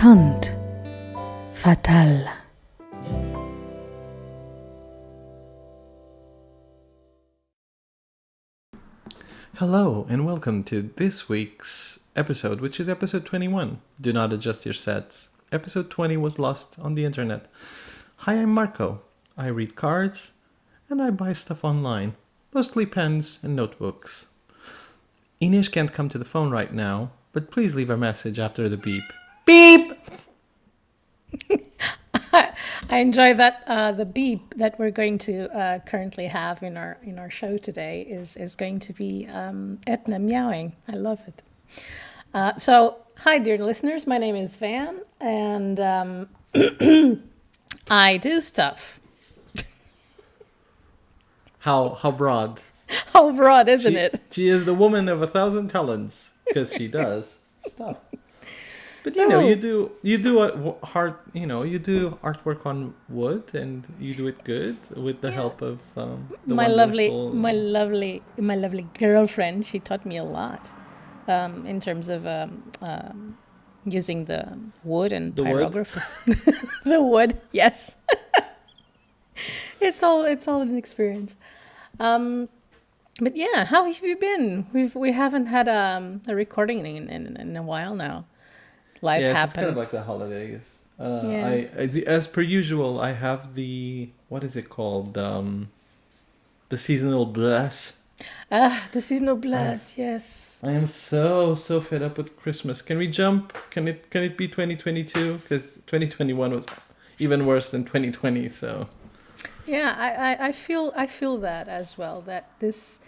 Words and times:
Conte 0.00 0.48
Fatal. 1.52 2.26
Hello, 9.56 10.06
and 10.08 10.24
welcome 10.24 10.64
to 10.64 10.90
this 10.96 11.28
week's 11.28 11.98
episode, 12.16 12.62
which 12.62 12.80
is 12.80 12.88
episode 12.88 13.26
21. 13.26 13.82
Do 14.00 14.14
not 14.14 14.32
adjust 14.32 14.64
your 14.64 14.72
sets. 14.72 15.28
Episode 15.52 15.90
20 15.90 16.16
was 16.16 16.38
lost 16.38 16.78
on 16.78 16.94
the 16.94 17.04
internet. 17.04 17.44
Hi, 18.24 18.36
I'm 18.36 18.54
Marco. 18.54 19.02
I 19.36 19.48
read 19.48 19.76
cards 19.76 20.32
and 20.88 21.02
I 21.02 21.10
buy 21.10 21.34
stuff 21.34 21.62
online, 21.62 22.14
mostly 22.54 22.86
pens 22.86 23.38
and 23.42 23.54
notebooks. 23.54 24.24
Ines 25.42 25.68
can't 25.68 25.92
come 25.92 26.08
to 26.08 26.16
the 26.16 26.24
phone 26.24 26.50
right 26.50 26.72
now, 26.72 27.10
but 27.34 27.50
please 27.50 27.74
leave 27.74 27.90
a 27.90 27.98
message 27.98 28.38
after 28.38 28.66
the 28.66 28.78
beep. 28.78 29.04
Beep! 29.44 29.99
I 32.32 32.98
enjoy 32.98 33.34
that 33.34 33.62
uh, 33.66 33.92
the 33.92 34.04
beep 34.04 34.54
that 34.56 34.78
we're 34.78 34.90
going 34.90 35.18
to 35.18 35.48
uh, 35.56 35.78
currently 35.80 36.26
have 36.26 36.62
in 36.62 36.76
our 36.76 36.98
in 37.02 37.18
our 37.18 37.30
show 37.30 37.56
today 37.58 38.02
is 38.02 38.36
is 38.36 38.54
going 38.54 38.80
to 38.80 38.92
be 38.92 39.26
um, 39.32 39.78
Etna 39.86 40.18
meowing. 40.18 40.74
I 40.88 40.96
love 40.96 41.20
it. 41.26 41.42
Uh, 42.32 42.54
so, 42.56 42.96
hi, 43.18 43.38
dear 43.38 43.58
listeners. 43.58 44.06
My 44.06 44.18
name 44.18 44.36
is 44.36 44.56
Van, 44.56 45.00
and 45.20 45.80
um, 45.80 46.28
I 47.90 48.16
do 48.16 48.40
stuff. 48.40 49.00
How 51.60 51.90
how 51.90 52.10
broad? 52.10 52.60
How 53.12 53.30
broad, 53.32 53.68
isn't 53.68 53.92
she, 53.92 53.98
it? 53.98 54.20
She 54.32 54.48
is 54.48 54.64
the 54.64 54.74
woman 54.74 55.08
of 55.08 55.22
a 55.22 55.26
thousand 55.26 55.68
talents 55.68 56.30
because 56.46 56.72
she 56.72 56.88
does 57.00 57.38
stuff. 57.68 57.98
But 59.02 59.16
you 59.16 59.28
know, 59.28 59.40
you 59.40 59.56
do 59.56 59.92
you 60.02 60.18
do 60.18 60.40
a 60.40 60.86
hard 60.86 61.14
you 61.32 61.46
know 61.46 61.62
you 61.62 61.78
do 61.78 62.18
artwork 62.22 62.66
on 62.66 62.94
wood 63.08 63.44
and 63.54 63.86
you 63.98 64.14
do 64.14 64.26
it 64.26 64.44
good 64.44 64.76
with 64.94 65.20
the 65.22 65.30
help 65.30 65.62
of 65.62 65.80
um, 65.96 66.28
the 66.46 66.54
my 66.54 66.66
lovely, 66.66 67.08
my 67.32 67.52
lovely, 67.52 68.22
my 68.36 68.56
lovely 68.56 68.86
girlfriend. 68.98 69.64
She 69.66 69.78
taught 69.78 70.04
me 70.04 70.18
a 70.18 70.24
lot 70.24 70.68
um, 71.28 71.66
in 71.66 71.80
terms 71.80 72.08
of 72.08 72.26
um, 72.26 72.62
um, 72.82 73.38
using 73.84 74.26
the 74.26 74.58
wood 74.84 75.12
and 75.12 75.34
The 75.34 75.44
wood? 75.44 75.72
pyrography. 75.72 76.02
the 76.84 77.02
wood, 77.02 77.40
yes. 77.52 77.96
it's 79.80 80.02
all 80.02 80.24
it's 80.24 80.46
all 80.46 80.60
an 80.60 80.76
experience. 80.76 81.36
Um, 81.98 82.48
but 83.20 83.36
yeah, 83.36 83.64
how 83.64 83.84
have 83.84 84.02
you 84.02 84.16
been? 84.16 84.66
We've 84.72 84.94
we 84.94 85.12
haven't 85.12 85.46
had 85.46 85.68
um, 85.68 86.22
a 86.28 86.34
recording 86.34 86.84
in, 86.84 87.08
in 87.08 87.36
in 87.36 87.56
a 87.56 87.62
while 87.62 87.94
now. 87.94 88.26
Life 89.02 89.22
yeah, 89.22 89.32
happens. 89.32 89.54
it's 89.54 89.56
kind 89.56 89.68
of 89.68 89.76
like 89.76 89.90
the 89.90 90.02
holidays. 90.02 90.60
Uh, 90.98 91.22
Yeah. 91.24 91.48
I 91.48 91.54
as, 91.74 91.96
as 91.96 92.26
per 92.28 92.42
usual, 92.42 93.00
I 93.00 93.12
have 93.12 93.54
the 93.54 94.10
what 94.28 94.44
is 94.44 94.56
it 94.56 94.68
called 94.68 95.16
um, 95.16 95.70
the 96.68 96.78
seasonal 96.78 97.26
bless. 97.26 97.94
ah, 98.52 98.88
the 98.92 99.00
seasonal 99.00 99.36
blast. 99.36 99.96
Yes. 99.96 100.58
I 100.62 100.72
am 100.72 100.86
so 100.86 101.54
so 101.54 101.80
fed 101.80 102.02
up 102.02 102.18
with 102.18 102.36
Christmas. 102.36 102.82
Can 102.82 102.98
we 102.98 103.08
jump? 103.08 103.56
Can 103.70 103.88
it 103.88 104.10
can 104.10 104.22
it 104.22 104.36
be 104.36 104.46
2022? 104.46 105.38
Because 105.38 105.76
2021 105.86 106.52
was 106.52 106.66
even 107.18 107.46
worse 107.46 107.70
than 107.70 107.84
2020. 107.84 108.48
So 108.50 108.88
Yeah, 109.66 109.94
I, 109.96 110.32
I, 110.32 110.46
I 110.48 110.52
feel 110.52 110.92
I 110.94 111.06
feel 111.06 111.38
that 111.38 111.68
as 111.68 111.96
well. 111.96 112.20
That 112.20 112.50
this 112.58 113.00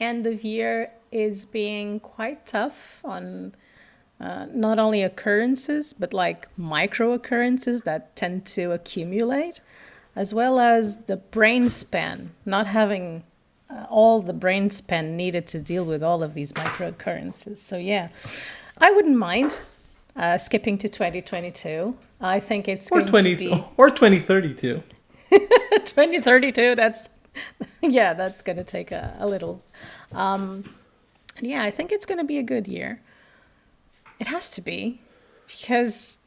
end 0.00 0.26
of 0.26 0.42
year 0.42 0.90
is 1.12 1.44
being 1.44 2.00
quite 2.00 2.44
tough 2.44 3.00
on 3.04 3.54
uh, 4.20 4.46
not 4.52 4.78
only 4.78 5.02
occurrences 5.02 5.92
but 5.92 6.12
like 6.12 6.48
micro 6.56 7.12
occurrences 7.12 7.82
that 7.82 8.16
tend 8.16 8.46
to 8.46 8.72
accumulate, 8.72 9.60
as 10.14 10.32
well 10.32 10.58
as 10.58 11.04
the 11.04 11.16
brain 11.16 11.68
span 11.68 12.30
not 12.44 12.66
having 12.66 13.22
uh, 13.68 13.84
all 13.90 14.22
the 14.22 14.32
brain 14.32 14.70
span 14.70 15.16
needed 15.16 15.46
to 15.46 15.58
deal 15.58 15.84
with 15.84 16.02
all 16.02 16.22
of 16.22 16.34
these 16.34 16.54
micro 16.54 16.88
occurrences. 16.88 17.60
So 17.60 17.76
yeah, 17.76 18.08
I 18.78 18.90
wouldn't 18.92 19.18
mind 19.18 19.60
uh, 20.14 20.38
skipping 20.38 20.78
to 20.78 20.88
2022. 20.88 21.96
I 22.20 22.40
think 22.40 22.68
it's 22.68 22.90
or 22.90 23.00
going 23.00 23.08
20 23.08 23.30
to 23.30 23.36
be. 23.36 23.64
or 23.76 23.90
2032. 23.90 24.82
2032 25.84 26.74
that's 26.74 27.08
yeah 27.82 28.14
that's 28.14 28.42
going 28.42 28.56
to 28.56 28.64
take 28.64 28.92
a, 28.92 29.16
a 29.18 29.26
little 29.26 29.62
um 30.12 30.64
yeah 31.40 31.62
i 31.62 31.70
think 31.70 31.92
it's 31.92 32.06
going 32.06 32.18
to 32.18 32.24
be 32.24 32.38
a 32.38 32.42
good 32.42 32.68
year 32.68 33.02
it 34.20 34.26
has 34.28 34.50
to 34.50 34.60
be 34.60 35.00
because 35.46 36.18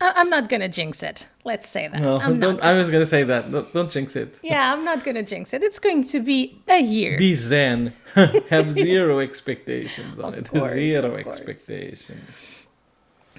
I, 0.00 0.12
i'm 0.16 0.30
not 0.30 0.48
going 0.48 0.60
to 0.60 0.68
jinx 0.68 1.02
it 1.02 1.26
let's 1.44 1.68
say 1.68 1.88
that 1.88 2.00
No, 2.00 2.18
I'm 2.18 2.38
don't, 2.40 2.56
not, 2.56 2.64
I 2.64 2.72
was 2.78 2.88
gonna 2.88 3.06
say 3.06 3.24
that. 3.24 3.50
Don't, 3.50 3.72
don't 3.72 3.90
jinx 3.90 4.16
it. 4.16 4.38
yeah 4.42 4.72
i'm 4.72 4.84
not 4.84 5.04
going 5.04 5.14
to 5.16 5.22
jinx 5.22 5.52
it 5.54 5.62
it's 5.62 5.78
going 5.78 6.04
to 6.04 6.20
be 6.20 6.60
a 6.68 6.80
year 6.80 7.16
Be 7.18 7.34
zen. 7.34 7.92
Have 8.50 8.72
zero 8.72 9.18
expectations 9.20 10.18
on 10.18 10.34
it. 10.34 10.48
course, 10.50 10.72
zero 10.72 11.14
expectations. 11.16 12.30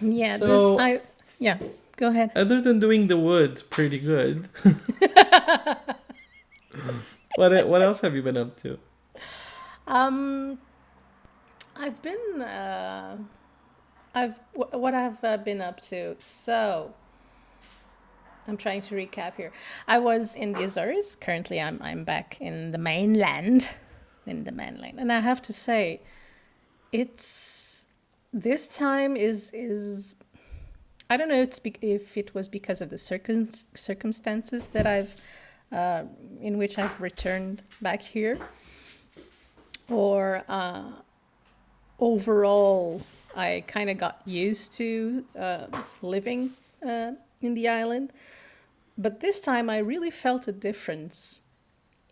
yeah 0.01 0.37
So- 0.37 0.77
this 0.77 0.81
i 0.85 1.01
yeah 1.39 1.57
go 1.97 2.07
ahead 2.07 2.31
Other 2.35 2.61
than 2.61 2.79
doing 2.79 3.07
the 3.07 3.17
wood, 3.17 3.61
pretty 3.69 3.99
good. 3.99 4.47
what 7.35 7.67
what 7.67 7.81
else 7.81 7.99
have 8.01 8.15
you 8.15 8.21
been 8.21 8.37
up 8.37 8.59
to? 8.61 8.77
Um, 9.87 10.59
I've 11.79 12.01
been, 12.01 12.41
uh, 12.41 13.17
I've 14.13 14.37
wh- 14.53 14.73
what 14.73 14.93
I've 14.93 15.23
uh, 15.23 15.37
been 15.37 15.61
up 15.61 15.79
to. 15.83 16.15
So, 16.19 16.93
I'm 18.47 18.57
trying 18.57 18.81
to 18.81 18.95
recap 18.95 19.35
here. 19.35 19.53
I 19.87 19.99
was 19.99 20.35
in 20.35 20.51
the 20.53 20.65
Azores. 20.65 21.15
Currently, 21.15 21.61
I'm 21.61 21.79
I'm 21.81 22.03
back 22.03 22.41
in 22.41 22.71
the 22.71 22.77
mainland, 22.77 23.69
in 24.25 24.43
the 24.43 24.51
mainland, 24.51 24.99
and 24.99 25.09
I 25.11 25.21
have 25.21 25.41
to 25.43 25.53
say, 25.53 26.01
it's 26.91 27.85
this 28.33 28.67
time 28.67 29.15
is 29.15 29.51
is. 29.53 30.15
I 31.11 31.17
don't 31.17 31.29
know 31.29 31.41
if 31.81 32.17
it 32.17 32.35
was 32.35 32.47
because 32.47 32.81
of 32.81 32.89
the 32.91 32.97
circum- 32.97 33.49
circumstances 33.73 34.67
that 34.67 34.85
I've, 34.85 35.15
uh, 35.71 36.03
in 36.39 36.59
which 36.59 36.77
I've 36.77 37.01
returned 37.01 37.63
back 37.81 38.01
here 38.03 38.37
or 39.89 40.43
uh, 40.47 40.91
overall, 41.99 43.01
I 43.35 43.63
kind 43.67 43.89
of 43.89 43.97
got 43.97 44.21
used 44.25 44.73
to 44.73 45.25
uh, 45.37 45.67
living 46.01 46.51
uh, 46.85 47.11
in 47.41 47.53
the 47.53 47.67
island. 47.67 48.11
But 48.97 49.21
this 49.21 49.39
time, 49.39 49.69
I 49.69 49.77
really 49.77 50.09
felt 50.09 50.47
a 50.47 50.51
difference 50.51 51.41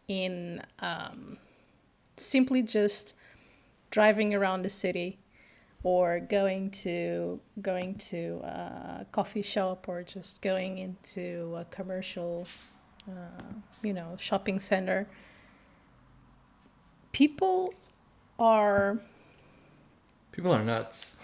in 0.08 0.64
um, 0.80 1.38
simply 2.16 2.62
just 2.62 3.14
driving 3.90 4.34
around 4.34 4.64
the 4.64 4.70
city 4.70 5.20
or 5.84 6.20
going 6.20 6.70
to 6.72 7.40
going 7.62 7.96
to 7.96 8.42
a 8.44 9.06
coffee 9.12 9.42
shop 9.42 9.88
or 9.88 10.04
just 10.04 10.42
going 10.42 10.78
into 10.78 11.56
a 11.56 11.66
commercial 11.66 12.48
uh, 13.08 13.44
you 13.84 13.94
know 13.94 14.16
shopping 14.18 14.60
center 14.60 15.08
people 17.12 17.74
are 18.40 19.00
People 20.38 20.54
are 20.54 20.64
nuts. 20.64 21.16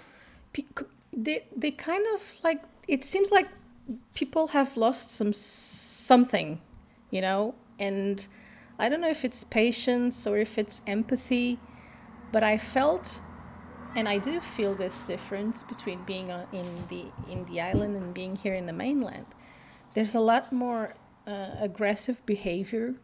they 1.16 1.46
they 1.56 1.72
kind 1.72 2.06
of 2.16 2.40
like 2.44 2.62
it 2.88 3.04
seems 3.04 3.32
like 3.32 3.48
people 4.16 4.48
have 4.48 4.76
lost 4.76 5.12
some 5.12 5.32
something 5.34 6.60
you 7.12 7.22
know? 7.22 7.54
And 7.80 8.28
i 8.80 8.90
don't 8.90 9.02
know 9.02 9.10
if 9.10 9.24
it's 9.24 9.44
patience 9.44 10.26
or 10.26 10.38
if 10.40 10.58
it's 10.58 10.82
empathy 10.88 11.60
but 12.32 12.44
i 12.44 12.58
felt 12.58 13.22
and 13.96 14.10
i 14.10 14.18
do 14.18 14.40
feel 14.40 14.74
this 14.74 15.06
difference 15.06 15.62
between 15.64 16.04
being 16.06 16.32
on, 16.32 16.48
in 16.52 16.66
the 16.90 17.06
in 17.32 17.46
the 17.46 17.62
island 17.62 17.96
and 17.96 18.14
being 18.14 18.36
here 18.36 18.56
in 18.56 18.66
the 18.66 18.74
mainland. 18.74 19.28
There's 19.94 20.16
a 20.16 20.20
lot 20.20 20.52
more 20.52 20.96
uh, 21.28 21.52
aggressive 21.60 22.18
behavior 22.26 22.96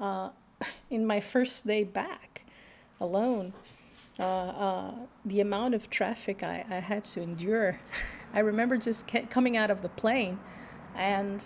uh, 0.00 0.30
in 0.90 1.06
my 1.06 1.20
first 1.20 1.66
day 1.66 1.84
back 1.84 2.42
alone 3.00 3.52
uh, 4.18 4.22
uh, 4.22 4.94
the 5.24 5.40
amount 5.40 5.74
of 5.74 5.90
traffic 5.90 6.42
I, 6.42 6.64
I 6.70 6.76
had 6.76 7.04
to 7.06 7.22
endure. 7.22 7.80
I 8.34 8.40
remember 8.40 8.76
just 8.76 9.06
coming 9.30 9.56
out 9.56 9.70
of 9.70 9.82
the 9.82 9.88
plane 9.88 10.38
and 10.94 11.44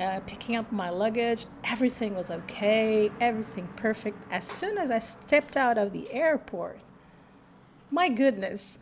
uh, 0.00 0.20
picking 0.20 0.56
up 0.56 0.70
my 0.70 0.90
luggage. 0.90 1.46
Everything 1.64 2.14
was 2.14 2.30
okay, 2.30 3.10
everything 3.20 3.68
perfect. 3.76 4.16
As 4.30 4.46
soon 4.46 4.78
as 4.78 4.90
I 4.90 4.98
stepped 4.98 5.56
out 5.56 5.78
of 5.78 5.92
the 5.92 6.12
airport, 6.12 6.80
my 7.90 8.08
goodness, 8.08 8.78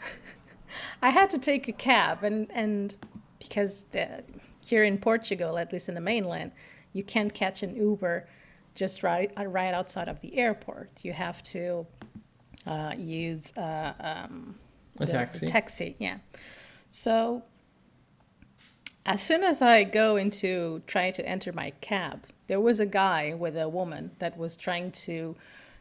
I 1.02 1.10
had 1.10 1.30
to 1.30 1.38
take 1.38 1.68
a 1.68 1.72
cab. 1.72 2.22
And, 2.22 2.50
and 2.50 2.94
because 3.38 3.84
the, 3.92 4.24
here 4.60 4.84
in 4.84 4.98
Portugal, 4.98 5.58
at 5.58 5.72
least 5.72 5.88
in 5.88 5.94
the 5.94 6.00
mainland, 6.00 6.52
you 6.92 7.02
can't 7.02 7.32
catch 7.32 7.62
an 7.62 7.76
Uber 7.76 8.28
just 8.74 9.02
right, 9.02 9.32
right 9.36 9.72
outside 9.72 10.08
of 10.08 10.20
the 10.20 10.36
airport. 10.36 10.90
You 11.02 11.12
have 11.12 11.42
to 11.44 11.86
uh, 12.66 12.94
use 12.96 13.52
uh, 13.56 13.92
um, 14.00 14.56
A 14.98 15.06
the- 15.06 15.12
taxi. 15.12 15.46
The 15.46 15.52
taxi, 15.52 15.96
yeah. 15.98 16.18
So 16.90 17.42
as 19.04 19.22
soon 19.22 19.44
as 19.44 19.62
I 19.62 19.84
go 19.84 20.16
into 20.16 20.82
trying 20.86 21.12
to 21.14 21.26
enter 21.26 21.52
my 21.52 21.70
cab, 21.80 22.26
there 22.48 22.60
was 22.60 22.80
a 22.80 22.86
guy 22.86 23.34
with 23.34 23.56
a 23.56 23.68
woman 23.68 24.10
that 24.18 24.36
was 24.36 24.56
trying 24.56 24.90
to 24.92 25.36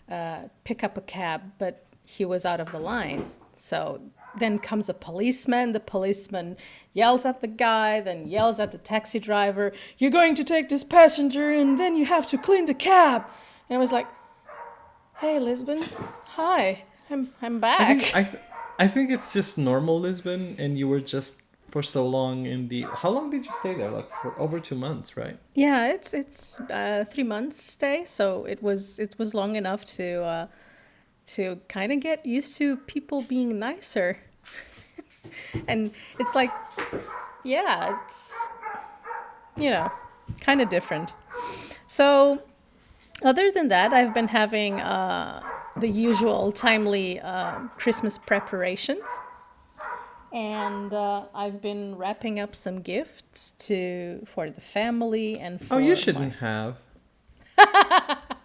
uh, 0.10 0.42
pick 0.64 0.84
up 0.84 0.98
a 0.98 1.02
cab, 1.02 1.42
but 1.58 1.86
he 2.04 2.26
was 2.26 2.46
out 2.46 2.60
of 2.60 2.72
the 2.72 2.80
line. 2.80 3.26
So 3.54 4.02
then 4.38 4.60
comes 4.60 4.90
a 4.90 4.94
policeman. 4.94 5.72
The 5.72 5.80
policeman 5.80 6.58
yells 6.94 7.26
at 7.26 7.42
the 7.42 7.48
guy, 7.48 8.02
then 8.02 8.28
yells 8.28 8.60
at 8.60 8.72
the 8.72 8.78
taxi 8.78 9.20
driver, 9.20 9.72
You're 9.98 10.12
going 10.12 10.36
to 10.36 10.44
take 10.44 10.70
this 10.70 10.84
passenger, 10.84 11.52
and 11.52 11.78
then 11.80 11.96
you 11.96 12.06
have 12.06 12.28
to 12.28 12.38
clean 12.38 12.66
the 12.66 12.74
cab. 12.74 13.26
And 13.70 13.78
I 13.78 13.80
was 13.80 13.92
like, 13.92 14.08
Hey, 15.18 15.40
Lisbon, 15.40 15.82
hi, 16.36 16.84
I'm, 17.10 17.30
I'm 17.42 17.58
I 17.58 17.60
back. 17.60 17.98
think, 18.02 18.16
I, 18.16 18.84
I 18.84 18.88
think 18.88 19.12
it's 19.12 19.32
just 19.34 19.58
normal 19.58 20.00
Lisbon, 20.00 20.56
and 20.60 20.78
you 20.78 20.88
were 20.88 21.00
just 21.00 21.42
for 21.70 21.82
so 21.84 22.08
long 22.08 22.46
in 22.46 22.68
the. 22.68 22.84
How 22.84 23.10
long 23.10 23.30
did 23.30 23.46
you 23.46 23.52
stay 23.60 23.74
there? 23.74 23.90
Like 23.90 24.10
for 24.22 24.38
over 24.40 24.60
two 24.60 24.76
months, 24.76 25.16
right? 25.18 25.38
Yeah, 25.54 25.88
it's 25.88 26.14
it's 26.14 26.60
uh, 26.70 27.06
three 27.10 27.24
months 27.24 27.64
stay, 27.64 28.06
so 28.06 28.46
it 28.46 28.62
was 28.62 29.00
it 29.00 29.16
was 29.18 29.34
long 29.34 29.56
enough 29.56 29.86
to 29.98 30.24
uh, 30.24 30.48
to 31.28 31.60
kind 31.68 31.92
of 31.92 32.00
get 32.00 32.26
used 32.26 32.56
to 32.58 32.78
people 32.78 33.22
being 33.22 33.58
nicer, 33.60 34.18
and 35.68 35.92
it's 36.20 36.36
like, 36.36 36.52
yeah, 37.44 37.98
it's 38.04 38.46
you 39.58 39.70
know, 39.70 39.90
kind 40.42 40.62
of 40.62 40.70
different. 40.70 41.14
So, 41.88 42.42
other 43.24 43.52
than 43.52 43.70
that, 43.70 43.94
I've 43.94 44.14
been 44.14 44.28
having 44.28 44.82
uh, 44.82 45.42
the 45.78 45.88
usual 45.88 46.52
timely 46.52 47.20
uh, 47.20 47.60
Christmas 47.78 48.18
preparations. 48.18 49.08
And 50.34 50.94
uh, 50.94 51.26
I've 51.34 51.62
been 51.62 51.96
wrapping 51.96 52.40
up 52.40 52.56
some 52.56 52.82
gifts 52.82 53.52
to 53.60 54.26
for 54.34 54.50
the 54.50 54.62
family 54.62 55.40
and 55.40 55.62
for 55.62 55.76
Oh, 55.76 55.78
you 55.78 55.96
shouldn't 55.96 56.36
have. 56.36 56.82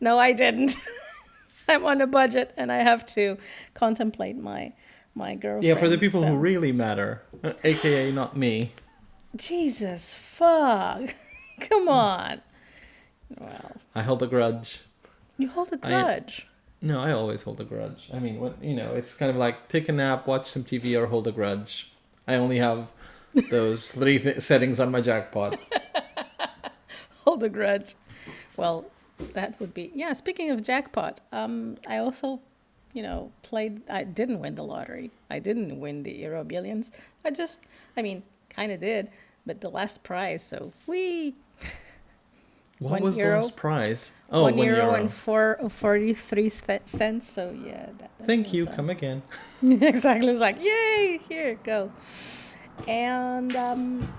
No, 0.00 0.18
I 0.18 0.32
didn't. 0.32 0.76
I'm 1.68 1.84
on 1.84 2.00
a 2.00 2.06
budget 2.06 2.52
and 2.56 2.70
I 2.70 2.78
have 2.78 3.06
to 3.06 3.38
contemplate 3.74 4.36
my 4.36 4.72
my 5.14 5.34
girlfriend. 5.34 5.64
Yeah, 5.64 5.76
for 5.76 5.88
the 5.88 5.98
people 5.98 6.24
who 6.24 6.36
really 6.36 6.72
matter, 6.72 7.22
uh, 7.42 7.54
aka 7.64 8.12
not 8.12 8.36
me. 8.36 8.72
Jesus 9.34 10.14
fuck. 10.14 11.14
Come 11.60 11.88
on. 11.88 12.42
Well, 13.38 13.72
I 13.94 14.02
hold 14.02 14.22
a 14.22 14.26
grudge. 14.26 14.80
You 15.38 15.48
hold 15.48 15.72
a 15.72 15.76
grudge. 15.76 16.46
No, 16.82 17.00
I 17.00 17.12
always 17.12 17.42
hold 17.42 17.60
a 17.60 17.64
grudge. 17.64 18.10
I 18.12 18.18
mean, 18.18 18.38
when, 18.38 18.54
you 18.60 18.74
know, 18.74 18.94
it's 18.94 19.14
kind 19.14 19.30
of 19.30 19.36
like 19.36 19.68
take 19.68 19.88
a 19.88 19.92
nap, 19.92 20.26
watch 20.26 20.46
some 20.46 20.62
TV, 20.64 21.00
or 21.00 21.06
hold 21.06 21.26
a 21.26 21.32
grudge. 21.32 21.90
I 22.28 22.34
only 22.34 22.58
have 22.58 22.88
those 23.50 23.88
three 23.98 24.18
th- 24.18 24.40
settings 24.40 24.78
on 24.78 24.90
my 24.90 25.00
jackpot. 25.00 25.58
hold 27.24 27.42
a 27.42 27.48
grudge. 27.48 27.94
Well, 28.56 28.86
that 29.32 29.58
would 29.60 29.72
be 29.74 29.90
yeah. 29.94 30.12
Speaking 30.12 30.50
of 30.50 30.62
jackpot, 30.62 31.20
um, 31.32 31.76
I 31.86 31.98
also, 31.98 32.40
you 32.92 33.02
know, 33.02 33.32
played. 33.42 33.82
I 33.88 34.04
didn't 34.04 34.40
win 34.40 34.54
the 34.54 34.64
lottery. 34.64 35.10
I 35.30 35.38
didn't 35.38 35.80
win 35.80 36.02
the 36.02 36.12
Euro 36.12 36.44
Billions. 36.44 36.92
I 37.24 37.30
just, 37.30 37.60
I 37.96 38.02
mean, 38.02 38.22
kind 38.50 38.70
of 38.70 38.80
did, 38.80 39.10
but 39.46 39.60
the 39.60 39.70
last 39.70 40.02
prize. 40.02 40.42
So 40.42 40.72
we 40.86 41.34
What 42.78 42.92
One 42.92 43.02
was 43.02 43.16
the 43.16 43.24
last 43.24 43.56
prize? 43.56 44.12
Oh, 44.30 44.42
one 44.42 44.56
one 44.56 44.66
euro 44.66 44.84
euro. 44.86 44.94
and 44.94 45.12
four 45.12 45.58
forty-three 45.68 46.50
cents. 46.50 47.30
So 47.30 47.56
yeah. 47.64 47.86
That, 47.98 48.10
that 48.18 48.26
Thank 48.26 48.52
you. 48.52 48.66
uh, 48.66 48.74
Come 48.76 48.90
again. 48.90 49.22
exactly. 49.62 50.28
It's 50.28 50.40
like, 50.40 50.60
yay, 50.62 51.20
here, 51.28 51.58
go. 51.64 51.90
And 52.86 53.54
um, 53.56 54.12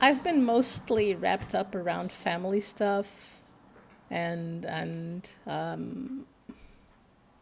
I've 0.00 0.24
been 0.24 0.44
mostly 0.44 1.14
wrapped 1.14 1.54
up 1.54 1.74
around 1.74 2.10
family 2.10 2.60
stuff 2.60 3.06
and 4.08 4.64
and 4.64 5.28
um, 5.46 6.24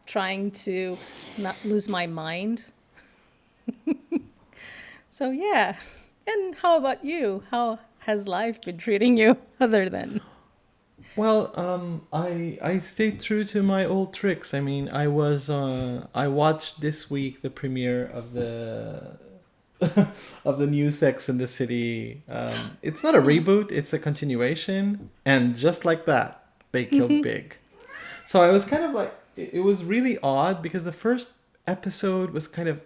trying 0.05 0.51
to 0.51 0.97
not 1.37 1.55
lose 1.63 1.87
my 1.87 2.05
mind. 2.05 2.71
so 5.09 5.31
yeah. 5.31 5.77
And 6.27 6.55
how 6.55 6.77
about 6.77 7.05
you? 7.05 7.43
How 7.49 7.79
has 7.99 8.27
life 8.27 8.61
been 8.61 8.77
treating 8.77 9.17
you 9.17 9.37
other 9.59 9.89
than 9.89 10.21
Well, 11.15 11.51
um, 11.59 12.07
I 12.13 12.57
I 12.61 12.77
stayed 12.77 13.19
true 13.19 13.43
to 13.45 13.61
my 13.63 13.85
old 13.85 14.13
tricks. 14.13 14.53
I 14.53 14.61
mean, 14.61 14.89
I 14.89 15.07
was 15.07 15.49
uh, 15.49 16.07
I 16.13 16.27
watched 16.27 16.81
this 16.81 17.09
week 17.09 17.41
the 17.41 17.49
premiere 17.49 18.05
of 18.05 18.33
the 18.33 19.17
of 20.45 20.59
the 20.59 20.67
new 20.67 20.89
Sex 20.89 21.29
in 21.29 21.37
the 21.37 21.47
City. 21.47 22.23
Um, 22.29 22.77
it's 22.81 23.03
not 23.03 23.15
a 23.15 23.21
reboot; 23.21 23.71
it's 23.71 23.93
a 23.93 23.99
continuation, 23.99 25.09
and 25.25 25.55
just 25.55 25.83
like 25.85 26.05
that, 26.05 26.43
they 26.71 26.85
killed 26.85 27.21
Big. 27.21 27.57
So 28.27 28.41
I 28.41 28.51
was 28.51 28.65
kind 28.65 28.83
of 28.83 28.91
like, 28.91 29.11
it, 29.35 29.55
it 29.55 29.59
was 29.61 29.83
really 29.83 30.19
odd 30.21 30.61
because 30.61 30.83
the 30.83 30.91
first 30.91 31.31
episode 31.65 32.31
was 32.31 32.47
kind 32.47 32.69
of 32.69 32.81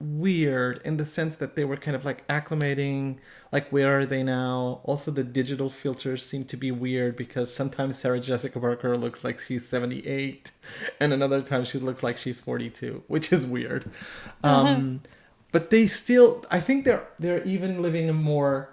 weird 0.00 0.80
in 0.84 0.96
the 0.96 1.06
sense 1.06 1.36
that 1.36 1.56
they 1.56 1.64
were 1.64 1.76
kind 1.76 1.96
of 1.96 2.04
like 2.04 2.26
acclimating 2.28 3.16
like 3.50 3.68
where 3.70 3.98
are 3.98 4.06
they 4.06 4.22
now? 4.22 4.80
Also 4.84 5.10
the 5.10 5.24
digital 5.24 5.68
filters 5.68 6.24
seem 6.24 6.44
to 6.44 6.56
be 6.56 6.70
weird 6.70 7.16
because 7.16 7.52
sometimes 7.52 7.98
sarah 7.98 8.20
jessica 8.20 8.60
parker 8.60 8.94
looks 8.96 9.24
like 9.24 9.40
she's 9.40 9.68
78 9.68 10.52
and 11.00 11.12
another 11.12 11.42
time 11.42 11.64
she 11.64 11.78
looks 11.78 12.02
like 12.02 12.16
she's 12.16 12.40
42 12.40 13.02
which 13.08 13.32
is 13.32 13.46
weird. 13.46 13.90
Um 14.44 15.00
but 15.52 15.70
they 15.70 15.86
still 15.86 16.44
i 16.50 16.60
think 16.60 16.84
they're 16.84 17.06
they're 17.18 17.42
even 17.44 17.82
living 17.82 18.08
a 18.08 18.12
more 18.12 18.70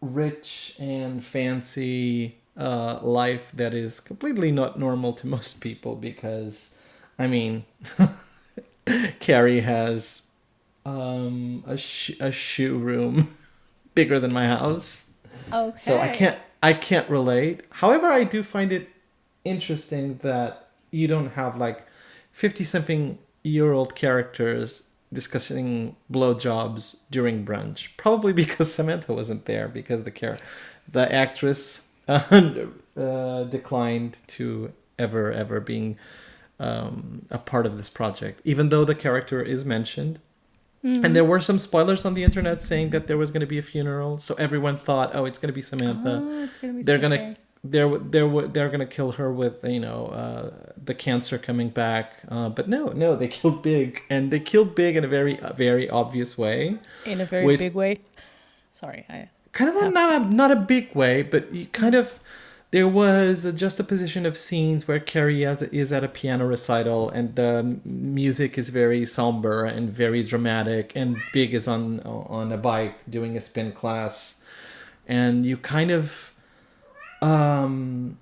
rich 0.00 0.74
and 0.78 1.24
fancy 1.24 2.36
uh, 2.56 2.98
life 3.02 3.52
that 3.52 3.72
is 3.72 4.00
completely 4.00 4.52
not 4.52 4.78
normal 4.78 5.12
to 5.14 5.26
most 5.26 5.60
people 5.60 5.94
because 5.96 6.70
i 7.18 7.26
mean 7.26 7.64
carrie 9.20 9.60
has 9.60 10.22
um 10.86 11.62
a, 11.66 11.76
sh- 11.76 12.18
a 12.20 12.32
shoe 12.32 12.78
room 12.78 13.34
bigger 13.94 14.18
than 14.18 14.32
my 14.32 14.46
house. 14.46 15.04
Okay? 15.52 15.78
so 15.78 15.98
i 15.98 16.08
can't 16.08 16.38
i 16.62 16.72
can't 16.72 17.08
relate. 17.08 17.62
However 17.70 18.06
i 18.06 18.24
do 18.24 18.42
find 18.42 18.72
it 18.72 18.88
interesting 19.44 20.18
that 20.22 20.68
you 20.90 21.06
don't 21.06 21.30
have 21.30 21.56
like 21.56 21.86
50 22.32 22.64
something 22.64 23.18
year 23.42 23.72
old 23.72 23.94
characters 23.94 24.82
discussing 25.12 25.96
blowjobs 26.12 27.00
during 27.10 27.44
brunch. 27.44 27.96
Probably 27.96 28.32
because 28.42 28.72
samantha 28.72 29.12
wasn't 29.12 29.44
there 29.46 29.68
because 29.68 30.04
the 30.04 30.10
care 30.10 30.38
the 30.90 31.12
actress 31.12 31.86
uh, 32.08 32.22
uh, 32.96 33.44
declined 33.44 34.18
to 34.28 34.72
ever 34.98 35.32
ever 35.32 35.60
being 35.60 35.96
um, 36.58 37.26
a 37.30 37.38
part 37.38 37.64
of 37.66 37.76
this 37.76 37.88
project. 37.88 38.40
Even 38.44 38.68
though 38.68 38.84
the 38.84 38.94
character 38.94 39.40
is 39.42 39.64
mentioned 39.64 40.20
and 40.82 41.14
there 41.14 41.24
were 41.24 41.40
some 41.40 41.58
spoilers 41.58 42.04
on 42.04 42.14
the 42.14 42.24
internet 42.24 42.62
saying 42.62 42.90
that 42.90 43.06
there 43.06 43.18
was 43.18 43.30
going 43.30 43.40
to 43.40 43.46
be 43.46 43.58
a 43.58 43.62
funeral 43.62 44.18
so 44.18 44.34
everyone 44.34 44.76
thought 44.76 45.14
oh 45.14 45.24
it's 45.26 45.38
going 45.38 45.48
to 45.48 45.54
be 45.54 45.62
samantha. 45.62 46.22
Oh, 46.22 46.42
it's 46.44 46.58
gonna 46.58 46.72
be 46.72 46.82
they're 46.82 46.98
gonna 46.98 47.36
they're 47.62 47.98
they're 47.98 48.48
they're 48.48 48.70
gonna 48.70 48.86
kill 48.86 49.12
her 49.12 49.30
with 49.30 49.62
you 49.64 49.80
know 49.80 50.06
uh, 50.06 50.50
the 50.82 50.94
cancer 50.94 51.36
coming 51.36 51.68
back 51.68 52.14
uh, 52.28 52.48
but 52.48 52.68
no 52.68 52.86
no 52.86 53.14
they 53.14 53.28
killed 53.38 53.62
big 53.62 54.02
and 54.08 54.30
they 54.30 54.40
killed 54.40 54.74
big 54.74 54.96
in 54.96 55.04
a 55.04 55.08
very 55.08 55.38
uh, 55.40 55.52
very 55.52 55.88
obvious 55.90 56.38
way. 56.38 56.78
In 57.04 57.20
a 57.20 57.26
very 57.26 57.44
with- 57.44 57.58
big 57.58 57.74
way. 57.74 58.00
Sorry, 58.72 59.04
I 59.10 59.28
kind 59.52 59.68
of 59.68 59.82
a, 59.82 59.90
not 59.90 60.22
a 60.22 60.34
not 60.34 60.50
a 60.50 60.56
big 60.56 60.94
way 60.94 61.22
but 61.22 61.52
you 61.52 61.66
kind 61.66 61.94
of 61.94 62.20
there 62.70 62.86
was 62.86 63.42
just 63.42 63.46
a 63.46 63.52
juxtaposition 63.52 64.24
of 64.24 64.38
scenes 64.38 64.86
where 64.86 65.00
Carrie 65.00 65.42
is, 65.42 65.62
is 65.62 65.92
at 65.92 66.04
a 66.04 66.08
piano 66.08 66.46
recital 66.46 67.10
and 67.10 67.34
the 67.34 67.80
music 67.84 68.56
is 68.56 68.68
very 68.68 69.04
somber 69.04 69.64
and 69.64 69.90
very 69.90 70.22
dramatic 70.22 70.92
and 70.94 71.16
Big 71.32 71.52
is 71.52 71.66
on 71.66 72.00
on 72.00 72.52
a 72.52 72.56
bike 72.56 72.98
doing 73.10 73.36
a 73.36 73.40
spin 73.40 73.72
class. 73.72 74.36
And 75.08 75.44
you 75.44 75.56
kind 75.56 75.90
of 75.90 76.32
um 77.20 78.18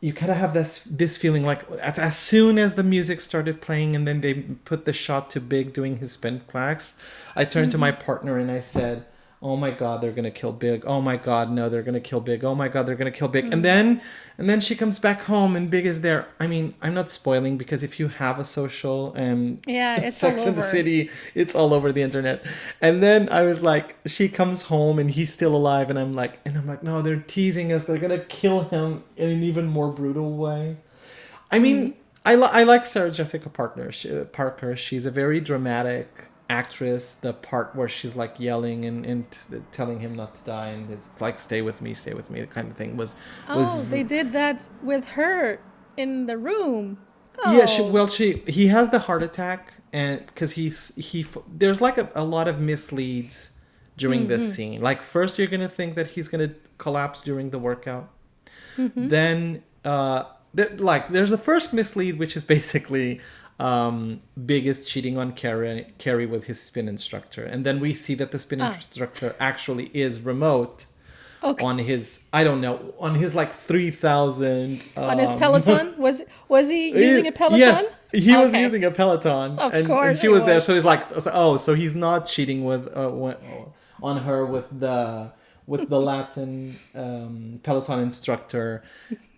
you 0.00 0.12
kind 0.12 0.30
of 0.30 0.38
have 0.38 0.54
this 0.54 0.84
this 0.84 1.16
feeling 1.16 1.42
like 1.42 1.68
as, 1.72 1.98
as 1.98 2.16
soon 2.16 2.56
as 2.56 2.74
the 2.74 2.84
music 2.84 3.20
started 3.20 3.60
playing 3.60 3.96
and 3.96 4.06
then 4.06 4.20
they 4.20 4.34
put 4.64 4.84
the 4.84 4.92
shot 4.92 5.28
to 5.30 5.40
Big 5.40 5.72
doing 5.72 5.96
his 5.96 6.12
spin 6.12 6.40
class 6.46 6.94
I 7.34 7.44
turned 7.44 7.72
to 7.72 7.78
my 7.78 7.90
partner 7.90 8.38
and 8.38 8.50
I 8.50 8.60
said 8.60 9.04
oh 9.40 9.56
my 9.56 9.70
god 9.70 10.00
they're 10.00 10.12
gonna 10.12 10.30
kill 10.30 10.52
big. 10.52 10.84
Oh 10.86 11.00
my 11.00 11.16
god 11.16 11.50
no 11.50 11.68
they're 11.68 11.82
gonna 11.82 12.00
kill 12.00 12.20
big. 12.20 12.44
Oh 12.44 12.54
my 12.54 12.68
god 12.68 12.86
they're 12.86 12.96
gonna 12.96 13.10
kill 13.10 13.28
big. 13.28 13.44
And 13.44 13.54
mm-hmm. 13.54 13.62
then 13.62 14.02
and 14.36 14.48
then 14.48 14.60
she 14.60 14.74
comes 14.74 14.98
back 14.98 15.22
home 15.22 15.54
and 15.54 15.70
big 15.70 15.86
is 15.86 16.00
there. 16.00 16.26
I 16.40 16.46
mean 16.46 16.74
i'm 16.82 16.94
not 16.94 17.10
spoiling 17.10 17.56
because 17.56 17.82
if 17.82 18.00
you 18.00 18.08
have 18.08 18.38
a 18.38 18.44
social 18.44 19.14
and 19.14 19.62
Yeah, 19.66 20.00
it's 20.00 20.16
sex 20.16 20.44
in 20.46 20.56
the 20.56 20.62
city 20.62 21.10
it's 21.34 21.54
all 21.54 21.72
over 21.72 21.92
the 21.92 22.02
internet. 22.02 22.44
And 22.80 23.02
then 23.02 23.28
i 23.30 23.42
was 23.42 23.60
like 23.60 23.96
she 24.06 24.28
comes 24.28 24.64
home 24.64 24.98
and 24.98 25.10
he's 25.10 25.32
still 25.32 25.54
alive 25.54 25.90
and 25.90 25.98
i'm 25.98 26.14
like 26.14 26.40
and 26.44 26.56
i'm 26.56 26.66
like 26.66 26.82
no 26.82 27.02
they're 27.02 27.16
teasing 27.16 27.72
us. 27.72 27.84
They're 27.84 27.98
gonna 27.98 28.18
kill 28.18 28.64
him 28.64 29.04
in 29.16 29.30
an 29.30 29.42
even 29.44 29.66
more 29.66 29.92
brutal 29.92 30.36
way. 30.36 30.78
I 31.50 31.58
mean 31.58 31.78
mm-hmm. 31.78 32.00
I, 32.24 32.34
li- 32.34 32.50
I 32.52 32.64
like 32.64 32.84
Sarah 32.84 33.10
Jessica 33.10 33.48
Parker. 33.48 33.90
She, 33.90 34.10
Parker. 34.32 34.76
She's 34.76 35.06
a 35.06 35.10
very 35.10 35.40
dramatic 35.40 36.27
actress. 36.48 37.12
The 37.12 37.32
part 37.32 37.74
where 37.76 37.88
she's 37.88 38.16
like 38.16 38.38
yelling 38.38 38.84
and, 38.84 39.04
and 39.06 39.30
t- 39.30 39.38
telling 39.72 40.00
him 40.00 40.14
not 40.16 40.34
to 40.36 40.42
die, 40.44 40.68
and 40.68 40.90
it's 40.90 41.20
like 41.20 41.38
"Stay 41.40 41.62
with 41.62 41.80
me, 41.82 41.94
stay 41.94 42.14
with 42.14 42.30
me," 42.30 42.44
kind 42.46 42.70
of 42.70 42.76
thing 42.76 42.96
was 42.96 43.14
was 43.48 43.80
Oh, 43.80 43.82
they 43.84 44.02
did 44.02 44.32
that 44.32 44.68
with 44.82 45.04
her 45.18 45.60
in 45.96 46.26
the 46.26 46.36
room. 46.38 46.98
yeah. 47.46 47.66
She 47.66 47.82
Oh. 47.82 47.90
well, 47.90 48.06
she 48.08 48.42
he 48.46 48.68
has 48.68 48.90
the 48.90 48.98
heart 49.00 49.22
attack, 49.22 49.74
and 49.92 50.24
because 50.26 50.52
he's 50.52 50.94
he 50.96 51.26
there's 51.60 51.80
like 51.80 51.98
a, 51.98 52.10
a 52.14 52.24
lot 52.24 52.48
of 52.48 52.60
misleads 52.60 53.52
during 53.96 54.20
Mm-hmm. 54.20 54.28
this 54.28 54.54
scene. 54.54 54.80
Like 54.80 55.02
first, 55.02 55.38
you're 55.38 55.48
gonna 55.48 55.68
think 55.68 55.94
that 55.96 56.08
he's 56.08 56.28
gonna 56.28 56.52
collapse 56.78 57.20
during 57.20 57.50
the 57.50 57.58
workout. 57.58 58.08
Mm-hmm. 58.76 59.08
Then, 59.08 59.62
uh, 59.84 60.24
th- 60.56 60.78
like 60.80 61.08
there's 61.08 61.30
the 61.30 61.38
first 61.38 61.72
mislead, 61.72 62.18
which 62.18 62.36
is 62.36 62.44
basically 62.56 63.20
um 63.58 64.20
big 64.46 64.66
is 64.66 64.86
cheating 64.86 65.18
on 65.18 65.32
carrie 65.32 65.86
carrie 65.98 66.26
with 66.26 66.44
his 66.44 66.60
spin 66.60 66.88
instructor 66.88 67.42
and 67.44 67.64
then 67.66 67.80
we 67.80 67.92
see 67.92 68.14
that 68.14 68.30
the 68.30 68.38
spin 68.38 68.60
Ah. 68.60 68.72
instructor 68.74 69.34
actually 69.40 69.86
is 69.94 70.20
remote 70.20 70.86
Okay. 71.42 71.64
on 71.64 71.78
his 71.78 72.24
i 72.32 72.42
don't 72.42 72.60
know 72.60 72.94
on 72.98 73.14
his 73.14 73.34
like 73.34 73.52
3000 73.54 74.82
on 74.96 75.18
his 75.18 75.30
um, 75.30 75.38
Peloton? 75.38 75.94
Was 75.98 76.24
was 76.48 76.68
he 76.68 76.88
using 76.90 77.26
a 77.28 77.32
Peloton? 77.32 77.58
Yes, 77.58 77.84
he 78.12 78.36
was 78.36 78.52
using 78.54 78.82
a 78.84 78.90
Peloton, 78.90 79.58
Of 79.58 79.72
and, 79.74 79.88
and 79.90 80.16
she 80.16 80.22
he 80.22 80.28
was 80.28 80.44
there. 80.44 80.60
So 80.60 80.74
he's 80.74 80.84
like, 80.84 81.02
oh, 81.32 81.58
so 81.58 81.74
he's 81.74 81.94
not 81.94 82.26
cheating 82.26 82.64
with 82.64 82.88
uh, 82.96 83.34
on 84.02 84.16
her 84.24 84.46
with 84.46 84.66
the 84.80 85.30
with 85.66 85.90
the 85.90 86.00
Latin 86.00 86.78
um, 86.94 87.60
Peloton 87.62 88.00
instructor, 88.00 88.82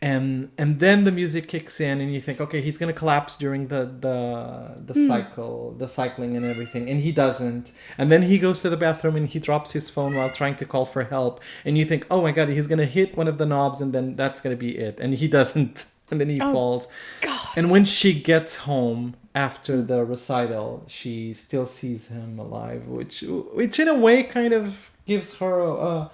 and 0.02 0.50
and 0.56 0.80
then 0.80 1.04
the 1.04 1.12
music 1.12 1.46
kicks 1.48 1.80
in, 1.80 2.00
and 2.00 2.12
you 2.14 2.20
think, 2.20 2.40
okay, 2.40 2.60
he's 2.62 2.78
gonna 2.78 2.92
collapse 2.92 3.36
during 3.36 3.68
the 3.68 3.84
the 3.84 4.82
the 4.86 4.94
Hmm. 4.94 5.06
cycle, 5.08 5.74
the 5.78 5.88
cycling 5.88 6.36
and 6.36 6.44
everything, 6.46 6.88
and 6.88 7.00
he 7.00 7.12
doesn't. 7.12 7.72
And 7.98 8.10
then 8.10 8.22
he 8.22 8.38
goes 8.38 8.60
to 8.60 8.70
the 8.70 8.76
bathroom 8.78 9.16
and 9.16 9.28
he 9.28 9.38
drops 9.38 9.72
his 9.72 9.90
phone 9.90 10.14
while 10.14 10.30
trying 10.30 10.54
to 10.56 10.64
call 10.64 10.86
for 10.86 11.04
help, 11.04 11.40
and 11.64 11.76
you 11.76 11.84
think, 11.84 12.06
oh 12.10 12.22
my 12.22 12.32
god, 12.32 12.48
he's 12.48 12.66
gonna 12.66 12.86
hit 12.86 13.16
one 13.16 13.28
of 13.28 13.36
the 13.38 13.46
knobs, 13.46 13.80
and 13.82 13.92
then 13.92 14.16
that's 14.16 14.40
gonna 14.40 14.56
be 14.56 14.76
it, 14.78 14.98
and 15.00 15.14
he 15.14 15.28
doesn't, 15.38 15.84
and 16.10 16.20
then 16.20 16.28
he 16.30 16.40
Oh, 16.40 16.52
falls. 16.52 16.88
God. 17.20 17.48
And 17.56 17.70
when 17.70 17.84
she 17.84 18.14
gets 18.14 18.56
home 18.70 19.16
after 19.34 19.82
the 19.82 20.04
recital, 20.04 20.84
she 20.88 21.34
still 21.34 21.66
sees 21.66 22.08
him 22.08 22.38
alive, 22.38 22.86
which 22.88 23.22
which 23.52 23.78
in 23.78 23.86
a 23.88 23.94
way 23.94 24.22
kind 24.22 24.52
of 24.54 24.90
gives 25.06 25.36
her 25.36 25.60
a, 25.60 26.10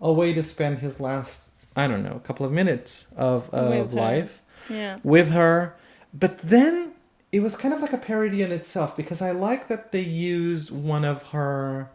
a 0.00 0.12
way 0.12 0.34
to 0.34 0.42
spend 0.42 0.78
his 0.78 1.00
last 1.00 1.40
I 1.76 1.86
don't 1.88 2.02
know 2.02 2.12
a 2.16 2.20
couple 2.20 2.44
of 2.46 2.52
minutes 2.52 3.06
of 3.16 3.50
With 3.52 3.60
of 3.62 3.90
her. 3.92 3.96
life 3.96 4.42
Yeah. 4.68 4.98
with 5.02 5.30
her. 5.32 5.74
But 6.14 6.38
then 6.38 6.92
it 7.30 7.40
was 7.40 7.56
kind 7.56 7.72
of 7.72 7.80
like 7.80 7.92
a 7.94 7.98
parody 7.98 8.42
in 8.42 8.52
itself 8.52 8.96
because 8.96 9.22
I 9.22 9.30
like 9.30 9.68
that 9.68 9.90
they 9.92 10.02
used 10.02 10.70
one 10.70 11.04
of 11.04 11.28
her 11.28 11.88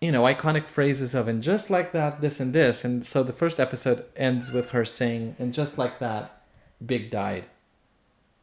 you 0.00 0.10
know 0.10 0.22
iconic 0.24 0.66
phrases 0.66 1.14
of 1.14 1.28
and 1.28 1.40
just 1.40 1.70
like 1.70 1.92
that 1.92 2.20
this 2.20 2.40
and 2.40 2.52
this 2.52 2.82
and 2.84 3.06
so 3.06 3.22
the 3.22 3.32
first 3.32 3.60
episode 3.60 4.04
ends 4.16 4.50
with 4.50 4.70
her 4.70 4.84
saying 4.84 5.36
and 5.38 5.54
just 5.54 5.78
like 5.78 6.00
that 6.00 6.42
big 6.84 7.08
died 7.08 7.44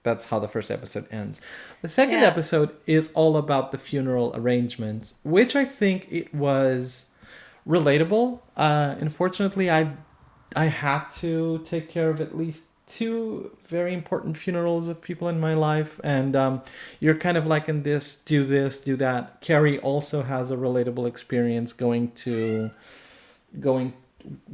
that's 0.03 0.25
how 0.29 0.39
the 0.39 0.47
first 0.47 0.71
episode 0.71 1.05
ends 1.11 1.41
the 1.81 1.89
second 1.89 2.21
Yeah. 2.21 2.27
episode 2.27 2.69
is 2.87 3.11
all 3.11 3.35
about 3.35 3.73
the 3.73 3.77
funeral 3.77 4.31
arrangements 4.39 5.15
which 5.23 5.53
i 5.53 5.65
think 5.65 6.07
it 6.09 6.33
was 6.33 7.07
relatable 7.67 8.39
uh 8.55 8.95
unfortunately 9.01 9.69
i 9.69 9.91
i 10.55 10.65
had 10.65 11.05
to 11.11 11.59
take 11.65 11.89
care 11.89 12.09
of 12.09 12.19
at 12.19 12.37
least 12.37 12.69
two 12.89 13.55
very 13.67 13.93
important 13.93 14.35
funerals 14.35 14.87
of 14.87 14.99
people 14.99 15.29
in 15.29 15.39
my 15.39 15.53
life 15.53 16.01
and 16.03 16.35
um 16.35 16.61
you're 16.99 17.15
kind 17.15 17.37
of 17.37 17.45
like 17.45 17.69
in 17.69 17.83
this 17.83 18.17
do 18.25 18.43
this 18.43 18.81
do 18.81 18.95
that. 18.95 19.39
Carrie 19.41 19.79
also 19.79 20.23
has 20.23 20.49
a 20.49 20.57
relatable 20.57 21.07
experience 21.07 21.71
going 21.71 22.11
to 22.11 22.71
going 23.59 23.93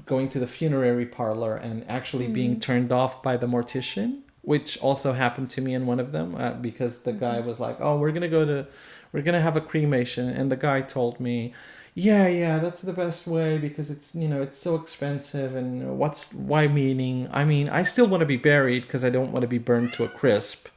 going 0.05 0.27
to 0.29 0.37
the 0.37 0.47
funerary 0.47 1.05
parlor 1.05 1.55
and 1.55 1.89
actually 1.89 2.27
being 2.27 2.59
turned 2.59 2.91
off 2.91 3.23
by 3.23 3.37
the 3.37 3.47
mortician 3.47 4.19
which 4.41 4.77
also 4.79 5.13
happened 5.13 5.49
to 5.49 5.61
me 5.61 5.73
in 5.73 5.87
one 5.87 5.99
of 5.99 6.11
them 6.11 6.35
uh, 6.35 6.51
because 6.51 6.99
the 7.01 7.13
guy 7.13 7.39
was 7.39 7.57
like 7.57 7.77
oh 7.79 7.97
we're 7.97 8.11
gonna 8.11 8.27
go 8.27 8.45
to 8.45 8.67
we're 9.13 9.21
gonna 9.21 9.41
have 9.41 9.55
a 9.55 9.61
cremation 9.61 10.27
and 10.27 10.51
the 10.51 10.57
guy 10.57 10.81
told 10.81 11.21
me 11.21 11.53
yeah 11.97 12.27
yeah 12.27 12.59
that's 12.59 12.81
the 12.81 12.91
best 12.93 13.25
way 13.25 13.57
because 13.57 13.89
it's 13.89 14.13
you 14.15 14.27
know 14.27 14.41
it's 14.41 14.59
so 14.59 14.75
expensive 14.75 15.55
and 15.55 15.97
what's 15.97 16.31
why 16.33 16.67
meaning 16.67 17.27
i 17.31 17.45
mean 17.45 17.69
i 17.69 17.83
still 17.83 18.05
want 18.05 18.19
to 18.19 18.25
be 18.25 18.35
buried 18.37 18.81
because 18.83 19.03
i 19.03 19.09
don't 19.09 19.31
want 19.31 19.41
to 19.43 19.47
be 19.47 19.57
burned 19.57 19.93
to 19.93 20.03
a 20.03 20.09
crisp 20.09 20.67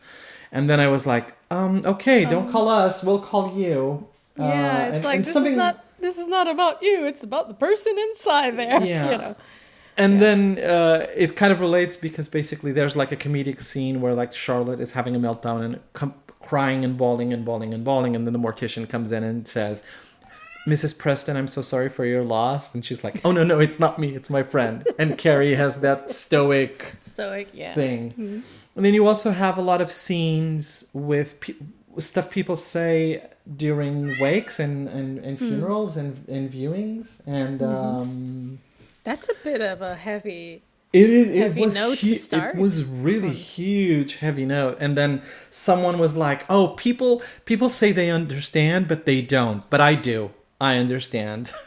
and 0.52 0.70
then 0.70 0.78
i 0.78 0.86
was 0.86 1.06
like 1.06 1.34
um 1.50 1.84
okay 1.84 2.24
don't 2.24 2.50
call 2.52 2.68
us 2.68 3.02
we'll 3.02 3.18
call 3.20 3.52
you 3.58 4.06
Yeah, 4.36 4.44
Uh, 4.44 4.86
it's 4.88 4.94
and- 4.96 5.04
like 5.04 5.16
and 5.16 5.24
this 5.24 5.32
something- 5.32 5.52
is 5.52 5.58
not 5.58 5.84
this 6.00 6.16
is 6.16 6.28
not 6.28 6.46
about 6.46 6.80
you. 6.80 7.06
It's 7.10 7.24
about 7.24 7.48
the 7.48 7.54
person 7.54 7.98
inside 7.98 8.52
there. 8.56 8.80
Yeah. 8.84 9.10
You 9.10 9.18
know. 9.18 9.34
and 9.96 10.12
Yeah. 10.14 10.20
then 10.20 10.40
uh, 10.74 11.06
it 11.24 11.34
kind 11.34 11.50
of 11.54 11.58
relates 11.60 11.96
because 11.96 12.28
basically 12.28 12.70
there's 12.70 12.94
like 12.94 13.10
a 13.10 13.16
comedic 13.16 13.60
scene 13.60 14.00
where 14.00 14.14
like 14.14 14.32
Charlotte 14.32 14.78
is 14.78 14.92
having 14.92 15.16
a 15.16 15.18
meltdown 15.18 15.64
and 15.64 15.80
com- 15.94 16.14
crying 16.38 16.84
and 16.84 16.96
bawling 16.96 17.32
and 17.32 17.44
bawling 17.44 17.74
and 17.74 17.82
bawling, 17.84 18.14
and 18.14 18.24
then 18.26 18.32
the 18.32 18.38
mortician 18.38 18.88
comes 18.88 19.10
in 19.10 19.24
and 19.24 19.48
says, 19.48 19.82
"Mrs. 20.68 20.92
Preston, 20.98 21.36
I'm 21.36 21.48
so 21.48 21.62
sorry 21.62 21.88
for 21.88 22.04
your 22.04 22.22
loss," 22.22 22.74
and 22.74 22.84
she's 22.84 23.02
like, 23.02 23.20
"Oh 23.24 23.32
no, 23.32 23.42
no, 23.44 23.58
it's 23.66 23.78
not 23.80 23.98
me, 23.98 24.08
it's 24.18 24.30
my 24.30 24.42
friend." 24.42 24.86
And 24.98 25.16
Carrie 25.18 25.54
has 25.54 25.76
that 25.86 26.10
stoic 26.12 26.94
Stoic. 27.02 27.48
Yeah. 27.54 27.74
thing. 27.74 28.00
Mhm. 28.18 28.42
And 28.76 28.84
then 28.84 28.94
you 28.94 29.06
also 29.08 29.30
have 29.32 29.56
a 29.58 29.62
lot 29.62 29.80
of 29.80 29.90
scenes 29.90 30.86
with 30.92 31.40
pe- 31.40 31.54
stuff 31.98 32.30
people 32.30 32.56
say 32.56 33.22
during 33.56 33.94
wakes 34.20 34.60
and, 34.60 34.88
and, 34.88 35.18
and 35.26 35.38
Hmm. 35.38 35.48
funerals 35.48 35.96
and, 35.96 36.10
and 36.28 36.44
viewings. 36.52 37.06
And 37.26 37.58
Mm-hmm. 37.60 38.00
um, 38.00 38.58
That's 39.04 39.28
a 39.28 39.34
bit 39.42 39.60
of 39.60 39.80
a 39.82 39.94
heavy. 39.96 40.62
it, 40.92 41.10
is 41.10 41.28
it 41.28 41.36
Heavy 41.42 41.60
was 41.62 41.74
note 41.74 41.98
to 41.98 42.06
hu- 42.06 42.14
start 42.14 42.54
It 42.54 42.60
was 42.60 42.84
really 42.84 43.34
huge, 43.34 44.16
heavy 44.16 44.44
note. 44.44 44.76
And 44.80 44.96
then 44.96 45.22
someone 45.50 45.98
was 45.98 46.14
like, 46.14 46.40
"Oh, 46.48 46.68
people 46.86 47.20
people 47.50 47.68
say 47.80 47.90
they 47.92 48.10
understand, 48.10 48.86
but 48.88 49.04
they 49.06 49.20
don't. 49.22 49.62
But 49.70 49.80
I 49.80 49.94
do. 49.96 50.30
I 50.60 50.76
understand." 50.78 51.52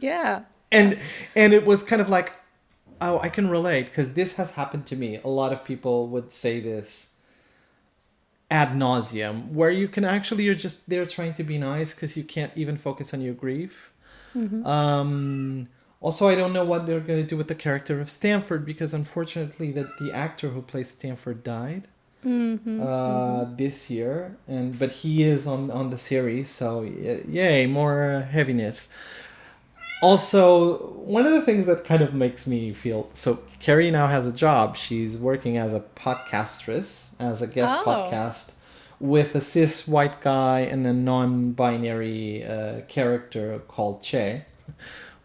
Yeah. 0.00 0.42
and 0.72 0.98
and 1.36 1.52
it 1.52 1.64
was 1.64 1.84
kind 1.84 2.02
of 2.02 2.08
like 2.08 2.32
oh 3.00 3.20
i 3.20 3.28
can 3.28 3.48
relate 3.48 3.84
because 3.86 4.14
this 4.14 4.34
has 4.34 4.52
happened 4.52 4.84
to 4.86 4.96
me 4.96 5.20
a 5.22 5.28
lot 5.28 5.52
of 5.52 5.64
people 5.64 6.08
would 6.08 6.32
say 6.32 6.58
this 6.58 7.06
ad 8.50 8.70
nauseum 8.70 9.52
where 9.52 9.70
you 9.70 9.86
can 9.86 10.04
actually 10.04 10.42
you're 10.42 10.56
just 10.56 10.88
there 10.88 11.06
trying 11.06 11.34
to 11.34 11.44
be 11.44 11.56
nice 11.56 11.94
because 11.94 12.16
you 12.16 12.24
can't 12.24 12.50
even 12.56 12.76
focus 12.76 13.14
on 13.14 13.20
your 13.20 13.34
grief 13.34 13.92
um 14.66 15.68
also 16.00 16.26
i 16.26 16.34
don't 16.34 16.52
know 16.52 16.64
what 16.64 16.84
they're 16.86 17.00
going 17.00 17.22
to 17.22 17.28
do 17.28 17.36
with 17.36 17.46
the 17.48 17.54
character 17.54 18.00
of 18.00 18.10
stanford 18.10 18.66
because 18.66 18.92
unfortunately 18.92 19.70
that 19.70 19.86
the 20.00 20.10
actor 20.10 20.48
who 20.48 20.60
plays 20.62 20.90
stanford 20.90 21.44
died 21.44 21.86
Mm-hmm. 22.24 22.80
uh, 22.82 23.44
this 23.56 23.90
year, 23.90 24.36
and 24.46 24.78
but 24.78 24.92
he 24.92 25.22
is 25.24 25.46
on 25.46 25.70
on 25.70 25.90
the 25.90 25.98
series, 25.98 26.50
so 26.50 26.82
yay, 26.82 27.66
more 27.66 28.02
uh, 28.04 28.22
heaviness. 28.24 28.88
Also, 30.02 30.78
one 31.04 31.26
of 31.26 31.32
the 31.32 31.42
things 31.42 31.66
that 31.66 31.84
kind 31.84 32.02
of 32.02 32.12
makes 32.12 32.46
me 32.46 32.72
feel 32.72 33.08
so 33.14 33.38
Carrie 33.60 33.90
now 33.90 34.08
has 34.08 34.26
a 34.26 34.32
job. 34.32 34.76
She's 34.76 35.16
working 35.18 35.56
as 35.56 35.72
a 35.72 35.80
podcastress, 35.80 37.10
as 37.20 37.40
a 37.42 37.46
guest 37.46 37.78
Oh. 37.80 37.84
podcast 37.86 38.48
with 38.98 39.34
a 39.34 39.40
cis 39.40 39.86
white 39.88 40.20
guy 40.20 40.60
and 40.60 40.86
a 40.86 40.92
non-binary 40.92 42.44
uh, 42.44 42.80
character 42.88 43.60
called 43.68 44.02
Che, 44.02 44.44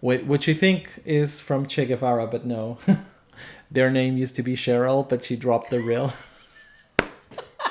whi- 0.01 0.23
which 0.25 0.47
you 0.47 0.53
think 0.55 0.99
is 1.05 1.41
from 1.41 1.67
Che 1.67 1.85
Guevara, 1.85 2.27
but 2.27 2.45
no. 2.45 2.77
Their 3.71 3.91
name 3.91 4.17
used 4.17 4.35
to 4.37 4.43
be 4.43 4.55
Cheryl, 4.55 5.07
but 5.07 5.25
she 5.25 5.35
dropped 5.35 5.69
the 5.69 5.79
real. 5.79 6.13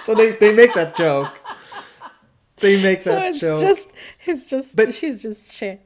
so 0.07 0.15
they, 0.15 0.33
they 0.33 0.53
make 0.55 0.73
that 0.75 0.95
joke. 0.97 1.33
They 2.61 2.83
make 2.83 3.01
So 3.03 3.11
that 3.11 3.27
it's 3.31 3.41
joke. 3.41 3.61
just 3.61 3.89
it's 4.25 4.49
just 4.49 4.77
But- 4.77 4.95
she's 4.95 5.21
just 5.21 5.53
shit. 5.53 5.81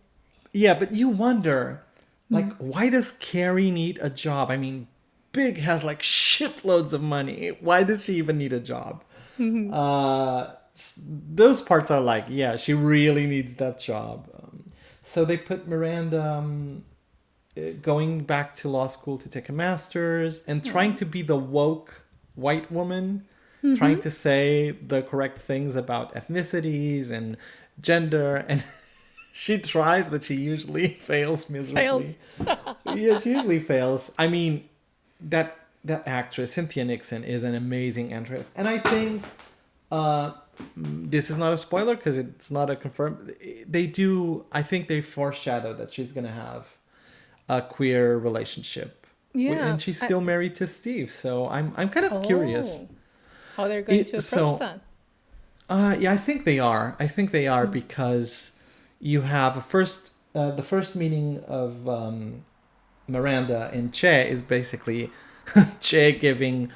Yeah, 0.53 0.75
but 0.75 0.93
you 0.93 1.09
wonder, 1.09 1.83
like, 2.29 2.47
Mm. 2.47 2.61
why 2.61 2.91
does 2.91 3.13
Carrie 3.21 3.71
need 3.71 3.99
a 4.03 4.11
job? 4.11 4.51
I 4.51 4.57
mean, 4.57 4.89
Big 5.33 5.59
has 5.59 5.85
like 5.85 6.01
shitloads 6.03 6.93
of 6.93 7.03
money. 7.03 7.49
Why 7.61 7.83
does 7.85 8.05
she 8.05 8.15
even 8.17 8.37
need 8.39 8.53
a 8.53 8.59
job? 8.61 9.05
Mm-hmm. 9.39 9.73
Uh, 9.73 10.53
those 11.43 11.61
parts 11.63 11.91
are 11.91 12.01
like, 12.01 12.27
yeah, 12.29 12.57
she 12.57 12.75
really 12.75 13.27
needs 13.27 13.55
that 13.55 13.79
job. 13.79 14.29
Um, 14.37 14.65
so 15.05 15.25
they 15.25 15.37
put 15.37 15.69
Miranda 15.69 16.21
um, 16.23 16.85
uh, 17.57 17.61
going 17.83 18.21
back 18.25 18.57
to 18.57 18.69
law 18.69 18.87
school 18.89 19.19
to 19.19 19.29
take 19.29 19.49
a 19.49 19.53
master's 19.53 20.43
and 20.47 20.65
trying 20.65 20.95
to 20.97 21.07
be 21.07 21.23
the 21.23 21.37
woke 21.37 22.03
white 22.35 22.71
woman, 22.73 23.25
Mm-hmm. 23.63 23.75
trying 23.75 24.01
to 24.01 24.11
say 24.11 24.71
the 24.71 25.03
correct 25.03 25.39
things 25.39 25.77
about 25.77 26.15
ethnicities 26.15 27.11
and 27.11 27.37
gender 27.81 28.37
and. 28.49 28.65
She 29.33 29.59
tries, 29.59 30.11
but 30.11 30.25
she 30.25 30.35
usually 30.35 30.89
fails 31.07 31.49
miserably. 31.49 31.83
Fails. 31.83 32.17
yeah, 32.85 33.17
she 33.21 33.31
usually 33.31 33.61
fails. 33.61 34.11
I 34.19 34.27
mean, 34.27 34.69
that 35.21 35.57
that 35.85 36.03
actress 36.07 36.53
Cynthia 36.53 36.85
Nixon 36.85 37.23
is 37.23 37.45
an 37.45 37.55
amazing 37.55 38.13
actress, 38.13 38.51
and 38.57 38.67
I 38.67 38.79
think 38.79 39.23
uh, 39.93 40.33
this 40.77 41.31
is 41.31 41.39
not 41.39 41.53
a 41.53 41.57
spoiler 41.57 41.95
because 41.95 42.17
it's 42.17 42.51
not 42.51 42.71
a 42.71 42.77
confirmed. 42.77 43.33
They 43.69 43.87
do. 43.87 44.47
I 44.51 44.65
think 44.65 44.89
they 44.89 45.01
foreshadow 45.01 45.75
that 45.75 45.93
she's 45.93 46.11
gonna 46.13 46.33
have 46.33 46.67
a 47.49 47.63
queer 47.63 48.19
relationship. 48.19 49.07
Yeah, 49.33 49.65
and 49.69 49.81
she's 49.81 50.03
I- 50.03 50.07
still 50.07 50.21
married 50.21 50.57
to 50.57 50.67
Steve. 50.67 51.13
So 51.13 51.49
I'm 51.49 51.73
I'm 51.77 51.89
kind 51.89 52.07
of 52.07 52.25
curious. 52.25 52.81
How 53.61 53.69
they're 53.69 53.83
going 53.83 54.01
It- 54.01 54.07
to 54.09 54.17
approach 54.17 54.25
so- 54.25 54.57
that. 54.59 54.81
Uh, 55.69 55.95
yeah, 56.01 56.13
I 56.13 56.17
think 56.17 56.45
they 56.45 56.59
are. 56.59 56.97
I 56.99 57.07
think 57.07 57.31
they 57.31 57.47
are 57.47 57.67
because 57.67 58.51
you 58.99 59.21
have 59.21 59.57
a 59.57 59.61
first, 59.61 60.13
uh, 60.35 60.51
the 60.51 60.65
first 60.65 60.97
meeting 60.97 61.45
of 61.47 61.89
um, 61.89 62.45
Miranda 63.07 63.71
and 63.73 63.93
Che 63.93 64.29
is 64.29 64.43
basically 64.43 65.11
Che 65.81 66.13
giving 66.13 66.71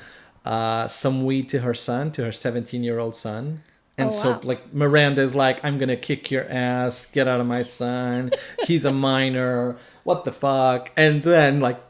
uh, 0.45 0.87
some 0.89 1.25
weed 1.25 1.49
to 1.49 1.61
her 1.61 1.75
son, 1.75 2.13
to 2.13 2.25
her 2.25 2.33
17 2.33 2.85
year 2.85 2.99
old 3.01 3.17
son. 3.17 3.63
And 3.99 4.11
Oh, 4.11 4.13
so, 4.23 4.31
wow. 4.33 4.41
like, 4.43 4.73
Miranda's 4.75 5.35
like, 5.37 5.65
I'm 5.65 5.79
gonna 5.79 5.97
kick 5.97 6.31
your 6.31 6.47
ass, 6.51 7.07
get 7.13 7.27
out 7.29 7.41
of 7.41 7.47
my 7.47 7.63
son. 7.63 8.31
He's 8.67 8.85
a 8.85 8.91
minor. 8.93 9.77
What 10.05 10.25
the 10.25 10.33
fuck? 10.33 10.91
And 10.97 11.23
then, 11.23 11.61
like, 11.61 11.81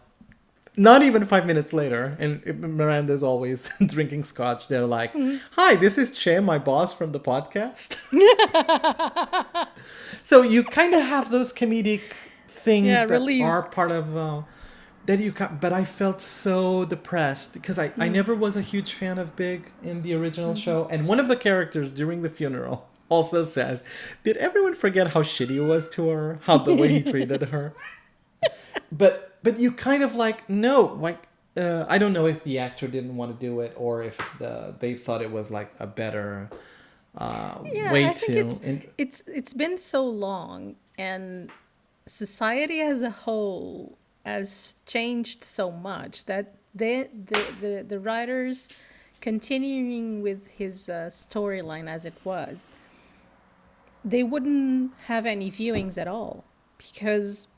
not 0.76 1.02
even 1.02 1.24
five 1.24 1.46
minutes 1.46 1.72
later, 1.72 2.16
and 2.18 2.44
Miranda's 2.60 3.22
always 3.22 3.70
drinking 3.86 4.24
scotch. 4.24 4.68
They're 4.68 4.86
like, 4.86 5.12
Mm-hmm. 5.12 5.36
"Hi, 5.52 5.76
this 5.76 5.96
is 5.98 6.16
Che, 6.16 6.40
my 6.40 6.58
boss 6.58 6.92
from 6.92 7.12
the 7.12 7.20
podcast." 7.20 7.98
so 10.22 10.42
you 10.42 10.64
kind 10.64 10.94
of 10.94 11.02
have 11.02 11.30
those 11.30 11.52
comedic 11.52 12.02
things 12.48 12.86
Yeah, 12.86 13.06
that 13.06 13.12
reliefs. 13.12 13.44
are 13.44 13.68
part 13.68 13.90
of 13.92 14.16
uh, 14.16 14.42
that 15.06 15.18
you. 15.20 15.32
Ca- 15.32 15.52
but 15.60 15.72
I 15.72 15.84
felt 15.84 16.20
so 16.20 16.84
depressed 16.84 17.52
because 17.52 17.78
I 17.78 17.88
Mm. 17.90 18.02
I 18.02 18.08
never 18.08 18.34
was 18.34 18.56
a 18.56 18.62
huge 18.62 18.92
fan 18.94 19.18
of 19.18 19.36
Big 19.36 19.70
in 19.82 20.02
the 20.02 20.14
original 20.14 20.50
Mm-hmm. 20.52 20.58
show, 20.60 20.88
and 20.90 21.06
one 21.06 21.20
of 21.20 21.28
the 21.28 21.36
characters 21.36 21.88
during 21.90 22.22
the 22.22 22.30
funeral 22.30 22.88
also 23.08 23.44
says, 23.44 23.84
"Did 24.24 24.36
everyone 24.38 24.74
forget 24.74 25.08
how 25.08 25.22
shitty 25.22 25.50
he 25.50 25.60
was 25.60 25.88
to 25.90 26.08
her? 26.08 26.38
How 26.44 26.58
the 26.58 26.74
way 26.74 26.88
he 26.88 27.02
treated 27.02 27.42
her?" 27.54 27.74
but 28.90 29.33
but 29.44 29.58
you 29.60 29.70
kind 29.70 30.02
of 30.02 30.14
like 30.16 30.48
no 30.50 30.96
like 31.06 31.20
uh, 31.56 31.84
I 31.88 31.98
don't 31.98 32.12
know 32.12 32.26
if 32.26 32.42
the 32.42 32.58
actor 32.58 32.88
didn't 32.88 33.16
want 33.16 33.38
to 33.38 33.46
do 33.46 33.60
it 33.60 33.72
or 33.76 34.02
if 34.02 34.16
the 34.40 34.74
they 34.80 34.94
thought 34.96 35.22
it 35.22 35.30
was 35.30 35.50
like 35.52 35.70
a 35.78 35.86
better 35.86 36.50
uh, 37.16 37.58
Yeah, 37.72 37.92
way 37.92 38.04
I 38.06 38.12
think 38.14 38.32
to 38.32 38.38
it's 38.40 38.60
in- 38.60 38.82
it's 38.98 39.22
it's 39.28 39.54
been 39.54 39.78
so 39.78 40.04
long, 40.04 40.74
and 40.98 41.50
society 42.06 42.80
as 42.80 43.00
a 43.02 43.10
whole 43.10 43.96
has 44.26 44.74
changed 44.86 45.44
so 45.44 45.70
much 45.70 46.24
that 46.24 46.54
the 46.74 47.08
the 47.30 47.40
the, 47.60 47.84
the 47.92 48.00
writers 48.00 48.68
continuing 49.20 50.22
with 50.22 50.48
his 50.48 50.88
uh, 50.88 51.08
storyline 51.08 51.88
as 51.88 52.04
it 52.04 52.14
was, 52.24 52.72
they 54.04 54.22
wouldn't 54.22 54.92
have 55.06 55.24
any 55.24 55.50
viewings 55.50 55.96
at 55.96 56.08
all 56.08 56.44
because 56.78 57.48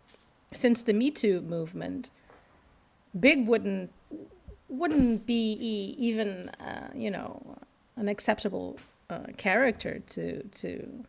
since 0.52 0.82
the 0.82 0.92
Me 0.92 1.10
Too 1.10 1.40
movement, 1.42 2.10
Big 3.18 3.46
wouldn't 3.46 3.90
wouldn't 4.68 5.26
be 5.26 5.52
even 5.98 6.48
uh, 6.60 6.88
you 6.94 7.10
know 7.10 7.56
an 7.96 8.08
acceptable 8.08 8.78
uh, 9.10 9.20
character 9.36 10.00
to 10.10 10.42
to 10.44 11.04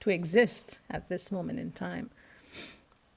to 0.00 0.10
exist 0.10 0.78
at 0.90 1.08
this 1.08 1.30
moment 1.32 1.58
in 1.58 1.72
time. 1.72 2.10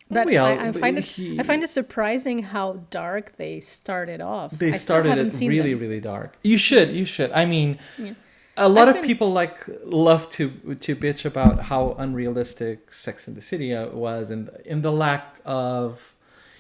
But 0.10 0.28
Well, 0.28 0.46
I, 0.46 0.68
I 0.68 0.72
find 0.72 1.00
it 1.00 1.06
he- 1.06 1.40
I 1.40 1.44
find 1.44 1.64
it 1.64 1.70
surprising 1.70 2.44
how 2.44 2.84
dark 2.92 3.38
they 3.38 3.60
started 3.60 4.22
off. 4.22 4.52
they 4.52 4.70
I 4.74 4.78
started 4.78 5.18
it 5.18 5.34
really 5.42 5.72
them. 5.74 5.80
really 5.80 6.00
dark 6.00 6.38
you 6.44 6.60
should 6.60 6.92
you 6.92 7.06
should 7.06 7.32
i 7.32 7.44
mean 7.44 7.80
Yeah. 7.98 8.14
A 8.58 8.70
lot 8.70 8.88
I've 8.88 8.96
of 8.96 9.02
been- 9.02 9.08
people 9.12 9.32
like 9.32 9.66
love 9.84 10.30
to 10.32 10.50
to 10.80 10.96
bitch 10.96 11.26
about 11.26 11.64
how 11.64 11.96
unrealistic 11.98 12.92
sex 12.94 13.28
in 13.28 13.34
the 13.36 13.42
city 13.42 13.74
uh, 13.74 13.88
was 13.90 14.30
and 14.32 14.50
in 14.66 14.82
the 14.82 14.92
lack 14.92 15.40
of 15.46 16.14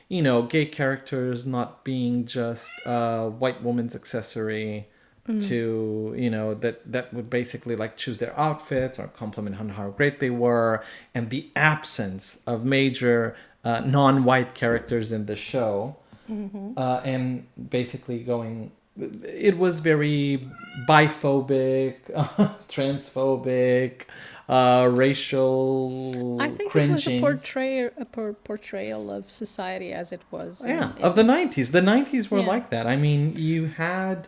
you 0.09 0.21
know 0.21 0.41
gay 0.43 0.65
characters 0.65 1.45
not 1.45 1.83
being 1.83 2.25
just 2.25 2.69
a 2.85 3.29
white 3.29 3.61
woman's 3.63 3.95
accessory 3.95 4.87
Mm. 5.27 5.47
to 5.49 6.13
you 6.15 6.29
know 6.29 6.53
that 6.53 6.75
that 6.91 7.11
would 7.11 7.31
basically 7.31 7.75
like 7.75 7.97
choose 7.97 8.19
their 8.19 8.39
outfits 8.39 8.99
or 8.99 9.07
compliment 9.07 9.59
on 9.59 9.69
how 9.69 9.89
great 9.89 10.19
they 10.19 10.29
were 10.29 10.83
and 11.15 11.31
the 11.31 11.49
absence 11.55 12.41
of 12.45 12.63
major 12.63 13.35
uh, 13.63 13.79
non-white 13.83 14.53
characters 14.53 15.11
in 15.11 15.25
the 15.25 15.35
show 15.35 15.95
Mm-hmm. 16.29 16.73
uh, 16.77 17.01
and 17.03 17.47
basically 17.79 18.19
going 18.33 18.71
it 18.97 19.57
was 19.57 19.79
very 19.81 20.47
biphobic 20.87 21.95
transphobic 22.67 24.01
uh, 24.47 24.87
racial 24.91 26.37
I 26.39 26.49
think 26.49 26.71
cringing 26.71 26.91
it 26.91 26.93
was 26.95 27.07
a 27.07 27.19
portrayal 27.19 27.89
a 27.97 28.05
por- 28.05 28.33
portrayal 28.33 29.09
of 29.11 29.29
society 29.31 29.91
as 29.91 30.11
it 30.11 30.21
was. 30.31 30.63
yeah 30.65 30.95
in- 30.97 31.03
of 31.03 31.15
the 31.15 31.23
90s 31.23 31.71
the 31.71 31.81
90s 31.81 32.29
were 32.29 32.39
Yeah. 32.39 32.45
like 32.47 32.69
that 32.69 32.85
i 32.87 32.95
mean 32.95 33.35
you 33.35 33.65
had 33.67 34.27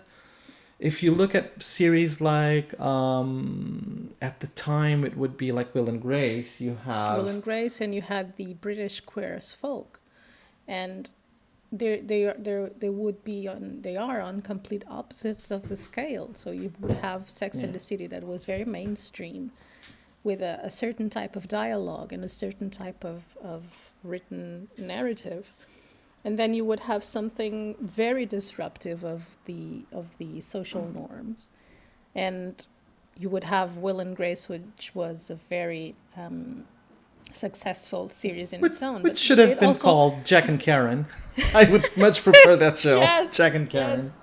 if 0.79 1.01
you 1.03 1.11
look 1.13 1.33
at 1.35 1.61
series 1.61 2.19
like 2.21 2.79
um 2.79 4.09
at 4.21 4.39
the 4.41 4.47
time 4.47 5.03
it 5.03 5.15
would 5.17 5.37
be 5.37 5.51
like 5.51 5.73
will 5.75 5.87
and 5.89 6.01
grace 6.01 6.59
you 6.59 6.77
have 6.85 7.17
Will 7.19 7.27
and 7.29 7.43
Grace, 7.43 7.79
and 7.81 7.93
you 7.95 8.01
had 8.01 8.35
the 8.37 8.53
British 8.55 8.99
queer 9.01 9.35
as 9.35 9.53
folk, 9.53 9.99
and 10.67 11.09
they 11.71 11.99
they 11.99 12.25
are 12.25 12.35
they 12.37 12.69
they 12.79 12.89
would 12.89 13.23
be 13.23 13.47
on 13.47 13.81
they 13.81 13.97
are 13.97 14.21
on 14.21 14.41
complete 14.41 14.83
opposites 14.87 15.51
of 15.51 15.67
the 15.67 15.75
scale. 15.75 16.31
So 16.33 16.51
you 16.51 16.71
would 16.79 16.97
have 16.97 17.29
Sex 17.29 17.63
in 17.63 17.71
the 17.71 17.79
City 17.79 18.07
that 18.07 18.23
was 18.23 18.45
very 18.45 18.65
mainstream, 18.65 19.51
with 20.23 20.41
a, 20.41 20.59
a 20.63 20.69
certain 20.69 21.09
type 21.09 21.35
of 21.35 21.47
dialogue 21.47 22.13
and 22.13 22.23
a 22.23 22.29
certain 22.29 22.69
type 22.69 23.03
of 23.03 23.37
of 23.43 23.91
written 24.03 24.69
narrative, 24.77 25.53
and 26.23 26.37
then 26.39 26.53
you 26.53 26.63
would 26.65 26.81
have 26.81 27.03
something 27.03 27.75
very 27.81 28.25
disruptive 28.25 29.03
of 29.03 29.37
the 29.45 29.85
of 29.91 30.17
the 30.17 30.41
social 30.41 30.87
norms, 30.93 31.49
and 32.15 32.65
you 33.17 33.29
would 33.29 33.43
have 33.43 33.77
Will 33.77 33.99
and 33.99 34.15
Grace, 34.15 34.47
which 34.47 34.91
was 34.93 35.29
a 35.29 35.35
very 35.35 35.95
um, 36.15 36.65
successful 37.37 38.09
series 38.09 38.53
in 38.53 38.59
which, 38.61 38.71
its 38.73 38.83
own. 38.83 39.01
which 39.03 39.17
should 39.17 39.37
have 39.37 39.59
been 39.59 39.69
also- 39.69 39.81
called 39.87 40.13
jack 40.25 40.47
and 40.47 40.59
karen 40.59 41.05
i 41.53 41.63
would 41.71 41.85
much 41.95 42.23
prefer 42.23 42.55
that 42.55 42.77
show 42.85 42.99
Yes, 43.01 43.35
jack 43.35 43.53
and 43.55 43.69
karen 43.69 43.99
yes. 43.99 44.17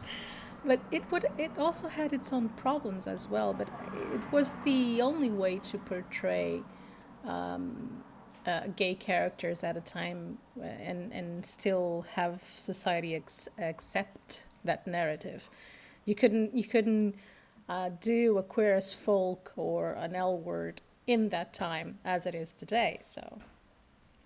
But 0.67 0.81
it 0.91 1.03
would 1.11 1.27
it 1.37 1.51
also 1.59 1.89
had 1.89 2.15
its 2.15 2.33
own 2.33 2.49
problems 2.65 3.07
as 3.07 3.29
well. 3.29 3.53
But 3.53 3.69
it 4.15 4.33
was 4.33 4.55
the 4.65 5.03
only 5.03 5.31
way 5.43 5.59
to 5.71 5.77
portray 5.77 6.63
um, 7.25 8.03
uh, 8.47 8.63
gay 8.75 8.95
characters 8.95 9.63
at 9.63 9.77
a 9.77 9.81
time 9.83 10.39
uh, 10.59 10.65
and 10.65 11.13
and 11.13 11.45
still 11.45 12.07
have 12.15 12.41
society 12.57 13.15
ex- 13.15 13.49
accept 13.59 14.45
that 14.65 14.87
narrative. 14.87 15.51
You 16.07 16.15
couldn't 16.15 16.55
you 16.57 16.65
couldn't 16.65 17.15
uh, 17.69 17.91
do 18.01 18.39
a 18.39 18.43
queer 18.43 18.75
as 18.75 18.95
folk 18.95 19.53
or 19.57 19.93
an 19.93 20.15
L 20.15 20.39
word 20.39 20.81
in 21.07 21.29
that 21.31 21.53
time 21.53 21.99
as 22.05 22.27
it 22.27 22.35
is 22.35 22.53
today. 22.53 22.99
So. 23.03 23.39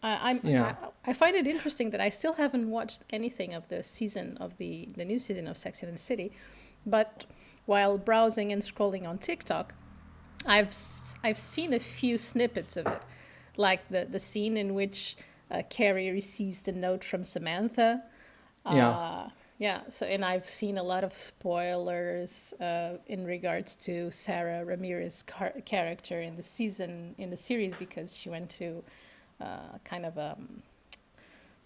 I, 0.02 0.30
I'm, 0.30 0.40
Yeah. 0.42 0.76
I, 1.04 1.10
I 1.10 1.12
find 1.12 1.34
it 1.34 1.46
interesting 1.46 1.90
that 1.90 2.00
I 2.00 2.08
still 2.08 2.34
haven't 2.34 2.70
watched 2.70 3.02
anything 3.10 3.54
of 3.54 3.68
the 3.68 3.82
season 3.82 4.36
of 4.38 4.56
the, 4.58 4.88
the 4.96 5.04
new 5.04 5.18
season 5.18 5.48
of 5.48 5.56
Sex 5.56 5.82
and 5.82 5.92
the 5.92 5.98
City, 5.98 6.32
but 6.86 7.26
while 7.66 7.98
browsing 7.98 8.52
and 8.52 8.62
scrolling 8.62 9.06
on 9.06 9.18
TikTok, 9.18 9.74
I've 10.46 10.74
I've 11.22 11.38
seen 11.38 11.74
a 11.74 11.80
few 11.80 12.16
snippets 12.16 12.76
of 12.76 12.86
it, 12.86 13.02
like 13.56 13.88
the 13.88 14.06
the 14.10 14.18
scene 14.18 14.56
in 14.56 14.74
which 14.74 15.16
uh, 15.50 15.62
Carrie 15.68 16.10
receives 16.10 16.62
the 16.62 16.72
note 16.72 17.04
from 17.04 17.24
Samantha. 17.24 18.04
Uh, 18.64 18.74
yeah. 18.74 19.28
So 19.88 20.06
and 20.06 20.24
I've 20.24 20.46
seen 20.46 20.78
a 20.78 20.82
lot 20.82 21.04
of 21.04 21.12
spoilers 21.12 22.54
uh, 22.60 22.98
in 23.06 23.24
regards 23.24 23.74
to 23.86 24.10
Sara 24.10 24.64
Ramirez's 24.64 25.22
car- 25.24 25.54
character 25.64 26.20
in 26.20 26.36
the 26.36 26.42
season 26.42 27.14
in 27.18 27.30
the 27.30 27.36
series 27.36 27.74
because 27.74 28.16
she 28.16 28.28
went 28.30 28.50
to 28.50 28.84
uh, 29.40 29.78
kind 29.84 30.06
of 30.06 30.16
a 30.16 30.36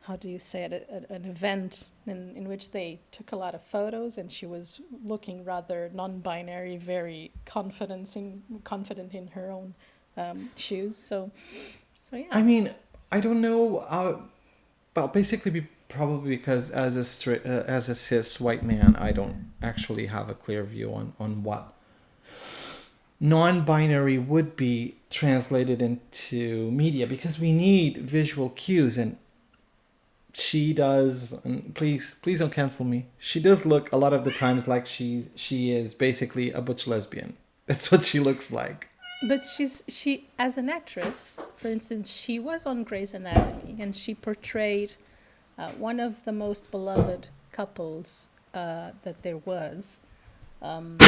how 0.07 0.17
do 0.17 0.29
you 0.29 0.39
say 0.39 0.63
it 0.65 0.73
a, 0.73 0.97
a- 0.97 1.15
an 1.17 1.25
event 1.25 1.87
in, 2.07 2.35
in 2.37 2.49
which 2.49 2.71
they 2.71 2.99
took 3.13 3.33
a 3.33 3.37
lot 3.37 3.55
of 3.55 3.63
photos 3.63 4.19
and 4.19 4.33
she 4.33 4.47
was 4.47 4.81
looking 5.05 5.45
rather 5.45 5.91
non-binary 5.95 6.77
very 6.77 7.31
confident 7.47 8.17
in 8.17 8.43
confident 8.65 9.15
in 9.15 9.29
her 9.29 9.51
own 9.51 9.75
um, 10.17 10.51
shoes 10.57 10.97
so 10.99 11.31
so 12.11 12.17
yeah 12.17 12.27
I 12.33 12.43
mean, 12.43 12.71
I 13.11 13.21
don't 13.21 13.41
know. 13.41 13.79
Uh, 13.79 14.17
well, 14.97 15.09
basically, 15.09 15.67
probably 15.93 16.37
because 16.37 16.71
as 16.71 16.97
a 16.97 17.01
stri- 17.01 17.45
uh, 17.47 17.65
as 17.67 17.89
a 17.89 17.95
cis 17.95 18.41
white 18.41 18.63
man, 18.63 18.97
I 18.99 19.13
don't 19.13 19.53
actually 19.63 20.07
have 20.07 20.29
a 20.29 20.35
clear 20.35 20.65
view 20.65 20.93
on 20.93 21.13
on 21.19 21.43
what 21.43 21.75
non-binary 23.21 24.19
would 24.19 24.57
be 24.57 24.97
translated 25.09 25.81
into 25.81 26.71
media 26.73 27.07
because 27.07 27.39
we 27.39 27.53
need 27.53 27.99
visual 27.99 28.51
cues 28.51 28.99
and 28.99 29.17
she 30.33 30.73
does. 30.73 31.33
And 31.45 31.75
please, 31.75 32.17
please 32.23 32.41
don't 32.41 32.53
cancel 32.53 32.85
me. 32.85 33.07
She 33.19 33.39
does 33.39 33.65
look 33.65 33.93
a 33.93 33.97
lot 33.97 34.13
of 34.13 34.25
the 34.25 34.33
times 34.33 34.67
like 34.67 34.87
she 34.87 35.27
she 35.37 35.71
is 35.73 35.95
basically 35.95 36.51
a 36.51 36.61
butch 36.61 36.87
lesbian. 36.87 37.37
That's 37.67 37.93
what 37.93 38.03
she 38.05 38.19
looks 38.19 38.51
like. 38.51 38.89
But 39.29 39.45
she's 39.45 39.85
she 39.87 40.29
as 40.39 40.59
an 40.59 40.69
actress, 40.69 41.39
for 41.55 41.69
instance, 41.69 42.11
she 42.11 42.41
was 42.41 42.67
on 42.67 42.83
Grey's 42.83 43.15
Anatomy 43.15 43.81
and 43.81 43.95
she 43.95 44.15
portrayed 44.15 44.95
uh, 45.59 45.71
one 45.73 46.01
of 46.01 46.25
the 46.25 46.33
most 46.33 46.71
beloved 46.71 47.29
couples 47.53 48.29
uh, 48.55 48.91
that 49.03 49.23
there 49.23 49.39
was 49.39 50.01
um, 50.61 50.99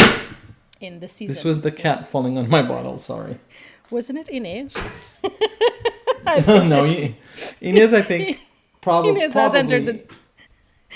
in 0.81 1.01
the 1.01 1.09
season. 1.09 1.35
This 1.35 1.45
was 1.45 1.63
the 1.63 1.73
cat 1.73 2.07
falling 2.07 2.37
on 2.39 2.49
my 2.49 2.63
bottle. 2.63 2.99
Sorry. 2.99 3.39
wasn't 3.91 4.19
it 4.19 4.29
Inez? 4.29 4.77
no, 6.47 6.85
I- 6.87 7.17
Inez, 7.61 7.93
I 7.95 8.03
think 8.03 8.41
probably. 8.81 9.11
Inez 9.11 9.33
has 9.35 9.55
entered 9.55 9.87
the 9.87 10.05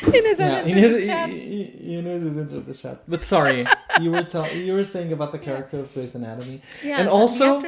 Inez 0.02 0.38
has 0.38 0.38
Yeah, 0.38 0.46
entered 0.58 0.76
Inez, 0.78 0.92
the 0.92 1.06
chat. 1.06 1.34
Inez 1.34 2.22
has 2.22 2.38
entered 2.38 2.66
the 2.66 2.74
chat. 2.74 3.02
But 3.08 3.24
sorry, 3.24 3.66
you 4.00 4.11
were 4.12 4.22
tell- 4.22 4.52
you 4.52 4.72
were 4.72 4.84
saying 4.84 5.12
about 5.12 5.32
the 5.32 5.38
character 5.38 5.80
of 5.80 5.92
Grey's 5.92 6.14
Anatomy. 6.14 6.62
Yeah, 6.84 7.00
and 7.00 7.08
also, 7.08 7.62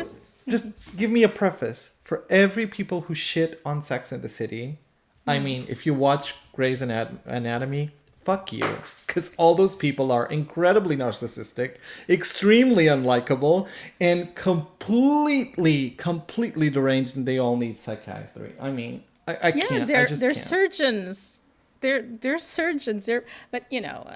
just 0.48 0.96
give 0.96 1.10
me 1.10 1.22
a 1.22 1.28
preface 1.28 1.90
for 2.00 2.24
every 2.30 2.66
people 2.66 3.02
who 3.02 3.14
shit 3.14 3.60
on 3.64 3.82
Sex 3.82 4.12
in 4.12 4.22
the 4.22 4.28
City. 4.28 4.78
I 5.26 5.38
mean, 5.38 5.66
if 5.68 5.86
you 5.86 5.94
watch 5.94 6.34
Grey's 6.52 6.82
Anat- 6.82 7.24
Anatomy, 7.24 7.90
fuck 8.24 8.52
you, 8.52 8.64
because 9.06 9.32
all 9.36 9.54
those 9.54 9.76
people 9.76 10.10
are 10.10 10.26
incredibly 10.26 10.96
narcissistic, 10.96 11.76
extremely 12.08 12.86
unlikable, 12.86 13.68
and 14.00 14.34
completely, 14.34 15.90
completely 15.90 16.68
deranged, 16.70 17.16
and 17.16 17.26
they 17.26 17.38
all 17.38 17.56
need 17.56 17.78
psychiatry. 17.78 18.54
I 18.60 18.70
mean, 18.70 19.04
I, 19.28 19.34
I 19.34 19.48
yeah, 19.48 19.66
can't. 19.66 19.86
they're 19.86 20.02
I 20.02 20.06
just 20.06 20.20
they're 20.20 20.32
can't. 20.32 20.46
surgeons. 20.46 21.38
They're 21.80 22.02
they're 22.02 22.38
surgeons. 22.38 23.06
They're 23.06 23.24
but 23.50 23.64
you 23.70 23.80
know. 23.80 24.06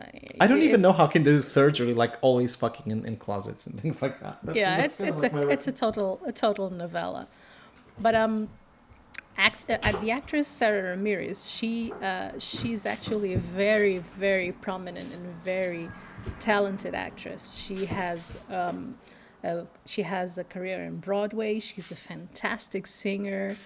I 0.41 0.47
don't 0.47 0.63
even 0.63 0.81
know 0.81 0.93
how 0.93 1.07
can 1.07 1.23
do 1.23 1.41
surgery 1.41 1.95
like 1.95 2.17
always 2.21 2.55
fucking 2.55 2.91
in, 2.91 3.07
in 3.07 3.17
closets 3.17 3.67
and 3.67 3.81
things 3.81 4.03
like 4.03 4.21
that. 4.21 4.39
That- 4.45 4.57
yeah 4.57 4.77
that's 4.81 5.01
it's 5.01 5.11
it's 5.11 5.23
like 5.23 5.33
a 5.33 5.49
it's 5.49 5.67
a 5.67 5.73
total 5.73 6.21
a 6.27 6.33
total 6.33 6.69
novella 6.71 7.27
but 7.99 8.15
um 8.15 8.49
act 9.37 9.69
uh, 9.69 9.93
the 10.01 10.11
actress 10.11 10.47
sara 10.47 10.91
ramirez 10.91 11.51
she 11.51 11.93
uh, 12.03 12.31
she's 12.39 12.87
actually 12.87 13.35
a 13.35 13.39
very 13.39 13.99
very 13.99 14.53
prominent 14.53 15.13
and 15.13 15.27
very 15.45 15.91
talented 16.41 16.95
actress. 16.95 17.57
She 17.57 17.87
has 17.87 18.37
um 18.51 18.97
uh, 19.43 19.65
she 19.85 20.03
has 20.03 20.39
a 20.39 20.45
career 20.45 20.85
in 20.85 20.97
broadway. 20.97 21.61
She's 21.61 21.91
a 21.91 21.97
fantastic 21.97 22.87
singer. 22.87 23.57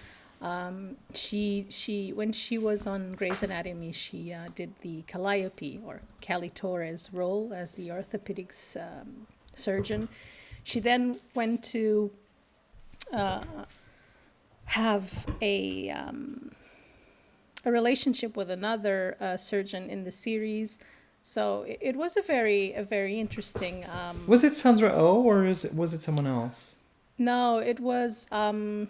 Um, 0.41 0.97
she 1.13 1.65
she 1.69 2.13
when 2.13 2.31
she 2.31 2.57
was 2.57 2.87
on 2.87 3.11
Grey's 3.11 3.43
Anatomy, 3.43 3.91
she 3.91 4.33
uh, 4.33 4.47
did 4.55 4.73
the 4.81 5.03
Calliope 5.03 5.79
or 5.85 6.01
Callie 6.25 6.49
Torres 6.49 7.09
role 7.13 7.51
as 7.53 7.73
the 7.73 7.89
orthopedics 7.89 8.75
um, 8.77 9.27
surgeon. 9.55 10.09
She 10.63 10.79
then 10.79 11.19
went 11.33 11.63
to 11.65 12.11
uh, 13.13 13.43
have 14.69 15.25
a 15.41 15.89
um, 15.89 16.51
a 17.65 17.71
relationship 17.71 18.37
with 18.37 18.49
another 18.49 19.17
uh, 19.19 19.35
surgeon 19.37 19.89
in 19.89 20.03
the 20.03 20.11
series. 20.11 20.77
So 21.23 21.63
it, 21.63 21.79
it 21.81 21.95
was 21.95 22.15
a 22.17 22.21
very 22.21 22.73
a 22.73 22.83
very 22.83 23.19
interesting. 23.19 23.85
Um, 23.85 24.25
Was 24.27 24.43
it 24.43 24.55
Sandra 24.55 24.91
Oh 24.93 25.21
or 25.21 25.45
is 25.45 25.65
it, 25.65 25.73
was 25.73 25.93
it 25.93 26.01
someone 26.01 26.27
else? 26.27 26.75
no, 27.17 27.57
it 27.57 27.79
was 27.81 28.27
um, 28.31 28.87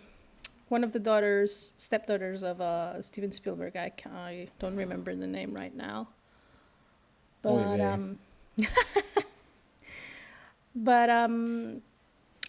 one 0.67 0.83
of 0.83 0.91
the 0.91 0.99
daughters, 0.99 1.73
stepdaughters 1.77 2.43
of 2.43 2.61
uh, 2.61 3.01
Steven 3.01 3.31
Spielberg. 3.31 3.75
I, 3.75 3.91
I 4.05 4.47
don't 4.59 4.75
remember 4.75 5.15
the 5.15 5.25
name 5.27 5.51
right 5.53 5.75
now. 5.75 6.09
But 7.41 7.79
um, 7.81 8.19
but 10.75 11.09
um, 11.09 11.81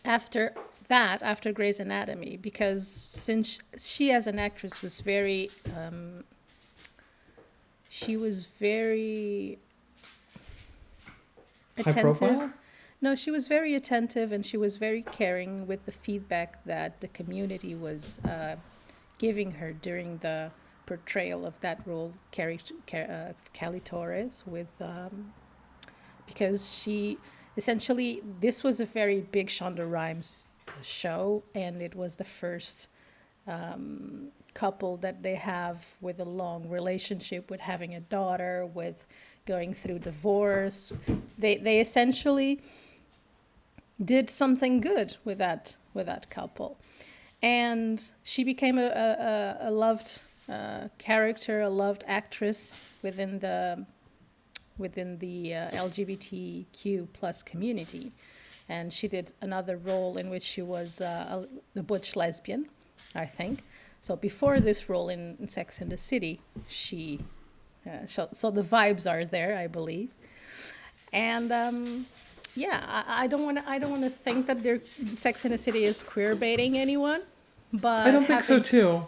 after 0.05 0.53
that, 0.91 1.23
after 1.23 1.53
Grey's 1.53 1.81
Anatomy, 1.81 2.37
because 2.37 2.87
since 2.87 3.61
she 3.79 4.11
as 4.11 4.27
an 4.27 4.39
actress 4.39 4.83
was 4.83 5.01
very, 5.01 5.49
um, 5.77 6.25
she 7.89 8.17
was 8.17 8.47
very 8.47 9.59
attentive. 11.79 12.51
No, 13.01 13.15
she 13.15 13.31
was 13.31 13.49
very 13.49 13.75
attentive 13.75 14.31
and 14.33 14.45
she 14.45 14.57
was 14.59 14.77
very 14.77 15.03
caring 15.03 15.67
with 15.67 15.87
the 15.87 15.93
feedback 15.93 16.63
that 16.65 17.01
the 17.01 17.09
community 17.09 17.75
was 17.75 18.19
uh, 18.25 18.57
giving 19.17 19.53
her 19.53 19.73
during 19.73 20.19
the 20.19 20.51
portrayal 20.87 21.47
of 21.47 21.59
that 21.61 21.81
role, 21.87 22.13
Carrie, 22.33 22.61
Ca- 22.87 22.99
uh, 22.99 23.33
Callie 23.59 23.81
Torres, 23.81 24.43
with 24.45 24.73
um, 24.81 25.33
because 26.27 26.75
she 26.75 27.17
essentially 27.57 28.23
this 28.41 28.65
was 28.65 28.81
a 28.81 28.87
very 28.87 29.21
big 29.21 29.47
Shonda 29.49 29.91
Rhimes 29.91 30.49
show, 30.83 31.43
and 31.55 31.83
it 31.83 31.95
was 31.95 32.17
the 32.17 32.25
first 32.25 32.89
um, 33.47 34.29
couple 34.55 34.97
that 34.99 35.23
they 35.23 35.35
have 35.37 35.95
with 36.01 36.21
a 36.21 36.25
long 36.25 36.69
relationship, 36.69 37.51
with 37.51 37.61
having 37.61 37.95
a 37.95 38.01
daughter, 38.01 38.67
with 38.67 39.05
going 39.47 39.75
through 39.75 39.99
divorce. 40.01 40.93
They 41.39 41.57
they 41.57 41.81
essentially 41.81 42.61
did 44.03 44.31
something 44.31 44.81
good 44.81 45.17
with 45.25 45.39
that 45.39 45.77
with 45.95 46.07
that 46.07 46.31
couple, 46.31 46.79
and 47.43 48.03
she 48.23 48.45
became 48.45 48.79
a 48.79 48.87
a, 48.87 49.69
a- 49.69 49.71
loved 49.71 50.21
uh, 50.49 50.89
character, 50.99 51.61
a 51.61 51.69
loved 51.71 52.05
actress 52.07 52.91
within 53.03 53.39
the 53.41 53.85
within 54.79 55.19
the 55.19 55.55
uh, 55.55 55.71
LGBTQ 55.71 57.07
plus 57.13 57.43
community, 57.43 58.13
and 58.71 58.93
she 58.93 59.09
did 59.09 59.33
another 59.43 59.77
role 59.77 60.17
in 60.17 60.31
which 60.31 60.45
she 60.45 60.63
was 60.63 61.01
uh, 61.01 61.43
a, 61.77 61.79
a 61.81 61.83
butch 61.83 62.15
lesbian, 62.15 62.63
I 63.25 63.27
think. 63.27 63.55
So 64.01 64.15
before 64.17 64.61
this 64.61 64.89
role 64.89 65.09
in, 65.11 65.37
in 65.41 65.49
Sex 65.49 65.81
and 65.81 65.91
the 65.91 65.99
City, 65.99 66.41
she 66.69 67.19
uh, 67.87 68.07
so, 68.07 68.29
so 68.33 68.51
the 68.51 68.63
vibes 68.63 69.11
are 69.11 69.25
there, 69.25 69.57
I 69.59 69.67
believe, 69.67 70.11
and 71.13 71.51
um, 71.51 72.07
yeah, 72.55 72.79
I, 72.87 73.25
I 73.25 73.27
don't 73.27 73.45
want 73.45 73.59
to 73.59 73.69
I 73.69 73.79
don't 73.81 73.91
want 73.91 74.05
to 74.05 74.11
think 74.27 74.47
that 74.47 74.63
their 74.63 74.79
Sex 75.17 75.45
and 75.45 75.53
the 75.53 75.59
City 75.59 75.83
is 75.85 76.03
queer 76.03 76.35
baiting 76.37 76.79
anyone, 76.79 77.23
but 77.73 78.07
I 78.07 78.11
don't 78.13 78.27
think 78.27 78.45
so 78.45 78.61
too. 78.61 79.07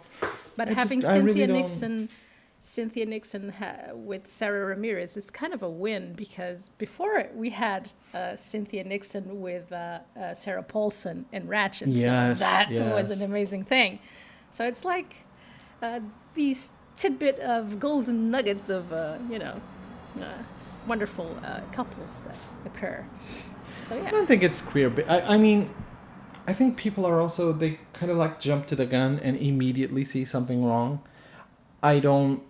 but 0.57 0.67
I 0.67 0.71
just- 0.71 0.79
having 0.79 0.99
really 1.01 1.23
Cynthia 1.23 1.47
don't- 1.47 1.57
Nixon, 1.61 2.09
Cynthia 2.65 3.05
Nixon 3.05 3.49
ha- 3.49 3.93
with 3.93 4.31
Sara 4.31 4.65
Ramirez 4.65 5.17
is 5.17 5.29
kind 5.29 5.53
of 5.53 5.61
a 5.61 5.69
win 5.69 6.13
because 6.13 6.69
before 6.77 7.27
we 7.35 7.49
had 7.49 7.91
uh, 8.13 8.37
Cynthia 8.37 8.85
Nixon 8.85 9.41
with 9.41 9.69
uh, 9.73 9.99
uh, 10.17 10.33
Sarah 10.33 10.63
Paulson 10.63 11.25
and 11.33 11.49
Ratched, 11.49 11.87
Yes, 11.87 12.39
so 12.39 12.45
that 12.45 12.71
was 12.71 13.09
an 13.09 13.21
amazing 13.21 13.65
thing. 13.65 13.99
So 14.49 14.63
it's 14.65 14.85
like 14.85 15.13
uh, 15.81 15.99
these 16.35 16.71
tidbit 16.95 17.37
of 17.39 17.81
golden 17.81 18.31
nuggets 18.31 18.69
of 18.69 18.93
uh, 18.93 19.17
you 19.29 19.39
know 19.39 19.59
uh, 20.21 20.41
wonderful 20.87 21.37
uh, 21.43 21.59
couples 21.73 22.23
that 22.23 22.37
occur. 22.65 23.05
So 23.83 24.01
I 24.01 24.09
don't 24.09 24.25
think 24.25 24.41
it's 24.41 24.61
queer. 24.61 24.89
But 24.89 25.09
I, 25.09 25.19
I 25.35 25.37
mean, 25.37 25.69
I 26.47 26.53
think 26.53 26.77
people 26.77 27.05
are 27.05 27.19
also 27.19 27.51
they 27.51 27.79
kind 27.91 28.09
of 28.09 28.17
like 28.17 28.39
jump 28.39 28.67
to 28.67 28.75
the 28.77 28.85
gun 28.85 29.19
and 29.19 29.35
immediately 29.35 30.05
see 30.05 30.23
something 30.23 30.63
wrong. 30.63 31.01
I 31.83 31.99
don't. 31.99 32.41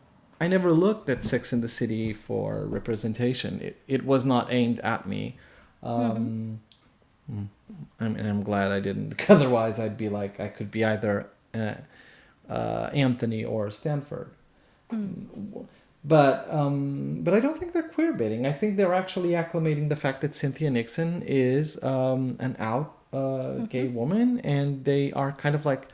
I 0.43 0.47
never 0.49 0.73
looked 0.73 1.07
at 1.07 1.23
Sex 1.23 1.53
in 1.53 1.61
the 1.61 1.69
City 1.69 2.11
for 2.11 2.65
representation. 2.65 3.61
It 3.61 3.81
it 3.87 4.05
was 4.05 4.25
not 4.25 4.51
aimed 4.51 4.81
at 4.81 5.07
me. 5.07 5.37
Um, 5.81 6.59
mm, 7.31 7.47
I 7.97 8.09
mean, 8.09 8.25
I'm 8.25 8.43
glad 8.43 8.73
I 8.73 8.81
didn't. 8.81 9.29
Otherwise, 9.29 9.79
I'd 9.79 9.97
be 9.97 10.09
like 10.09 10.41
I 10.41 10.49
could 10.49 10.69
be 10.69 10.83
either 10.83 11.29
uh, 11.53 11.75
uh, 12.49 12.89
Anthony 12.93 13.45
or 13.45 13.71
Stanford. 13.71 14.31
But 16.03 16.53
um, 16.53 17.21
but 17.23 17.33
I 17.33 17.39
don't 17.39 17.57
think 17.57 17.71
they're 17.71 17.91
queer 17.97 18.11
baiting. 18.11 18.45
I 18.45 18.51
think 18.51 18.75
they're 18.75 18.93
actually 18.93 19.29
acclimating 19.29 19.87
the 19.87 19.95
fact 19.95 20.19
that 20.23 20.35
Cynthia 20.35 20.69
Nixon 20.69 21.23
is 21.25 21.81
um, 21.81 22.35
an 22.39 22.57
out 22.59 22.97
uh, 23.13 23.59
gay 23.75 23.87
woman, 23.87 24.41
and 24.41 24.83
they 24.83 25.13
are 25.13 25.31
kind 25.31 25.55
of 25.55 25.65
like 25.65 25.87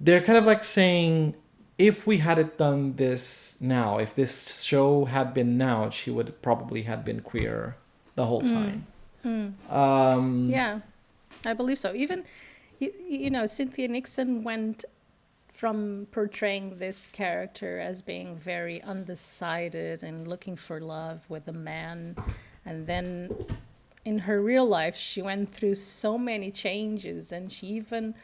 they're 0.00 0.22
kind 0.22 0.38
of 0.38 0.46
like 0.46 0.64
saying 0.64 1.34
if 1.78 2.06
we 2.06 2.18
had 2.18 2.38
it 2.38 2.56
done 2.56 2.94
this 2.96 3.56
now, 3.60 3.98
if 3.98 4.14
this 4.14 4.62
show 4.62 5.04
had 5.04 5.34
been 5.34 5.58
now, 5.58 5.90
she 5.90 6.10
would 6.10 6.40
probably 6.42 6.82
have 6.82 7.04
been 7.04 7.20
queer 7.20 7.76
the 8.14 8.26
whole 8.26 8.40
time. 8.40 8.86
Um, 9.68 10.48
Yeah, 10.48 10.80
I 11.44 11.52
believe 11.52 11.78
so. 11.78 11.92
Even, 11.94 12.24
you, 12.78 12.92
you 13.06 13.30
know, 13.30 13.46
Cynthia 13.46 13.88
Nixon 13.88 14.42
went 14.44 14.84
from 15.52 16.06
portraying 16.12 16.78
this 16.78 17.08
character 17.08 17.80
as 17.80 18.02
being 18.02 18.36
very 18.36 18.82
undecided 18.82 20.02
and 20.02 20.28
looking 20.28 20.56
for 20.56 20.80
love 20.80 21.28
with 21.28 21.48
a 21.48 21.52
man, 21.52 22.16
and 22.64 22.86
then 22.86 23.34
in 24.04 24.20
her 24.20 24.40
real 24.40 24.66
life, 24.66 24.96
she 24.96 25.20
went 25.20 25.52
through 25.52 25.74
so 25.74 26.16
many 26.16 26.50
changes, 26.50 27.32
and 27.32 27.50
she 27.50 27.66
even 27.68 28.14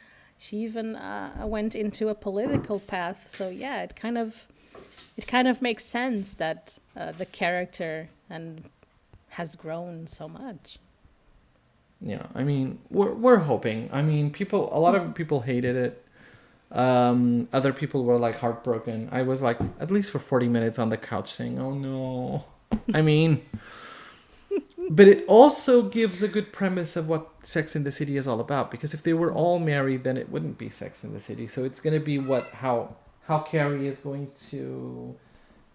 she 0.43 0.57
even 0.57 0.97
uh, 0.97 1.45
went 1.47 1.77
into 1.77 2.09
a 2.09 2.17
political 2.17 2.81
path. 2.81 3.29
So 3.29 3.49
yeah, 3.49 3.83
it 3.83 3.95
kind 3.95 4.19
of 4.19 4.47
it 5.17 5.29
kind 5.29 5.47
of 5.47 5.63
makes 5.63 5.85
sense 5.85 6.35
that 6.35 6.79
uh, 6.97 7.13
the 7.13 7.27
character 7.27 8.09
and 8.29 8.65
has 9.31 9.55
grown 9.55 10.09
so 10.09 10.29
much. 10.29 10.79
Yeah, 12.01 12.27
I 12.35 12.43
mean, 12.43 12.81
we're 12.91 13.13
we're 13.13 13.39
hoping. 13.39 13.89
I 13.93 14.03
mean, 14.03 14.33
people. 14.33 14.69
A 14.77 14.81
lot 14.81 14.97
of 14.97 15.15
people 15.15 15.43
hated 15.43 15.77
it. 15.77 16.05
Um, 16.73 17.49
other 17.53 17.73
people 17.73 18.03
were 18.03 18.19
like 18.19 18.37
heartbroken. 18.37 19.11
I 19.13 19.23
was 19.23 19.43
like, 19.43 19.59
at 19.79 19.93
least 19.93 20.11
for 20.11 20.19
forty 20.19 20.49
minutes 20.49 20.77
on 20.77 20.89
the 20.89 20.97
couch, 20.97 21.33
saying, 21.33 21.61
"Oh 21.61 21.73
no." 21.73 22.47
I 22.93 23.03
mean, 23.03 23.43
but 24.97 25.07
it 25.09 25.21
also 25.39 25.83
gives 25.99 26.23
a 26.23 26.29
good 26.37 26.49
premise 26.53 26.93
of 27.01 27.05
what 27.09 27.29
Sex 27.55 27.75
in 27.77 27.83
the 27.85 27.91
City 27.91 28.15
is 28.17 28.27
all 28.31 28.41
about. 28.41 28.71
Because 28.71 28.93
if 28.97 29.03
they 29.03 29.15
were 29.23 29.33
all 29.33 29.59
married, 29.59 30.03
then 30.05 30.17
it 30.23 30.29
wouldn't 30.33 30.59
be 30.59 30.69
Sex 30.69 31.03
in 31.05 31.11
the 31.13 31.21
City. 31.29 31.47
So 31.47 31.59
it's 31.69 31.81
gonna 31.85 32.01
be 32.13 32.19
what 32.19 32.45
how 32.65 32.77
how 33.29 33.39
Carrie 33.53 33.87
is 33.93 33.99
going 34.01 34.29
to, 34.51 35.15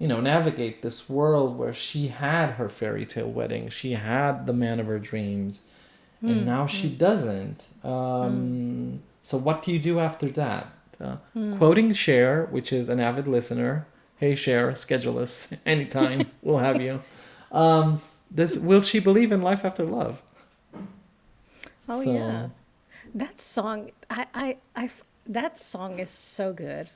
you 0.01 0.07
know, 0.11 0.19
navigate 0.19 0.81
this 0.81 0.99
world 1.09 1.57
where 1.59 1.73
she 1.73 2.01
had 2.09 2.47
her 2.59 2.69
fairy 2.69 3.05
tale 3.05 3.31
wedding, 3.39 3.69
she 3.69 3.93
had 3.93 4.45
the 4.47 4.53
man 4.53 4.79
of 4.81 4.87
her 4.87 4.99
dreams 5.11 5.63
and 6.21 6.45
now 6.45 6.65
she 6.67 6.89
doesn't. 6.89 7.59
Um, 7.83 9.01
So 9.23 9.37
what 9.37 9.57
do 9.63 9.71
you 9.71 9.79
do 9.79 9.99
after 9.99 10.27
that? 10.41 10.67
Uh, 10.99 11.17
Quoting 11.57 11.93
Cher, 11.93 12.47
which 12.55 12.73
is 12.73 12.89
an 12.89 12.99
avid 12.99 13.27
listener. 13.27 13.85
Hey 14.17 14.33
Cher, 14.35 14.75
schedule 14.75 15.19
us 15.19 15.53
anytime. 15.65 16.19
we'll 16.41 16.57
have 16.69 16.81
you. 16.81 17.01
Um, 17.51 18.01
this 18.31 18.57
will 18.57 18.81
she 18.81 18.99
believe 18.99 19.31
in 19.31 19.41
life 19.41 19.63
after 19.65 19.83
love? 19.85 20.21
Oh 21.89 22.03
So- 22.03 22.13
yeah, 22.13 22.49
that 23.15 23.39
song. 23.39 23.91
I, 24.09 24.25
I 24.33 24.57
I 24.75 24.89
that 25.27 25.57
song 25.59 25.99
is 25.99 26.09
so 26.09 26.53
good 26.53 26.91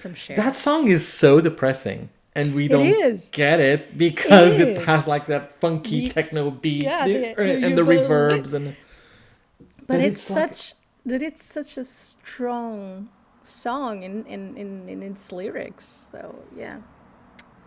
from 0.00 0.14
Cher. 0.14 0.36
That 0.36 0.56
song 0.56 0.88
is 0.88 1.06
so 1.06 1.40
depressing, 1.40 2.10
and 2.34 2.54
we 2.54 2.68
don't 2.68 3.30
get 3.32 3.60
it 3.60 3.96
because 3.96 4.58
it 4.58 4.82
has 4.82 5.06
like 5.06 5.26
that 5.26 5.60
funky 5.60 5.96
Ye- 5.96 6.08
techno 6.08 6.50
beat 6.50 6.82
Yeah, 6.84 7.06
the- 7.06 7.38
and 7.40 7.70
you 7.70 7.76
the 7.76 7.82
reverbs 7.82 8.54
and. 8.54 8.76
but 9.78 9.86
but 9.86 10.00
it's, 10.00 10.28
it's 10.28 10.30
like- 10.30 10.54
such 10.54 10.74
that 11.06 11.22
it's 11.22 11.44
such 11.44 11.76
a 11.76 11.84
strong 11.84 13.08
song 13.42 14.02
in, 14.02 14.24
in, 14.24 14.56
in, 14.56 14.88
in 14.88 15.02
its 15.02 15.30
lyrics. 15.30 16.06
So 16.10 16.34
yeah, 16.56 16.78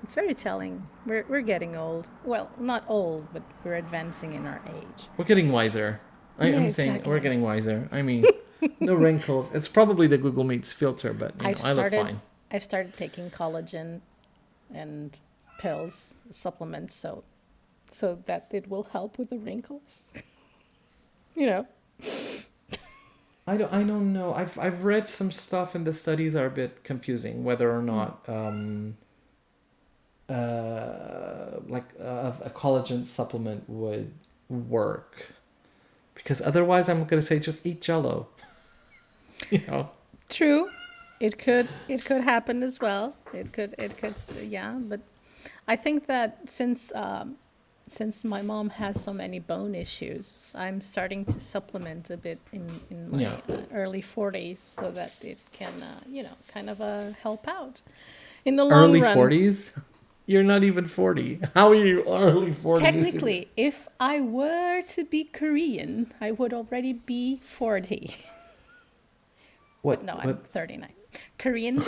it's 0.04 0.16
very 0.16 0.34
telling. 0.34 0.88
We're 1.06 1.26
we're 1.28 1.42
getting 1.42 1.76
old. 1.76 2.08
Well, 2.24 2.50
not 2.60 2.84
old, 2.88 3.28
but 3.34 3.44
we're 3.64 3.76
advancing 3.76 4.34
in 4.34 4.46
our 4.46 4.62
age. 4.68 5.08
We're 5.18 5.26
getting 5.26 5.52
wiser. 5.52 6.00
I, 6.40 6.50
Yeah, 6.50 6.58
I'm 6.58 6.70
saying 6.70 7.04
we're 7.06 7.20
getting 7.20 7.42
wiser. 7.42 7.90
I 7.92 8.02
mean, 8.02 8.26
no 8.80 8.94
wrinkles. 9.06 9.50
It's 9.54 9.68
probably 9.68 10.08
the 10.08 10.18
Google 10.18 10.44
Meets 10.44 10.72
filter, 10.72 11.14
but 11.14 11.36
you 11.38 11.44
know, 11.44 11.50
I've 11.50 11.66
I 11.66 11.68
look 11.70 11.76
started. 11.76 12.02
fine. 12.04 12.22
I've 12.52 12.64
started 12.64 12.96
taking 12.96 13.30
collagen 13.30 14.02
and 14.74 15.20
pills, 15.60 16.14
supplements, 16.30 16.94
so 16.94 17.24
so 17.92 18.22
that 18.26 18.48
it 18.52 18.70
will 18.70 18.84
help 18.84 19.18
with 19.18 19.30
the 19.30 19.38
wrinkles. 19.40 20.04
you 21.36 21.48
know. 21.48 21.68
I 23.48 23.56
don't. 23.56 23.72
I 23.72 23.84
don't 23.84 24.12
know. 24.14 24.34
I've 24.34 24.60
I've 24.60 24.84
read 24.84 25.08
some 25.08 25.32
stuff, 25.32 25.74
and 25.74 25.88
the 25.88 25.94
studies 25.94 26.36
are 26.36 26.48
a 26.48 26.52
bit 26.52 26.84
confusing 26.84 27.44
whether 27.46 27.72
or 27.72 27.82
not 27.82 28.28
um, 28.28 28.98
uh, 30.30 31.60
like 31.68 31.86
a, 32.00 32.34
a 32.46 32.50
collagen 32.50 33.06
supplement 33.06 33.63
would 33.70 34.12
work, 34.50 35.32
because 36.16 36.42
otherwise 36.42 36.90
I'm 36.90 37.06
gonna 37.06 37.22
say 37.22 37.40
just 37.40 37.66
eat 37.66 37.82
Jello. 37.82 38.28
you 39.50 39.62
know. 39.68 39.90
True. 40.30 40.70
It 41.20 41.38
could 41.40 41.70
it 41.88 42.06
could 42.06 42.22
happen 42.24 42.62
as 42.63 42.80
well. 42.80 43.16
It 43.34 43.52
could 43.54 43.74
it 43.80 43.98
could 43.98 44.16
yeah, 44.44 44.74
but 44.78 45.00
I 45.68 45.76
think 45.76 46.08
that 46.08 46.50
since 46.50 46.94
um, 46.94 47.38
since 47.88 48.24
my 48.26 48.42
mom 48.42 48.70
has 48.70 49.02
so 49.02 49.13
many 49.13 49.40
bone 49.40 49.74
issues, 49.74 50.52
I'm 50.54 50.82
starting 50.82 51.26
to 51.26 51.40
supplement 51.40 52.10
a 52.12 52.18
bit 52.18 52.40
in 52.52 52.70
in 52.92 53.12
my 53.12 53.22
Yeah. 53.22 53.40
uh, 53.50 53.62
early 53.74 54.02
40s 54.02 54.60
so 54.60 54.92
that 54.92 55.13
it 55.24 55.40
can 55.54 55.74
uh, 55.82 56.02
you 56.12 56.24
know 56.24 56.36
kind 56.54 56.70
of 56.70 56.82
uh, 56.82 57.12
help 57.24 57.48
out 57.48 57.82
in 58.46 58.56
the 58.58 58.63
long 58.66 58.74
Early 58.74 59.02
run. 59.02 59.16
forties. 59.16 59.74
You're 60.28 60.44
not 60.44 60.63
even 60.63 60.88
forty. 60.88 61.40
How 61.56 61.70
are 61.70 61.76
you 61.76 62.04
early 62.06 62.52
40? 62.52 62.82
Technically, 62.84 63.48
if 63.58 63.88
I 64.00 64.22
were 64.22 64.84
to 64.90 65.04
be 65.04 65.24
Korean, 65.24 66.13
I 66.22 66.32
would 66.32 66.54
already 66.54 66.94
be 66.94 67.42
40. 67.44 68.16
What? 69.84 70.04
No, 70.04 70.20
I'm 70.20 70.38
39. 70.38 70.90
Korean 71.38 71.82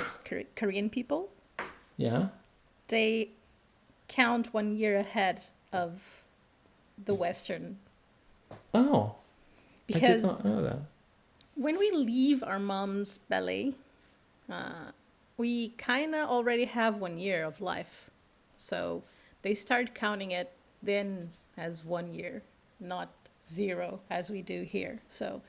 Korean 0.56 0.89
people 0.89 1.30
yeah. 1.97 2.28
they 2.88 3.30
count 4.08 4.54
one 4.54 4.78
year 4.78 4.97
ahead 4.97 5.41
of 5.73 5.99
the 7.04 7.13
Western 7.13 7.78
Oh. 8.73 9.15
I 9.89 9.93
did 9.93 10.02
because 10.02 10.23
not 10.23 10.45
know 10.45 10.62
that. 10.62 10.78
when 11.56 11.78
we 11.78 11.91
leave 11.91 12.43
our 12.43 12.60
mom's 12.60 13.17
belly, 13.17 13.75
uh, 14.49 14.91
we 15.38 15.69
kind 15.69 16.13
of 16.13 16.30
already 16.30 16.65
have 16.65 16.97
one 16.97 17.17
year 17.17 17.43
of 17.43 17.60
life. 17.60 18.09
So 18.60 19.04
they 19.41 19.54
start 19.54 19.95
counting 19.95 20.32
it 20.32 20.52
then 20.84 21.32
as 21.58 21.84
one 21.86 22.13
year, 22.13 22.43
not 22.80 23.10
zero 23.43 24.02
as 24.10 24.30
we 24.30 24.41
do 24.41 24.63
here. 24.63 25.00
So 25.08 25.41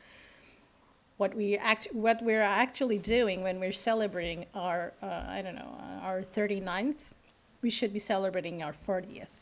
what 1.17 1.35
we 1.35 1.59
act 1.59 1.89
what 1.93 2.23
we're 2.23 2.41
actually 2.65 2.99
doing 2.99 3.43
when 3.43 3.59
we're 3.61 3.73
celebrating 3.73 4.47
our 4.55 4.93
uh, 5.03 5.25
I 5.29 5.43
don't 5.43 5.57
know 5.57 5.77
uh, 5.79 6.07
our 6.09 6.23
39th, 6.23 7.03
we 7.63 7.69
should 7.69 7.93
be 7.93 7.99
celebrating 7.99 8.63
our 8.63 8.73
40th. 8.87 9.35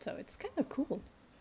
So 0.00 0.16
it's 0.18 0.34
kind 0.36 0.54
of 0.56 0.68
cool 0.70 1.00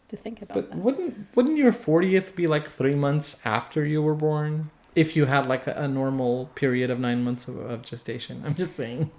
to 0.10 0.18
think 0.18 0.42
about 0.42 0.56
But 0.56 0.70
that. 0.70 0.78
wouldn't 0.78 1.28
wouldn't 1.36 1.58
your 1.58 1.72
fortieth 1.72 2.36
be 2.36 2.48
like 2.48 2.70
three 2.70 2.96
months 2.96 3.38
after 3.46 3.86
you 3.86 4.02
were 4.02 4.14
born? 4.16 4.70
If 4.94 5.16
you 5.16 5.26
had 5.26 5.48
like 5.48 5.68
a, 5.68 5.72
a 5.72 5.88
normal 5.88 6.48
period 6.54 6.90
of 6.90 7.00
nine 7.00 7.24
months 7.24 7.48
of, 7.48 7.56
of 7.58 7.82
gestation, 7.82 8.44
I'm 8.46 8.56
just 8.56 8.76
saying. 8.76 9.10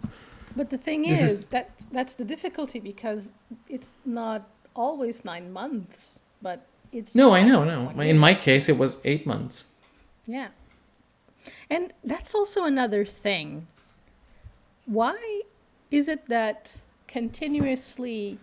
But 0.56 0.70
the 0.70 0.78
thing 0.78 1.04
is, 1.04 1.20
is- 1.22 1.46
that 1.48 1.70
that's 1.90 2.14
the 2.14 2.24
difficulty 2.24 2.78
because 2.80 3.32
it's 3.68 3.94
not 4.04 4.48
always 4.74 5.24
nine 5.24 5.52
months, 5.52 6.20
but 6.40 6.66
it's 6.92 7.14
No, 7.14 7.32
I 7.32 7.42
know, 7.42 7.64
no. 7.64 8.00
In 8.02 8.18
my 8.18 8.34
case, 8.34 8.68
it 8.68 8.76
was 8.78 9.00
eight 9.04 9.26
months. 9.26 9.66
yeah, 10.26 10.48
and 11.70 11.92
that's 12.04 12.34
also 12.34 12.64
another 12.64 13.04
thing. 13.04 13.66
Why 14.86 15.42
is 15.90 16.08
it 16.08 16.26
that 16.26 16.82
continuously 17.08 18.38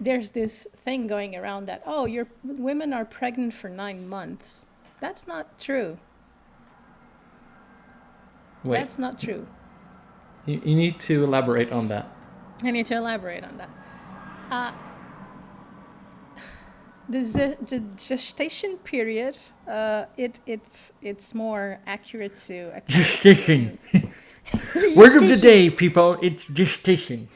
there's 0.00 0.32
this 0.32 0.66
thing 0.76 1.06
going 1.06 1.36
around 1.36 1.66
that 1.66 1.82
oh, 1.86 2.06
your 2.06 2.26
women 2.44 2.92
are 2.92 3.04
pregnant 3.04 3.54
for 3.54 3.68
nine 3.70 4.08
months? 4.08 4.66
That's 5.00 5.26
not 5.26 5.58
true. 5.58 5.98
Wait, 8.64 8.78
That's 8.78 8.98
not 8.98 9.18
true. 9.18 9.46
You, 10.46 10.60
you 10.64 10.74
need 10.74 10.98
to 11.00 11.24
elaborate 11.24 11.72
on 11.72 11.88
that. 11.88 12.08
I 12.62 12.70
need 12.70 12.86
to 12.86 12.96
elaborate 12.96 13.44
on 13.44 13.56
that. 13.58 13.70
Uh, 14.50 14.72
the, 17.08 17.56
the 17.66 17.78
gestation 17.96 18.76
period, 18.78 19.36
uh, 19.68 20.06
it 20.16 20.40
it's 20.46 20.92
it's 21.02 21.34
more 21.34 21.80
accurate 21.86 22.36
to. 22.36 22.82
Gestation. 22.88 23.78
Word 24.96 25.22
of 25.22 25.28
the 25.28 25.38
day, 25.40 25.70
people. 25.70 26.18
It's 26.20 26.44
gestation. 26.46 27.28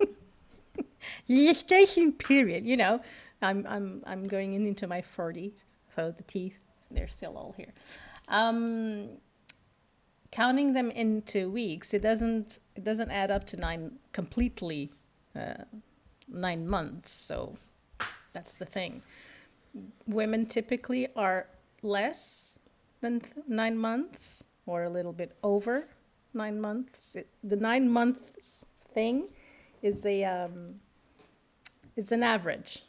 gestation 1.28 2.12
period. 2.12 2.64
You 2.64 2.76
know, 2.76 3.00
I'm 3.40 3.66
I'm 3.66 4.02
I'm 4.06 4.28
going 4.28 4.54
in 4.54 4.66
into 4.66 4.86
my 4.86 5.02
40s, 5.16 5.64
so 5.94 6.12
the 6.16 6.22
teeth 6.22 6.54
they're 6.90 7.08
still 7.08 7.36
all 7.36 7.54
here. 7.56 7.72
Um, 8.28 9.08
counting 10.32 10.72
them 10.72 10.90
into 10.90 11.50
weeks, 11.50 11.94
it 11.94 12.02
doesn't 12.02 12.58
it 12.74 12.82
doesn't 12.82 13.10
add 13.10 13.30
up 13.30 13.44
to 13.44 13.56
nine 13.56 13.92
completely 14.12 14.90
uh, 15.36 15.64
nine 16.26 16.66
months. 16.66 17.12
So 17.12 17.56
that's 18.32 18.54
the 18.54 18.64
thing. 18.64 19.02
Women 20.06 20.46
typically 20.46 21.08
are 21.14 21.46
less 21.82 22.58
than 23.00 23.20
th- 23.20 23.46
nine 23.46 23.76
months, 23.76 24.44
or 24.66 24.84
a 24.84 24.90
little 24.90 25.12
bit 25.12 25.36
over 25.42 25.88
nine 26.34 26.60
months. 26.60 27.14
It, 27.14 27.28
the 27.44 27.56
nine 27.56 27.88
months 27.88 28.66
thing 28.94 29.28
is 29.82 30.04
a 30.04 30.24
um, 30.24 30.80
it's 31.96 32.12
an 32.12 32.22
average 32.22 32.84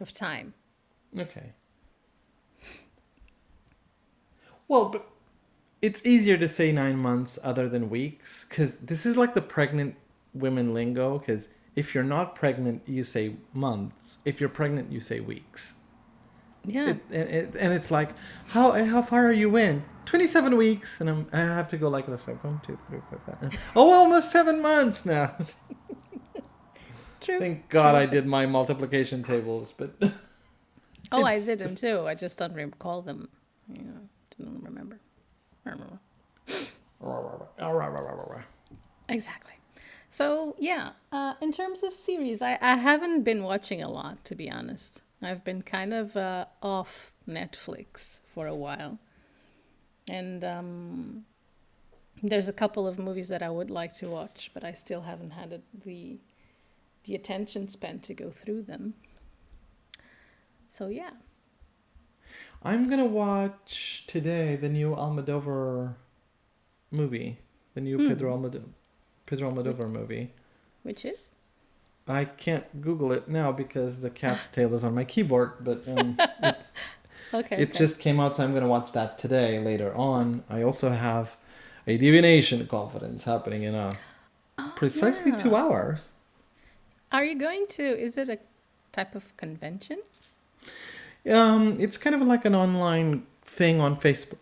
of 0.00 0.12
time. 0.12 0.54
Okay. 1.18 1.52
Well, 4.68 4.90
but 4.90 5.06
it's 5.80 6.04
easier 6.04 6.36
to 6.36 6.48
say 6.48 6.72
nine 6.72 6.98
months 6.98 7.38
other 7.42 7.68
than 7.68 7.88
weeks 7.88 8.44
because 8.48 8.76
this 8.76 9.06
is 9.06 9.16
like 9.16 9.34
the 9.34 9.42
pregnant 9.42 9.96
women 10.34 10.74
lingo. 10.74 11.18
Because 11.18 11.48
if 11.74 11.94
you're 11.94 12.04
not 12.04 12.34
pregnant, 12.34 12.82
you 12.86 13.04
say 13.04 13.36
months. 13.52 14.18
If 14.24 14.40
you're 14.40 14.50
pregnant, 14.50 14.92
you 14.92 15.00
say 15.00 15.20
weeks. 15.20 15.72
Yeah. 16.64 16.90
It, 16.90 17.00
and, 17.10 17.28
it, 17.30 17.54
and 17.58 17.72
it's 17.72 17.90
like, 17.90 18.10
how 18.48 18.72
how 18.84 19.00
far 19.00 19.26
are 19.26 19.32
you 19.32 19.56
in? 19.56 19.84
Twenty 20.04 20.26
seven 20.26 20.56
weeks, 20.56 21.00
and 21.00 21.08
I'm 21.08 21.26
I 21.32 21.38
have 21.38 21.68
to 21.68 21.76
go 21.76 21.88
like 21.88 22.06
this, 22.06 22.26
like 22.28 22.42
one, 22.44 22.60
two, 22.66 22.78
three, 22.88 22.98
four, 23.08 23.20
five. 23.26 23.58
Oh, 23.74 23.90
almost 23.92 24.30
seven 24.30 24.60
months 24.60 25.06
now. 25.06 25.34
True. 27.20 27.38
Thank 27.38 27.68
God 27.68 27.94
I 27.94 28.06
did 28.06 28.26
my 28.26 28.46
multiplication 28.46 29.22
tables, 29.22 29.74
but 29.76 29.92
oh, 31.12 31.24
I 31.24 31.38
did 31.44 31.58
them 31.58 31.74
too. 31.74 32.06
I 32.06 32.14
just 32.14 32.38
don't 32.38 32.54
recall 32.54 33.02
them. 33.02 33.28
You 33.72 34.08
didn't 34.38 34.62
remember. 34.62 35.00
I 35.66 35.70
remember. 35.70 36.00
Exactly. 39.08 39.52
So 40.10 40.56
yeah, 40.58 40.92
uh, 41.12 41.34
in 41.40 41.52
terms 41.52 41.82
of 41.82 41.92
series, 41.92 42.40
I, 42.42 42.58
I 42.60 42.76
haven't 42.76 43.22
been 43.22 43.42
watching 43.42 43.82
a 43.82 43.90
lot 43.90 44.24
to 44.24 44.34
be 44.34 44.50
honest. 44.50 45.02
I've 45.22 45.44
been 45.44 45.62
kind 45.62 45.92
of 45.92 46.16
uh, 46.16 46.46
off 46.62 47.12
Netflix 47.28 48.20
for 48.32 48.46
a 48.46 48.54
while, 48.54 48.98
and 50.08 50.44
um, 50.44 51.24
there's 52.22 52.48
a 52.48 52.52
couple 52.52 52.86
of 52.86 52.98
movies 52.98 53.28
that 53.28 53.42
I 53.42 53.50
would 53.50 53.70
like 53.70 53.92
to 53.94 54.08
watch, 54.08 54.50
but 54.54 54.64
I 54.64 54.72
still 54.72 55.02
haven't 55.02 55.30
had 55.30 55.60
the 55.84 56.18
the 57.04 57.14
attention 57.14 57.68
span 57.68 58.00
to 58.00 58.14
go 58.14 58.30
through 58.30 58.62
them. 58.62 58.94
So 60.68 60.88
yeah, 60.88 61.10
I'm 62.62 62.88
gonna 62.88 63.04
watch 63.06 64.04
today 64.06 64.56
the 64.56 64.68
new 64.68 64.94
Almodovar 64.94 65.94
movie, 66.90 67.38
the 67.74 67.80
new 67.80 67.98
Hmm. 67.98 68.08
Pedro 68.08 68.36
Almodovar, 68.36 68.68
Pedro 69.26 69.50
Almodovar 69.52 69.90
movie. 69.90 70.32
which 70.82 71.04
is 71.04 71.30
I 72.06 72.24
can't 72.24 72.80
Google 72.80 73.12
it 73.12 73.28
now 73.28 73.52
because 73.52 74.00
the 74.00 74.08
cat's 74.10 74.48
tail 74.54 74.74
is 74.74 74.82
on 74.82 74.94
my 74.94 75.04
keyboard, 75.04 75.52
but 75.60 75.86
um, 75.86 76.16
it's, 76.42 76.68
okay. 77.34 77.56
it 77.56 77.68
okay. 77.68 77.78
just 77.78 78.00
came 78.00 78.18
out, 78.18 78.36
so 78.36 78.44
I'm 78.44 78.54
gonna 78.54 78.68
watch 78.68 78.92
that 78.92 79.18
today. 79.18 79.58
Later 79.58 79.94
on, 79.94 80.42
I 80.48 80.62
also 80.62 80.90
have 80.90 81.36
a 81.86 81.98
divination 81.98 82.66
conference 82.66 83.24
happening 83.24 83.62
in 83.64 83.74
a 83.74 83.92
precisely 84.74 85.32
two 85.32 85.50
Oh, 85.54 85.58
yeah. 85.58 85.62
hours. 85.64 86.08
Are 87.12 87.24
you 87.24 87.38
going 87.38 87.66
to? 87.68 87.82
Is 87.82 88.16
it 88.18 88.28
a 88.30 88.38
type 88.92 89.14
of 89.14 89.36
convention? 89.36 89.98
Um, 91.30 91.76
it's 91.78 91.98
kind 91.98 92.14
of 92.14 92.22
like 92.22 92.44
an 92.44 92.54
online 92.54 93.26
thing 93.42 93.80
on 93.80 93.96
Facebook 93.96 94.38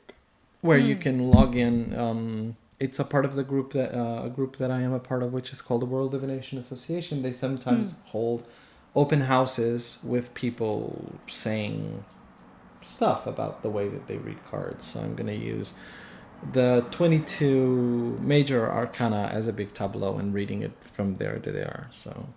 where 0.61 0.79
you 0.79 0.95
Hmm. 0.97 1.01
can 1.01 1.29
log 1.31 1.57
in. 1.57 1.97
Um, 1.99 2.57
it's 2.79 2.99
a 2.99 3.05
part 3.05 3.25
of 3.25 3.35
the 3.35 3.43
group 3.45 3.73
that 3.73 3.95
uh, 3.95 4.23
a 4.25 4.29
group 4.31 4.57
that 4.59 4.71
I 4.71 4.83
am 4.83 4.93
a 4.93 4.99
part 4.99 5.23
of, 5.23 5.33
which 5.33 5.53
is 5.53 5.63
called 5.63 5.83
the 5.83 5.87
World 5.87 6.11
Divination 6.13 6.59
Association. 6.59 7.23
They 7.23 7.33
sometimes 7.33 7.93
Hmm. 7.93 8.09
hold 8.09 8.45
open 8.95 9.23
houses 9.23 9.99
with 10.03 10.33
people 10.35 11.15
saying 11.31 12.05
stuff 12.95 13.27
about 13.27 13.63
the 13.63 13.69
way 13.71 13.89
that 13.89 14.07
they 14.09 14.17
read 14.17 14.39
cards. 14.51 14.87
So 14.87 15.01
I'm 15.01 15.15
going 15.15 15.27
to 15.27 15.35
use 15.35 15.75
the 16.53 16.85
22 16.91 18.19
major 18.23 18.71
arcana 18.71 19.29
as 19.33 19.49
a 19.49 19.53
big 19.53 19.75
tableau 19.75 20.17
and 20.19 20.33
reading 20.33 20.63
it 20.63 20.73
from 20.81 21.17
there 21.17 21.39
to 21.39 21.51
there. 21.53 21.89
So, 21.93 22.29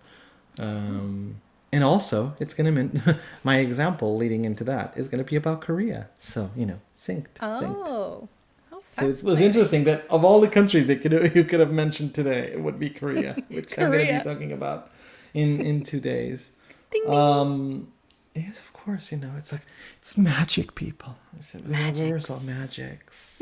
um, 0.58 1.42
and 1.72 1.84
also 1.84 2.36
it's 2.40 2.54
going 2.54 2.66
to 2.66 2.72
mean 2.72 3.02
my 3.44 3.58
example 3.58 4.18
leading 4.18 4.46
into 4.46 4.64
that 4.66 4.98
is 4.98 5.08
going 5.08 5.24
to 5.24 5.30
be 5.30 5.36
about 5.36 5.62
Korea. 5.62 6.10
So, 6.20 6.50
you 6.56 6.66
know, 6.66 6.80
synced. 6.98 7.28
synced. 7.40 7.76
Oh, 7.78 8.28
how 8.72 8.82
So 8.98 9.06
it 9.08 9.24
was 9.24 9.40
interesting 9.40 9.84
that 9.86 10.06
of 10.10 10.24
all 10.26 10.40
the 10.42 10.48
countries 10.50 10.88
that 10.88 11.02
could 11.02 11.14
you 11.36 11.44
could 11.44 11.60
have 11.60 11.72
mentioned 11.72 12.14
today, 12.16 12.52
it 12.54 12.62
would 12.62 12.80
be 12.80 12.90
Korea, 12.90 13.36
which 13.50 13.78
I'm 13.78 13.92
going 13.92 14.08
to 14.08 14.14
be 14.14 14.24
talking 14.24 14.52
about 14.52 14.90
in 15.34 15.62
in 15.62 15.84
two 15.84 16.00
days. 16.00 16.52
Ding, 16.92 17.04
ding. 17.04 17.14
Um, 17.14 17.92
yes, 18.36 18.60
of 18.60 18.74
course. 18.74 19.12
You 19.12 19.20
know, 19.20 19.32
it's 19.38 19.52
like 19.52 19.62
it's 20.00 20.18
magic, 20.18 20.74
people. 20.76 21.16
It's 21.38 21.52
the 21.52 21.60
universal 21.60 22.40
Magics. 22.42 23.42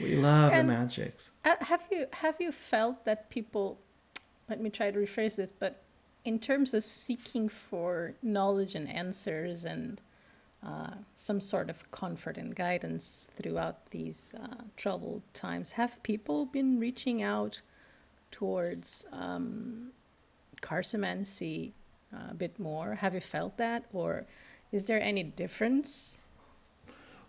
we 0.00 0.16
love 0.16 0.52
And- 0.52 0.68
the 0.68 0.72
magics. 0.72 1.30
Uh, 1.44 1.56
have 1.60 1.82
you 1.90 2.06
have 2.24 2.36
you 2.40 2.52
felt 2.52 3.04
that 3.04 3.28
people? 3.30 3.78
Let 4.48 4.60
me 4.60 4.70
try 4.70 4.90
to 4.92 4.98
rephrase 4.98 5.36
this, 5.36 5.50
but 5.50 5.82
in 6.26 6.40
terms 6.40 6.74
of 6.74 6.82
seeking 6.82 7.48
for 7.48 8.14
knowledge 8.20 8.74
and 8.74 8.88
answers 8.90 9.64
and 9.64 10.00
uh, 10.66 10.90
some 11.14 11.40
sort 11.40 11.70
of 11.70 11.88
comfort 11.92 12.36
and 12.36 12.56
guidance 12.56 13.28
throughout 13.36 13.86
these 13.92 14.34
uh, 14.42 14.64
troubled 14.76 15.22
times, 15.32 15.72
have 15.72 16.02
people 16.02 16.44
been 16.44 16.80
reaching 16.80 17.22
out 17.22 17.62
towards 18.32 19.06
um, 19.12 19.92
cartomancy 20.60 21.70
uh, 22.12 22.32
a 22.32 22.34
bit 22.34 22.58
more? 22.58 22.96
Have 22.96 23.14
you 23.14 23.20
felt 23.20 23.56
that, 23.58 23.84
or 23.92 24.26
is 24.72 24.86
there 24.86 25.00
any 25.00 25.22
difference? 25.22 26.16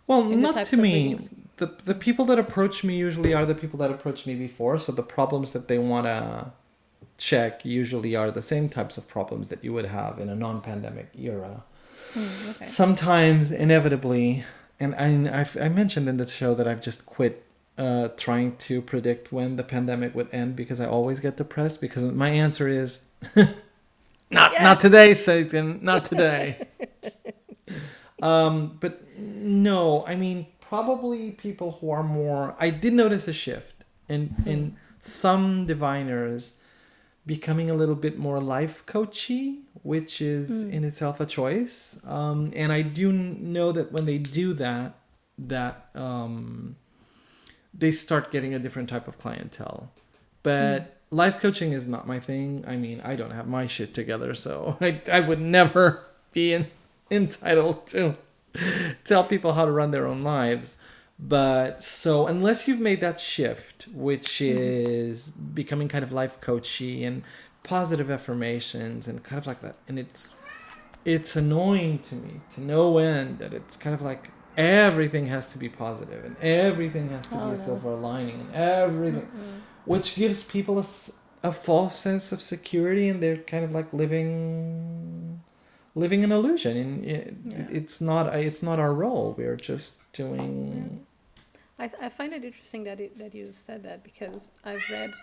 Well, 0.07 0.23
not 0.23 0.65
to 0.65 0.77
me. 0.77 0.93
readings. 0.93 1.29
The 1.57 1.67
the 1.83 1.93
people 1.93 2.25
that 2.25 2.39
approach 2.39 2.83
me 2.83 2.95
usually 2.95 3.33
are 3.33 3.45
the 3.45 3.55
people 3.55 3.77
that 3.79 3.91
approached 3.91 4.25
me 4.25 4.33
before. 4.35 4.79
So 4.79 4.91
the 4.91 5.03
problems 5.03 5.53
that 5.53 5.67
they 5.67 5.77
want 5.77 6.05
to 6.05 6.51
check 7.17 7.65
usually 7.65 8.15
are 8.15 8.31
the 8.31 8.41
same 8.41 8.69
types 8.69 8.97
of 8.97 9.07
problems 9.07 9.49
that 9.49 9.63
you 9.63 9.73
would 9.73 9.85
have 9.85 10.19
in 10.19 10.29
a 10.29 10.35
non-pandemic 10.35 11.09
era. 11.17 11.63
Hmm, 12.13 12.49
okay. 12.51 12.65
Sometimes, 12.65 13.51
inevitably, 13.51 14.43
and 14.79 14.95
I 14.95 15.41
I've, 15.41 15.57
I 15.59 15.69
mentioned 15.69 16.07
in 16.07 16.17
this 16.17 16.33
show 16.33 16.53
that 16.55 16.67
I've 16.67 16.81
just 16.81 17.05
quit 17.05 17.43
uh, 17.77 18.09
trying 18.17 18.55
to 18.57 18.81
predict 18.81 19.31
when 19.31 19.55
the 19.55 19.63
pandemic 19.63 20.15
would 20.15 20.33
end 20.33 20.55
because 20.55 20.79
I 20.79 20.87
always 20.87 21.19
get 21.19 21.37
depressed 21.37 21.79
because 21.81 22.03
my 22.03 22.29
answer 22.29 22.67
is 22.67 23.05
not 23.35 24.53
Yeah. 24.53 24.63
not 24.63 24.79
today, 24.79 25.13
Satan, 25.13 25.79
not 25.83 26.05
today. 26.05 26.67
um, 28.21 28.77
but 28.79 29.01
no, 29.17 30.05
I 30.07 30.15
mean 30.15 30.47
probably 30.61 31.31
people 31.31 31.73
who 31.79 31.89
are 31.91 32.03
more. 32.03 32.55
I 32.59 32.69
did 32.69 32.93
notice 32.93 33.27
a 33.27 33.33
shift 33.33 33.83
in 34.09 34.35
in 34.45 34.75
some 34.99 35.65
diviners 35.65 36.53
becoming 37.27 37.69
a 37.69 37.75
little 37.75 37.93
bit 37.95 38.17
more 38.17 38.39
life 38.39 38.83
coachy, 38.87 39.59
which 39.83 40.21
is 40.21 40.49
Mm. 40.65 40.71
in 40.73 40.83
itself 40.85 41.19
a 41.19 41.25
choice. 41.25 41.99
Um, 42.05 42.51
and 42.55 42.71
I 42.71 42.81
do 42.81 43.11
know 43.11 43.71
that 43.73 43.91
when 43.91 44.05
they 44.05 44.17
do 44.17 44.53
that, 44.53 44.95
that 45.37 45.89
um, 45.93 46.77
they 47.73 47.91
start 47.91 48.31
getting 48.31 48.53
a 48.55 48.59
different 48.59 48.89
type 48.89 49.07
of 49.07 49.19
clientele. 49.19 49.91
But 50.41 50.95
life 51.11 51.39
coaching 51.39 51.73
is 51.73 51.87
not 51.87 52.07
my 52.07 52.19
thing. 52.19 52.63
I 52.65 52.75
mean, 52.77 53.01
I 53.03 53.15
don't 53.15 53.31
have 53.31 53.47
my 53.47 53.67
shit 53.67 53.93
together, 53.93 54.33
so 54.33 54.77
I, 54.81 55.01
I 55.11 55.19
would 55.19 55.41
never 55.41 56.05
be 56.33 56.53
in, 56.53 56.67
entitled 57.11 57.85
to 57.87 58.15
tell 59.03 59.23
people 59.25 59.53
how 59.53 59.65
to 59.65 59.71
run 59.71 59.91
their 59.91 60.07
own 60.07 60.23
lives. 60.23 60.77
But 61.19 61.83
so 61.83 62.27
unless 62.27 62.67
you've 62.67 62.79
made 62.79 63.01
that 63.01 63.19
shift, 63.19 63.87
which 63.91 64.39
hmm. 64.39 64.45
is 64.45 65.31
becoming 65.31 65.87
kind 65.87 66.03
of 66.03 66.11
life 66.11 66.39
coachy 66.41 67.03
and 67.03 67.23
positive 67.63 68.09
affirmations 68.11 69.07
and 69.07 69.23
kind 69.23 69.39
of 69.39 69.47
like 69.47 69.61
that, 69.61 69.77
and 69.87 69.97
it's 69.97 70.35
it's 71.05 71.35
annoying 71.35 71.99
to 71.99 72.15
me 72.15 72.41
to 72.53 72.61
no 72.61 72.97
end 72.97 73.39
that 73.39 73.53
it's 73.53 73.77
kind 73.77 73.93
of 73.93 74.01
like 74.01 74.29
everything 74.57 75.27
has 75.27 75.47
to 75.49 75.57
be 75.57 75.69
positive 75.69 76.25
and 76.25 76.35
everything 76.41 77.09
has 77.09 77.27
to 77.29 77.39
Oh, 77.39 77.47
be 77.49 77.53
a 77.53 77.57
silver 77.57 77.95
lining 77.95 78.41
and 78.41 78.55
everything 78.55 79.27
which 79.85 80.15
gives 80.15 80.43
people 80.43 80.79
a, 80.79 80.85
a 81.43 81.51
false 81.51 81.95
sense 81.97 82.31
of 82.31 82.41
security 82.41 83.07
and 83.07 83.23
they're 83.23 83.37
kind 83.37 83.63
of 83.63 83.71
like 83.71 83.93
living 83.93 85.41
living 85.95 86.23
an 86.23 86.31
illusion 86.31 86.77
and 86.77 87.05
it, 87.05 87.35
Yeah. 87.45 87.67
it's 87.71 88.01
not 88.01 88.35
it's 88.35 88.61
not 88.61 88.77
our 88.79 88.93
role. 88.93 89.33
We're 89.37 89.55
just 89.55 90.11
doing 90.13 91.05
I, 91.79 91.91
I 92.01 92.09
find 92.09 92.33
it 92.33 92.43
interesting 92.43 92.83
that 92.85 92.99
it, 92.99 93.17
that 93.17 93.33
you 93.35 93.49
said 93.51 93.83
that 93.83 94.03
because 94.03 94.51
I've 94.63 94.83
read. 94.91 95.13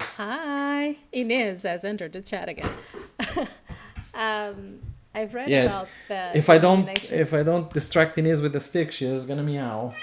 Hi, 0.00 0.96
Inez 1.12 1.62
has 1.62 1.84
entered 1.84 2.12
the 2.12 2.20
chat 2.22 2.48
again. 2.48 2.70
um, 4.14 4.80
I've 5.14 5.34
read 5.34 5.48
Yeah, 5.48 5.64
about 5.64 5.88
the. 6.08 6.32
if 6.34 6.50
i 6.50 6.58
don't 6.58 6.88
if 7.12 7.32
i 7.32 7.44
don't 7.44 7.72
distract 7.72 8.18
Inez 8.18 8.42
with 8.42 8.52
the 8.52 8.58
stick 8.58 8.90
she 8.90 9.06
is 9.06 9.24
gonna 9.26 9.44
meow 9.44 9.94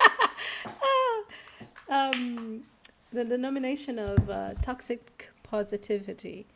um, 1.88 2.64
the, 3.12 3.24
the 3.24 3.38
nomination 3.38 3.98
of 3.98 4.28
uh, 4.28 4.54
toxic 4.60 5.30
positivity, 5.42 6.46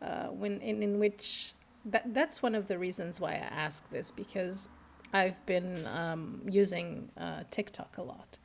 uh, 0.00 0.26
when 0.26 0.60
in, 0.60 0.82
in 0.82 0.98
which 0.98 1.52
that 1.84 2.14
that's 2.14 2.42
one 2.42 2.54
of 2.54 2.66
the 2.66 2.78
reasons 2.78 3.20
why 3.20 3.32
I 3.32 3.48
ask 3.66 3.88
this 3.90 4.10
because 4.10 4.68
I've 5.12 5.44
been 5.46 5.86
um, 5.86 6.42
using 6.48 7.10
uh, 7.16 7.44
TikTok 7.50 7.98
a 7.98 8.02
lot. 8.02 8.38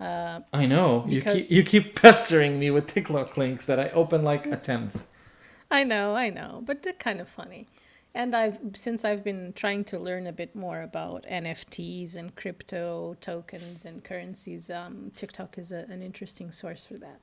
Uh, 0.00 0.38
i 0.52 0.64
know 0.64 1.04
you 1.08 1.20
keep 1.20 1.50
you 1.50 1.64
keep 1.64 2.00
pestering 2.00 2.56
me 2.60 2.70
with 2.70 2.86
tiktok 2.86 3.36
links 3.36 3.66
that 3.66 3.80
i 3.80 3.88
open 3.88 4.22
like 4.22 4.46
a 4.46 4.56
tenth 4.56 5.04
I 5.70 5.84
know, 5.84 6.16
I 6.16 6.30
know, 6.30 6.62
but 6.64 6.82
they're 6.82 6.92
kind 6.94 7.20
of 7.20 7.28
funny. 7.28 7.66
And 8.14 8.34
I've 8.34 8.58
since 8.74 9.04
I've 9.04 9.22
been 9.22 9.52
trying 9.52 9.84
to 9.84 9.98
learn 9.98 10.26
a 10.26 10.32
bit 10.32 10.56
more 10.56 10.80
about 10.80 11.24
NFTs 11.24 12.16
and 12.16 12.34
crypto 12.34 13.16
tokens 13.20 13.84
and 13.84 14.02
currencies. 14.02 14.70
Um, 14.70 15.12
TikTok 15.14 15.58
is 15.58 15.70
a, 15.72 15.86
an 15.90 16.02
interesting 16.02 16.50
source 16.50 16.86
for 16.86 16.94
that. 16.94 17.20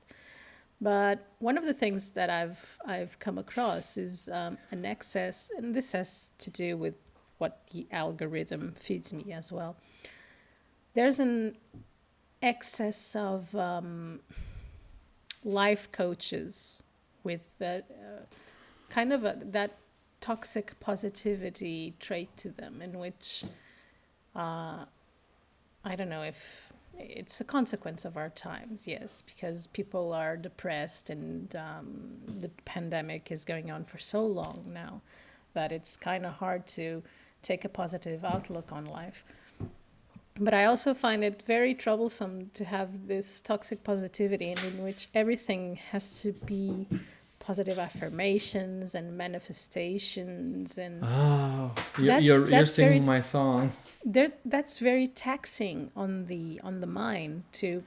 But 0.80 1.26
one 1.38 1.58
of 1.58 1.64
the 1.64 1.74
things 1.74 2.10
that 2.10 2.30
I've 2.30 2.78
I've 2.86 3.18
come 3.18 3.36
across 3.36 3.96
is 3.96 4.28
um, 4.32 4.58
an 4.70 4.84
excess, 4.84 5.50
and 5.56 5.74
this 5.74 5.92
has 5.92 6.30
to 6.38 6.50
do 6.50 6.76
with 6.76 6.94
what 7.38 7.66
the 7.72 7.86
algorithm 7.90 8.72
feeds 8.78 9.12
me 9.12 9.32
as 9.32 9.52
well. 9.52 9.76
There's 10.94 11.20
an 11.20 11.56
excess 12.42 13.14
of 13.14 13.54
um, 13.54 14.20
life 15.44 15.90
coaches 15.92 16.82
with 17.22 17.42
that 17.58 17.86
uh, 17.90 18.22
kind 18.88 19.12
of 19.12 19.24
a, 19.24 19.38
that 19.42 19.78
toxic 20.20 20.78
positivity 20.80 21.94
trait 22.00 22.36
to 22.38 22.48
them, 22.48 22.80
in 22.80 22.98
which 22.98 23.44
uh, 24.34 24.84
I 25.84 25.96
don't 25.96 26.08
know 26.08 26.22
if 26.22 26.72
it's 26.98 27.40
a 27.40 27.44
consequence 27.44 28.04
of 28.04 28.16
our 28.16 28.30
times, 28.30 28.86
yes, 28.86 29.22
because 29.26 29.66
people 29.68 30.12
are 30.12 30.36
depressed 30.36 31.10
and 31.10 31.54
um, 31.54 32.16
the 32.26 32.48
pandemic 32.64 33.30
is 33.30 33.44
going 33.44 33.70
on 33.70 33.84
for 33.84 33.98
so 33.98 34.24
long 34.26 34.64
now 34.72 35.02
that 35.52 35.72
it's 35.72 35.96
kind 35.96 36.24
of 36.24 36.34
hard 36.34 36.66
to 36.66 37.02
take 37.46 37.64
a 37.64 37.68
positive 37.68 38.24
outlook 38.24 38.72
on 38.72 38.84
life. 38.86 39.24
But 40.38 40.52
I 40.52 40.66
also 40.66 40.92
find 40.92 41.24
it 41.24 41.42
very 41.46 41.74
troublesome 41.74 42.50
to 42.54 42.64
have 42.64 43.06
this 43.06 43.40
toxic 43.40 43.82
positivity 43.84 44.50
in 44.50 44.82
which 44.84 45.08
everything 45.14 45.76
has 45.92 46.20
to 46.22 46.32
be 46.44 46.86
positive 47.38 47.78
affirmations 47.78 48.94
and 48.94 49.16
manifestations 49.16 50.76
and 50.76 51.02
Oh, 51.04 51.72
you're, 51.96 52.06
That's- 52.06 52.22
you're, 52.24 52.50
you're 52.50 52.66
singing 52.66 53.04
very- 53.04 53.06
my 53.16 53.20
song. 53.20 53.72
that's 54.44 54.78
very 54.78 55.08
taxing 55.08 55.90
on 55.96 56.26
the 56.26 56.60
on 56.62 56.80
the 56.80 56.86
mind 56.86 57.44
to 57.60 57.82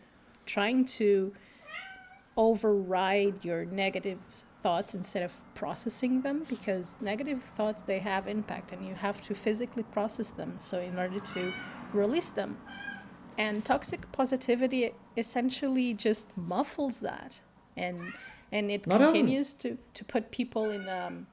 trying 0.45 0.85
to 0.99 1.33
override 2.37 3.43
your 3.43 3.65
negative 3.65 4.19
thoughts 4.63 4.93
instead 4.93 5.23
of 5.23 5.33
processing 5.55 6.21
them 6.21 6.43
because 6.49 6.97
negative 7.01 7.41
thoughts 7.57 7.83
they 7.83 7.99
have 7.99 8.27
impact 8.27 8.71
and 8.73 8.85
you 8.87 8.93
have 8.93 9.21
to 9.21 9.33
physically 9.33 9.83
process 9.83 10.29
them 10.31 10.55
so 10.57 10.79
in 10.79 10.97
order 10.99 11.19
to 11.19 11.53
release 11.93 12.31
them 12.31 12.57
and 13.37 13.63
toxic 13.63 14.11
positivity 14.11 14.93
essentially 15.15 15.93
just 15.93 16.27
muffles 16.35 16.99
that 16.99 17.39
and 17.77 17.97
and 18.51 18.69
it 18.71 18.85
Not 18.85 19.01
only- 19.01 19.13
continues 19.19 19.53
to 19.55 19.77
to 19.93 20.03
put 20.03 20.29
people 20.31 20.69
in 20.69 20.87
um 20.89 21.27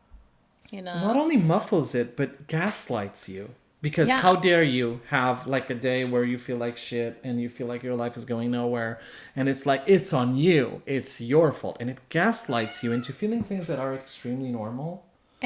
in 0.73 0.87
a 0.89 0.95
Not 1.01 1.17
only 1.17 1.37
muffles 1.37 1.95
it, 1.95 2.17
but 2.17 2.49
gaslights 2.49 3.29
you. 3.29 3.55
Because 3.87 4.09
Yeah. 4.09 4.21
how 4.27 4.35
dare 4.49 4.67
you 4.79 5.01
have 5.17 5.37
like 5.47 5.69
a 5.77 5.79
day 5.91 6.01
where 6.13 6.25
you 6.33 6.39
feel 6.47 6.59
like 6.67 6.77
shit 6.91 7.13
and 7.27 7.35
you 7.43 7.49
feel 7.57 7.69
like 7.73 7.83
your 7.89 7.95
life 8.05 8.15
is 8.21 8.25
going 8.35 8.51
nowhere 8.61 8.93
and 9.37 9.45
it's 9.53 9.65
like 9.71 9.83
it's 9.97 10.13
on 10.21 10.29
you. 10.47 10.83
It's 10.97 11.15
your 11.33 11.49
fault. 11.53 11.77
And 11.81 11.89
it 11.95 12.01
gaslights 12.09 12.77
you 12.83 12.91
into 12.97 13.11
feeling 13.21 13.43
things 13.51 13.65
that 13.71 13.79
are 13.85 13.95
extremely 14.03 14.51
normal. 14.61 14.91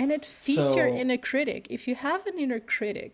and 0.01 0.09
it 0.18 0.24
feeds 0.24 0.74
your 0.78 0.86
inner 1.01 1.18
critic 1.30 1.62
if 1.76 1.80
you 1.88 1.95
have 2.09 2.22
an 2.30 2.36
inner 2.45 2.61
critic 2.74 3.12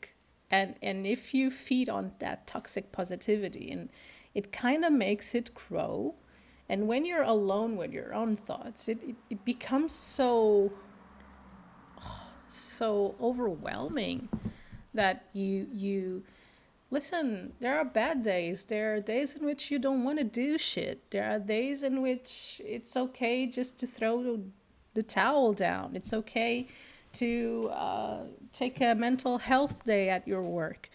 and 0.58 0.68
and 0.88 0.98
if 1.16 1.22
you 1.36 1.44
feed 1.50 1.88
on 1.98 2.04
that 2.24 2.38
toxic 2.52 2.84
positivity 2.98 3.66
and 3.74 3.82
it 4.38 4.46
kind 4.52 4.84
of 4.88 4.92
makes 5.06 5.26
it 5.38 5.46
grow 5.62 6.14
and 6.68 6.78
when 6.90 7.02
you're 7.08 7.28
alone 7.36 7.72
with 7.80 7.92
your 7.98 8.10
own 8.20 8.32
thoughts 8.48 8.80
it, 8.92 8.98
it, 9.10 9.16
it 9.34 9.40
becomes 9.52 9.92
so 10.16 10.70
so 12.48 13.14
overwhelming 13.20 14.28
that 14.96 15.24
you 15.32 15.68
you 15.72 16.24
listen 16.90 17.52
there 17.60 17.78
are 17.78 17.84
bad 17.84 18.22
days. 18.22 18.64
There 18.64 18.94
are 18.94 19.00
days 19.00 19.34
in 19.34 19.44
which 19.44 19.70
you 19.70 19.78
don't 19.78 20.04
want 20.04 20.18
to 20.18 20.24
do 20.24 20.58
shit. 20.58 21.10
There 21.10 21.28
are 21.30 21.38
days 21.38 21.82
in 21.82 22.02
which 22.02 22.60
it's 22.64 22.96
okay 22.96 23.46
just 23.46 23.78
to 23.80 23.86
throw 23.86 24.40
the 24.94 25.02
towel 25.02 25.52
down. 25.52 25.94
It's 25.94 26.12
okay 26.12 26.66
to 27.14 27.70
uh, 27.72 28.18
take 28.52 28.80
a 28.80 28.94
mental 28.94 29.38
health 29.38 29.84
day 29.84 30.08
at 30.08 30.26
your 30.28 30.42
work. 30.42 30.90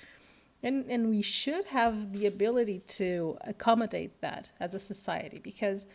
And 0.64 0.86
and 0.90 1.10
we 1.10 1.22
should 1.22 1.66
have 1.66 2.14
the 2.14 2.28
ability 2.28 2.80
to 3.00 3.38
accommodate 3.42 4.22
that 4.22 4.52
as 4.60 4.74
a 4.76 4.80
society 4.80 5.40
because 5.40 5.88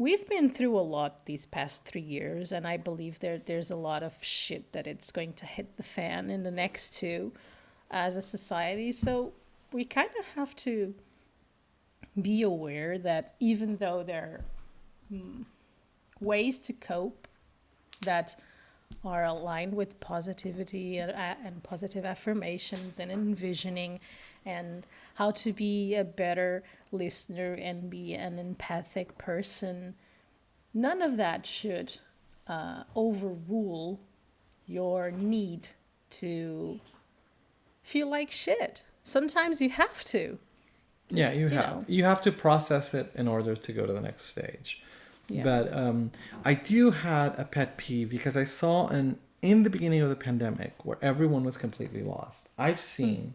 we've 0.00 0.26
been 0.28 0.48
through 0.48 0.78
a 0.78 0.80
lot 0.80 1.26
these 1.26 1.44
past 1.44 1.84
three 1.84 2.00
years 2.00 2.52
and 2.52 2.66
i 2.66 2.76
believe 2.76 3.20
there 3.20 3.38
there's 3.38 3.70
a 3.70 3.76
lot 3.76 4.02
of 4.02 4.14
shit 4.22 4.72
that 4.72 4.86
it's 4.86 5.10
going 5.10 5.32
to 5.32 5.44
hit 5.44 5.76
the 5.76 5.82
fan 5.82 6.30
in 6.30 6.42
the 6.42 6.50
next 6.50 6.98
two 6.98 7.30
as 7.90 8.16
a 8.16 8.22
society. 8.22 8.92
So 8.92 9.32
we 9.72 9.84
kind 9.84 10.10
of 10.18 10.26
have 10.36 10.54
to 10.56 10.94
be 12.20 12.42
aware 12.42 12.98
that 12.98 13.34
even 13.40 13.76
though 13.76 14.02
there 14.02 14.40
are 15.12 15.16
mm, 15.16 15.44
ways 16.20 16.58
to 16.58 16.72
cope 16.72 17.28
that 18.02 18.38
are 19.04 19.24
aligned 19.24 19.74
with 19.74 19.98
positivity 20.00 20.98
and, 20.98 21.12
uh, 21.12 21.34
and 21.44 21.62
positive 21.62 22.04
affirmations 22.04 22.98
and 22.98 23.10
envisioning 23.10 24.00
and 24.44 24.86
how 25.14 25.30
to 25.30 25.52
be 25.52 25.94
a 25.94 26.04
better 26.04 26.62
listener 26.92 27.52
and 27.54 27.90
be 27.90 28.14
an 28.14 28.38
empathic 28.38 29.18
person. 29.18 29.94
None 30.72 31.02
of 31.02 31.16
that 31.16 31.46
should 31.46 31.98
uh, 32.46 32.84
overrule 32.94 34.00
your 34.66 35.10
need 35.10 35.68
to 36.10 36.80
feel 37.82 38.08
like 38.08 38.30
shit. 38.30 38.84
Sometimes 39.02 39.60
you 39.60 39.70
have 39.70 40.04
to. 40.04 40.38
yeah, 41.08 41.32
you, 41.32 41.42
you 41.42 41.48
have. 41.48 41.76
know. 41.76 41.84
You 41.88 42.04
have 42.04 42.22
to 42.22 42.32
process 42.32 42.94
it 42.94 43.10
in 43.14 43.26
order 43.26 43.56
to 43.56 43.72
go 43.72 43.86
to 43.86 43.92
the 43.92 44.00
next 44.00 44.26
stage. 44.26 44.82
Yeah. 45.28 45.44
But 45.44 45.72
um, 45.72 46.10
I 46.44 46.54
do 46.54 46.90
had 46.90 47.38
a 47.38 47.44
pet 47.44 47.76
peeve 47.76 48.10
because 48.10 48.36
I 48.36 48.44
saw 48.44 48.88
an 48.88 49.18
in 49.42 49.62
the 49.62 49.70
beginning 49.70 50.02
of 50.02 50.10
the 50.10 50.16
pandemic 50.16 50.74
where 50.84 50.98
everyone 51.00 51.44
was 51.44 51.56
completely 51.56 52.02
lost. 52.02 52.48
I've 52.58 52.80
seen 52.80 53.34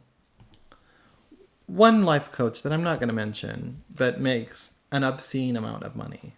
one 1.68 2.04
life 2.04 2.32
coach 2.32 2.64
that 2.64 2.72
I'm 2.72 2.84
not 2.84 3.00
going 3.00 3.10
to 3.10 3.16
mention, 3.16 3.84
but 3.94 4.20
makes 4.20 4.74
an 4.92 5.04
obscene 5.04 5.58
amount 5.58 5.84
of 5.84 5.96
money, 5.96 6.36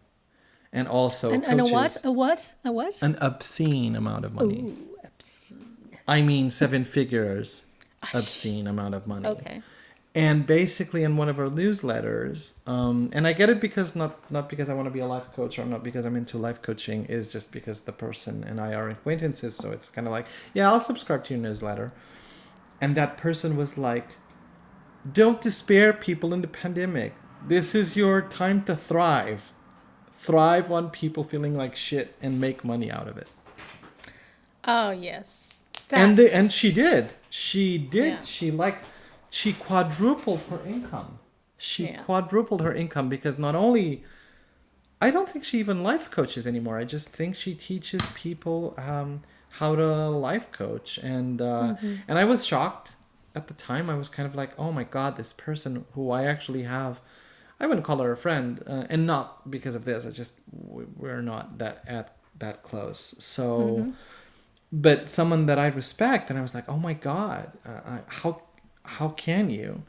and 0.71 0.87
also 0.87 1.31
and, 1.31 1.43
and 1.45 1.61
a 1.61 1.65
what? 1.65 1.97
A 2.03 2.11
what? 2.11 2.53
A 2.63 2.71
what? 2.71 3.01
an 3.01 3.15
obscene 3.21 3.95
amount 3.95 4.25
of 4.25 4.33
money. 4.33 4.61
Ooh, 4.61 4.97
obscene. 5.03 5.77
I 6.07 6.21
mean, 6.21 6.51
seven 6.51 6.83
figures, 6.83 7.65
obscene 8.13 8.67
amount 8.67 8.95
of 8.95 9.07
money. 9.07 9.27
Okay. 9.27 9.61
And 10.15 10.47
basically, 10.47 11.03
in 11.03 11.15
one 11.15 11.29
of 11.29 11.37
our 11.37 11.47
newsletters, 11.47 12.53
um, 12.65 13.11
and 13.13 13.27
I 13.27 13.33
get 13.33 13.49
it 13.49 13.61
because 13.61 13.95
not 13.95 14.31
not 14.31 14.49
because 14.49 14.67
I 14.67 14.73
want 14.73 14.87
to 14.87 14.91
be 14.91 14.99
a 14.99 15.05
life 15.05 15.31
coach 15.33 15.59
or 15.59 15.65
not 15.65 15.83
because 15.83 16.05
I'm 16.05 16.15
into 16.15 16.39
life 16.39 16.61
coaching, 16.61 17.05
is 17.05 17.31
just 17.31 17.51
because 17.51 17.81
the 17.81 17.91
person 17.91 18.43
and 18.43 18.59
I 18.59 18.73
are 18.73 18.89
acquaintances. 18.89 19.55
So 19.55 19.71
it's 19.71 19.89
kind 19.89 20.07
of 20.07 20.11
like, 20.11 20.25
yeah, 20.55 20.71
I'll 20.71 20.81
subscribe 20.81 21.23
to 21.25 21.35
your 21.35 21.43
newsletter. 21.43 21.91
And 22.81 22.95
that 22.95 23.17
person 23.17 23.57
was 23.57 23.77
like, 23.77 24.07
"Don't 25.13 25.39
despair, 25.41 25.93
people 25.93 26.33
in 26.33 26.41
the 26.41 26.47
pandemic. 26.47 27.13
This 27.47 27.73
is 27.75 27.95
your 27.95 28.21
time 28.21 28.63
to 28.65 28.75
thrive. 28.75 29.51
Thrive 30.11 30.71
on 30.71 30.89
people 30.89 31.23
feeling 31.23 31.55
like 31.55 31.75
shit 31.75 32.15
and 32.21 32.39
make 32.41 32.63
money 32.65 32.91
out 32.91 33.07
of 33.07 33.17
it." 33.17 33.27
Oh 34.65 34.91
yes. 34.91 35.59
and 35.91 36.17
they, 36.17 36.29
and 36.29 36.51
she 36.51 36.71
did 36.73 37.13
she 37.29 37.77
did 37.77 38.13
Yeah. 38.13 38.23
she 38.25 38.51
like 38.51 38.79
she 39.29 39.53
quadrupled 39.53 40.41
her 40.49 40.59
income 40.65 41.19
she 41.57 41.85
Yeah. 41.85 42.01
quadrupled 42.03 42.61
her 42.61 42.73
income 42.73 43.07
because 43.07 43.39
not 43.39 43.55
only 43.55 44.03
i 44.99 45.09
don't 45.11 45.29
think 45.29 45.45
she 45.45 45.59
even 45.59 45.81
life 45.83 46.11
coaches 46.11 46.45
anymore 46.45 46.77
i 46.77 46.83
just 46.83 47.07
think 47.09 47.35
she 47.37 47.53
teaches 47.55 48.01
people 48.15 48.73
um, 48.77 49.21
how 49.59 49.75
to 49.77 50.09
life 50.09 50.51
coach 50.51 50.97
and 50.97 51.41
uh, 51.41 51.45
Mm-hmm. 51.45 51.93
and 52.09 52.19
i 52.19 52.25
was 52.25 52.45
shocked 52.45 52.91
at 53.35 53.47
the 53.47 53.53
time 53.53 53.89
i 53.89 53.95
was 53.95 54.09
kind 54.09 54.27
of 54.27 54.35
like 54.35 54.51
oh 54.57 54.71
my 54.71 54.83
god 54.83 55.17
this 55.17 55.33
person 55.33 55.85
who 55.93 56.09
i 56.11 56.25
actually 56.25 56.63
have 56.63 56.99
i 57.59 57.65
wouldn't 57.67 57.85
call 57.85 57.97
her 57.99 58.11
a 58.11 58.17
friend 58.17 58.63
uh, 58.67 58.85
and 58.89 59.05
not 59.07 59.49
because 59.49 59.75
of 59.75 59.85
this 59.85 60.05
it's 60.05 60.15
just 60.17 60.33
we- 60.51 60.85
we're 60.95 61.21
not 61.21 61.57
that 61.59 61.83
at 61.87 62.15
that 62.39 62.63
close 62.63 63.15
so 63.19 63.59
Mm-hmm. 63.59 63.91
but 64.71 65.09
someone 65.09 65.45
that 65.45 65.57
I 65.57 65.67
respect, 65.67 66.29
and 66.29 66.37
I 66.37 66.41
was 66.41 66.53
like, 66.53 66.67
oh 66.67 66.77
my 66.77 66.93
god, 66.93 67.53
uh, 67.65 67.79
I, 67.85 67.99
how 68.07 68.41
how 68.83 69.09
can 69.09 69.49
you? 69.49 69.83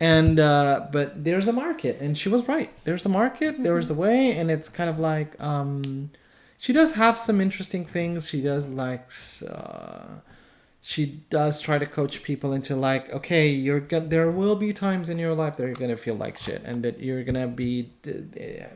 And 0.00 0.40
uh, 0.40 0.86
but 0.90 1.24
there's 1.24 1.46
a 1.46 1.52
market, 1.52 2.00
and 2.00 2.16
she 2.18 2.28
was 2.28 2.48
right. 2.48 2.70
There's 2.84 3.04
a 3.06 3.08
market, 3.08 3.62
there's 3.62 3.90
a 3.90 3.94
way, 3.94 4.32
and 4.36 4.50
it's 4.50 4.68
kind 4.68 4.90
of 4.90 4.98
like 4.98 5.40
um, 5.40 6.10
she 6.58 6.72
does 6.72 6.92
have 6.94 7.18
some 7.20 7.40
interesting 7.40 7.84
things. 7.84 8.28
She 8.30 8.40
does 8.40 8.66
like 8.68 9.08
uh, 9.48 10.06
she 10.82 11.22
does 11.28 11.60
try 11.60 11.78
to 11.78 11.84
coach 11.86 12.22
people 12.22 12.52
into 12.52 12.74
like, 12.74 13.12
okay, 13.12 13.48
you're 13.50 13.80
gonna 13.80 14.06
there 14.06 14.30
will 14.30 14.56
be 14.56 14.72
times 14.72 15.10
in 15.10 15.18
your 15.18 15.34
life 15.34 15.56
that 15.56 15.64
you're 15.64 15.74
gonna 15.74 15.96
feel 15.96 16.14
like 16.14 16.38
shit, 16.38 16.62
and 16.64 16.82
that 16.82 17.00
you're 17.00 17.22
gonna 17.22 17.48
be 17.48 17.92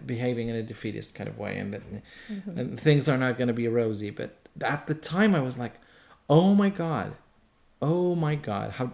behaving 0.05 0.49
in 0.49 0.57
a 0.57 0.63
defeatist 0.63 1.15
kind 1.15 1.29
of 1.29 1.39
way, 1.39 1.57
and 1.57 1.73
that 1.73 1.83
and 2.47 2.79
things 2.79 3.09
are 3.09 3.17
not 3.17 3.39
gonna 3.39 3.55
be 3.55 3.69
rosy. 3.69 4.11
But 4.11 4.37
at 4.61 4.87
the 4.87 4.95
time, 4.95 5.35
I 5.35 5.41
was 5.41 5.57
like, 5.59 5.75
oh 6.29 6.55
my 6.55 6.69
god, 6.69 7.15
oh 7.81 8.15
my 8.15 8.35
god, 8.35 8.73
how. 8.73 8.93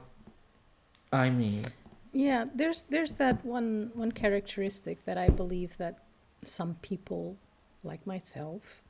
I 1.13 1.31
mean, 1.31 1.65
Yeah, 2.13 2.45
there's 2.55 2.85
there's 2.89 3.15
that 3.15 3.45
one 3.45 3.91
one 3.95 4.13
characteristic 4.13 5.05
that 5.05 5.19
I 5.19 5.29
believe 5.29 5.77
that 5.79 5.99
some 6.45 6.77
people, 6.83 7.37
like 7.83 8.07
myself, 8.07 8.83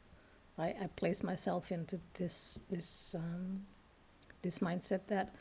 I, 0.59 0.75
I 0.83 0.87
place 0.95 1.23
myself 1.23 1.73
into 1.73 2.01
this 2.15 2.61
this 2.69 3.15
um, 3.19 3.63
this 4.43 4.61
mindset 4.61 5.01
that 5.09 5.35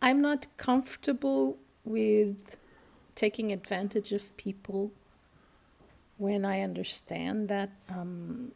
I'm 0.00 0.20
not 0.20 0.46
comfortable 0.56 1.58
with 1.84 2.56
taking 3.14 3.50
advantage 3.52 4.12
of 4.12 4.36
people 4.36 4.92
when 6.18 6.44
I 6.44 6.60
understand 6.60 7.48
that 7.48 7.70
um, 7.88 8.52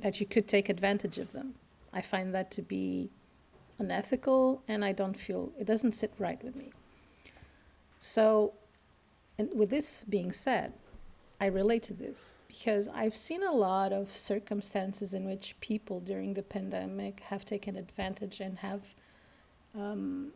that 0.00 0.20
you 0.20 0.26
could 0.26 0.48
take 0.48 0.68
advantage 0.68 1.18
of 1.18 1.32
them. 1.32 1.54
I 1.92 2.00
find 2.00 2.34
that 2.34 2.50
to 2.52 2.62
be 2.62 3.10
unethical, 3.78 4.62
and 4.68 4.84
I 4.84 4.92
don't 4.92 5.18
feel 5.18 5.52
it 5.58 5.66
doesn't 5.66 5.92
sit 5.92 6.12
right 6.18 6.42
with 6.42 6.56
me. 6.56 6.72
So, 7.98 8.54
and 9.38 9.50
with 9.54 9.70
this 9.70 10.04
being 10.04 10.32
said, 10.32 10.72
I 11.40 11.46
relate 11.46 11.82
to 11.84 11.94
this 11.94 12.34
because 12.48 12.88
I've 12.88 13.16
seen 13.16 13.42
a 13.42 13.52
lot 13.52 13.92
of 13.92 14.10
circumstances 14.10 15.14
in 15.14 15.24
which 15.24 15.56
people 15.60 16.00
during 16.00 16.34
the 16.34 16.42
pandemic 16.42 17.20
have 17.20 17.44
taken 17.44 17.76
advantage 17.76 18.40
and 18.40 18.58
have 18.58 18.94
um, 19.74 20.32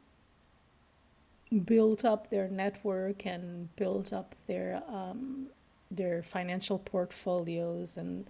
built 1.65 2.05
up 2.05 2.31
their 2.31 2.49
network 2.49 3.27
and 3.27 3.75
built 3.77 4.13
up 4.13 4.35
their 4.47 4.83
um, 4.89 5.49
their 5.91 6.23
financial 6.23 6.79
portfolios. 6.79 7.97
And 7.97 8.27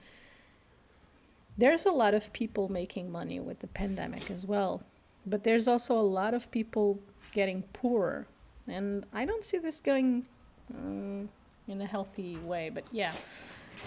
there's 1.56 1.86
a 1.86 1.92
lot 1.92 2.12
of 2.12 2.32
people 2.32 2.68
making 2.68 3.10
money 3.12 3.38
with 3.38 3.60
the 3.60 3.68
pandemic 3.68 4.30
as 4.30 4.44
well 4.44 4.82
but 5.26 5.44
there's 5.44 5.68
also 5.68 5.98
a 5.98 6.02
lot 6.02 6.34
of 6.34 6.50
people 6.50 7.00
getting 7.32 7.62
poorer. 7.72 8.26
And 8.66 9.04
i 9.12 9.24
don't 9.24 9.44
see 9.44 9.58
this 9.58 9.80
going 9.80 10.24
um, 10.74 11.28
in 11.68 11.80
a 11.80 11.86
healthy 11.86 12.36
way 12.38 12.70
but 12.70 12.84
yeah 12.92 13.12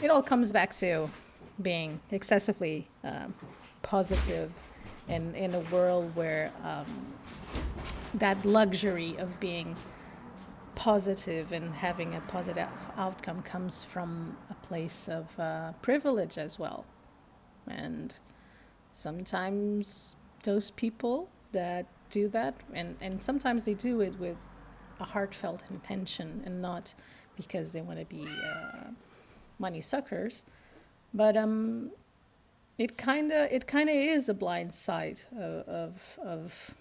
it 0.02 0.10
all 0.10 0.22
comes 0.22 0.52
back 0.52 0.74
to 0.74 1.10
being 1.62 2.00
excessively 2.12 2.88
um, 3.04 3.34
positive 3.82 4.52
in, 5.08 5.34
in 5.36 5.54
a 5.56 5.60
world 5.72 6.16
where 6.16 6.52
um, 6.64 6.86
that 8.14 8.44
luxury 8.46 9.16
of 9.18 9.40
being 9.40 9.76
positive 10.76 11.52
and 11.52 11.74
having 11.74 12.14
a 12.14 12.22
positive 12.22 12.68
outcome 12.98 13.42
comes 13.42 13.84
from 13.84 14.38
a 14.50 14.54
place 14.66 15.10
of 15.10 15.40
uh, 15.40 15.72
privilege 15.82 16.38
as 16.38 16.60
well. 16.60 16.86
And 17.68 18.14
sometimes 18.92 20.16
those 20.44 20.72
people 20.72 21.30
that 21.52 21.88
do 22.10 22.28
that, 22.30 22.56
and, 22.74 22.96
and 23.02 23.24
sometimes 23.24 23.64
they 23.64 23.74
do 23.74 24.02
it 24.02 24.20
with 24.20 24.38
a 25.00 25.04
heartfelt 25.04 25.64
intention 25.70 26.44
and 26.46 26.62
not 26.62 26.94
because 27.38 27.72
they 27.72 27.82
want 27.82 28.00
to 28.00 28.06
be 28.06 28.28
uh, 28.28 28.90
money 29.60 29.82
suckers. 29.82 30.44
But 31.14 31.38
um, 31.38 31.92
it 32.78 32.98
kind 32.98 33.32
of 33.32 33.52
it 33.52 33.68
kind 33.68 33.90
of 33.90 33.96
is 33.96 34.28
a 34.30 34.34
blind 34.34 34.74
side 34.74 35.22
of, 35.38 35.68
of, 35.68 36.20
of 36.24 36.76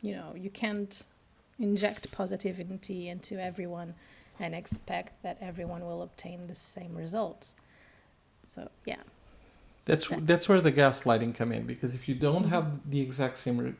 you 0.00 0.12
know 0.14 0.32
you 0.36 0.50
can't 0.50 1.04
inject 1.58 2.10
positivity 2.12 3.08
into 3.08 3.38
everyone 3.42 3.94
and 4.40 4.54
expect 4.54 5.20
that 5.24 5.36
everyone 5.40 5.84
will 5.84 6.02
obtain 6.02 6.46
the 6.46 6.54
same 6.54 6.94
results 6.94 7.56
so 8.54 8.68
yeah 8.84 8.94
That's 9.84 10.06
That's- 10.08 10.26
that's 10.26 10.48
where 10.48 10.60
the 10.60 10.70
gaslighting 10.72 11.34
come 11.34 11.50
in 11.52 11.66
because 11.66 11.94
if 11.94 12.08
you 12.08 12.14
don't 12.14 12.46
Mhm. 12.46 12.50
have 12.50 12.90
the 12.90 13.00
exact 13.00 13.38
same 13.38 13.58
re- 13.58 13.74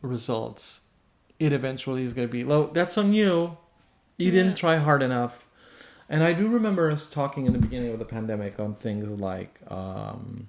results, 0.00 0.80
it 1.38 1.52
eventually 1.52 2.04
is 2.04 2.12
going 2.14 2.26
to 2.28 2.32
be 2.32 2.44
low. 2.44 2.66
That's 2.68 2.96
on 2.98 3.12
you. 3.14 3.56
You 4.16 4.26
Yeah. 4.26 4.32
didn't 4.42 4.56
try 4.56 4.76
hard 4.76 5.02
enough. 5.02 5.46
And 6.08 6.22
I 6.22 6.32
do 6.34 6.46
remember 6.48 6.90
us 6.90 7.08
talking 7.10 7.46
in 7.46 7.52
the 7.52 7.58
beginning 7.58 7.92
of 7.92 7.98
the 7.98 8.04
pandemic 8.04 8.60
on 8.60 8.74
things 8.74 9.08
like, 9.18 9.58
um, 9.68 10.48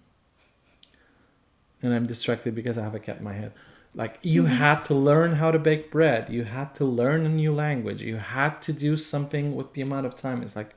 and 1.81 1.93
I'm 1.93 2.05
distracted 2.05 2.53
because 2.55 2.77
I 2.77 2.83
have 2.83 2.95
a 2.95 2.99
cat 2.99 3.17
in 3.19 3.23
my 3.23 3.33
head. 3.33 3.53
Like 3.93 4.19
you 4.21 4.43
Mhm. 4.43 4.47
had 4.57 4.83
to 4.85 4.93
learn 4.93 5.33
how 5.33 5.51
to 5.51 5.59
bake 5.59 5.89
bread. 5.91 6.29
You 6.29 6.43
had 6.43 6.75
to 6.75 6.85
learn 6.85 7.25
a 7.25 7.29
new 7.29 7.53
language. 7.53 8.01
You 8.01 8.17
had 8.17 8.61
to 8.63 8.73
do 8.73 8.97
something 8.97 9.55
with 9.55 9.73
the 9.73 9.81
amount 9.81 10.05
of 10.05 10.15
time. 10.15 10.41
It's 10.43 10.55
like 10.55 10.75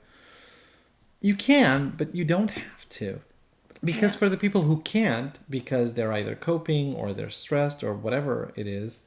you 1.21 1.35
can, 1.35 1.95
but 1.97 2.15
you 2.15 2.25
don't 2.25 2.53
have 2.53 2.89
to. 2.91 3.21
Because 3.83 4.15
Yeah. 4.15 4.19
for 4.21 4.29
the 4.29 4.37
people 4.37 4.63
who 4.63 4.81
can't, 4.83 5.39
because 5.51 5.95
they're 5.95 6.13
either 6.13 6.37
coping 6.37 6.95
or 6.95 7.13
they're 7.13 7.31
stressed 7.31 7.83
or 7.83 7.93
whatever 7.95 8.53
it 8.55 8.67
is, 8.69 9.01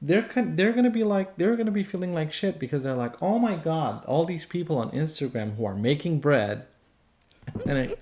they're 0.00 0.28
they're 0.34 0.72
gonna 0.72 0.90
be 0.90 1.04
like 1.04 1.36
they're 1.36 1.56
gonna 1.56 1.70
be 1.70 1.84
feeling 1.84 2.14
like 2.14 2.32
shit 2.32 2.58
because 2.58 2.82
they're 2.82 2.94
like, 2.94 3.20
oh 3.22 3.38
my 3.38 3.56
god, 3.56 4.04
all 4.04 4.24
these 4.24 4.44
people 4.44 4.78
on 4.78 4.90
Instagram 4.90 5.56
who 5.56 5.64
are 5.64 5.74
making 5.74 6.20
bread, 6.20 6.66
and 7.66 7.78
I, 7.78 7.94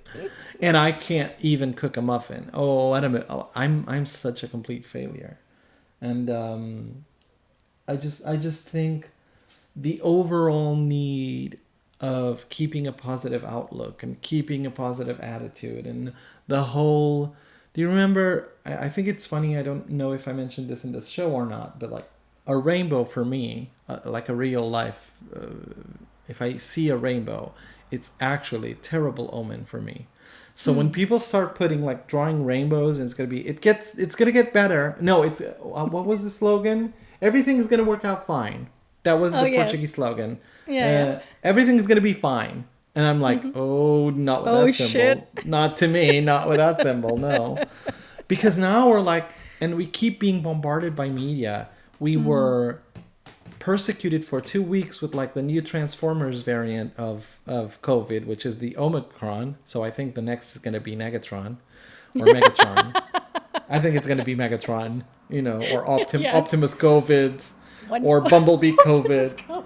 and 0.60 0.76
I 0.76 0.92
can't 0.92 1.32
even 1.40 1.72
cook 1.72 1.96
a 1.96 2.02
muffin. 2.02 2.50
Oh, 2.52 2.92
I 2.92 3.00
don't, 3.00 3.16
oh, 3.28 3.48
I'm 3.54 3.84
I'm 3.88 4.04
such 4.04 4.42
a 4.42 4.48
complete 4.48 4.84
failure, 4.84 5.38
and 6.00 6.28
um, 6.28 7.04
I 7.88 7.96
just 7.96 8.26
I 8.26 8.36
just 8.36 8.68
think 8.68 9.10
the 9.74 10.00
overall 10.02 10.76
need 10.76 11.58
of 12.00 12.48
keeping 12.50 12.86
a 12.86 12.92
positive 12.92 13.44
outlook 13.44 14.02
and 14.02 14.20
keeping 14.20 14.66
a 14.66 14.70
positive 14.70 15.18
attitude 15.20 15.86
and 15.86 16.12
the 16.46 16.62
whole 16.64 17.34
do 17.72 17.80
you 17.80 17.88
remember 17.88 18.50
I, 18.66 18.86
I 18.86 18.88
think 18.88 19.06
it's 19.08 19.24
funny 19.34 19.56
i 19.56 19.62
don't 19.62 19.88
know 19.90 20.12
if 20.12 20.26
i 20.28 20.32
mentioned 20.32 20.68
this 20.68 20.84
in 20.84 20.92
this 20.92 21.08
show 21.08 21.30
or 21.30 21.46
not 21.46 21.78
but 21.80 21.90
like 21.90 22.08
a 22.46 22.56
rainbow 22.56 23.04
for 23.04 23.24
me 23.24 23.70
uh, 23.88 23.98
like 24.04 24.28
a 24.28 24.34
real 24.34 24.68
life 24.80 25.12
uh, 25.34 25.46
if 26.28 26.40
i 26.42 26.56
see 26.58 26.88
a 26.88 26.96
rainbow 26.96 27.52
it's 27.90 28.10
actually 28.20 28.72
a 28.72 28.74
terrible 28.92 29.28
omen 29.32 29.64
for 29.64 29.80
me 29.80 30.06
so 30.58 30.72
when 30.72 30.90
people 30.90 31.18
start 31.20 31.54
putting 31.54 31.84
like 31.84 32.06
drawing 32.06 32.44
rainbows 32.44 32.98
and 32.98 33.04
it's 33.06 33.14
gonna 33.14 33.28
be 33.28 33.46
it 33.46 33.60
gets 33.60 33.98
it's 33.98 34.16
gonna 34.16 34.32
get 34.32 34.52
better 34.52 34.96
no 35.00 35.22
it's 35.22 35.40
uh, 35.40 35.52
what 35.94 36.04
was 36.06 36.24
the 36.24 36.30
slogan 36.30 36.92
everything 37.20 37.58
is 37.58 37.66
gonna 37.66 37.84
work 37.84 38.04
out 38.04 38.26
fine 38.26 38.68
that 39.02 39.14
was 39.14 39.34
Oh, 39.34 39.42
the 39.42 39.50
yes. 39.50 39.62
portuguese 39.62 39.94
slogan 39.94 40.38
yeah, 40.68 41.20
uh, 41.20 41.22
everything's 41.44 41.86
gonna 41.86 42.00
be 42.00 42.12
fine. 42.12 42.64
And 42.96 43.04
I'm 43.06 43.20
like, 43.20 43.40
oh, 43.54 44.10
not 44.10 44.40
with 44.42 44.48
Oh, 44.52 44.66
that 44.66 44.72
symbol. 44.74 44.90
shit. 44.90 45.46
Not 45.46 45.76
to 45.76 45.86
me, 45.86 46.20
not 46.20 46.48
with 46.48 46.56
that 46.56 46.80
symbol, 46.80 47.16
no. 47.16 47.62
Because 48.28 48.58
now 48.58 48.88
we're 48.88 49.00
like, 49.00 49.28
and 49.60 49.76
we 49.76 49.86
keep 49.86 50.18
being 50.20 50.42
bombarded 50.42 50.94
by 50.96 51.08
media. 51.08 51.68
We 51.98 52.16
Mm-hmm. 52.16 52.24
were 52.26 52.82
persecuted 53.58 54.24
for 54.24 54.40
two 54.40 54.62
weeks 54.62 55.00
with 55.00 55.14
like 55.14 55.34
the 55.34 55.42
new 55.42 55.60
Transformers 55.62 56.40
variant 56.42 56.92
of 56.98 57.40
of 57.46 57.80
COVID, 57.82 58.26
which 58.26 58.44
is 58.46 58.58
the 58.58 58.76
Omicron. 58.76 59.56
So 59.64 59.82
I 59.82 59.90
think 59.90 60.14
the 60.14 60.22
next 60.22 60.54
is 60.54 60.62
gonna 60.62 60.80
be 60.80 60.94
Negatron 60.94 61.56
or 62.14 62.26
Megatron. 62.36 63.02
I 63.68 63.78
think 63.80 63.96
it's 63.96 64.06
gonna 64.06 64.24
be 64.24 64.36
Megatron, 64.36 65.04
you 65.28 65.42
know, 65.42 65.56
or 65.72 65.84
Optim- 65.86 66.22
Yes. 66.22 66.34
Optimus 66.34 66.74
COVID 66.74 67.44
Once- 67.88 68.06
or 68.06 68.20
Bumblebee 68.20 68.72
Optimus 68.86 69.34
COVID. 69.34 69.64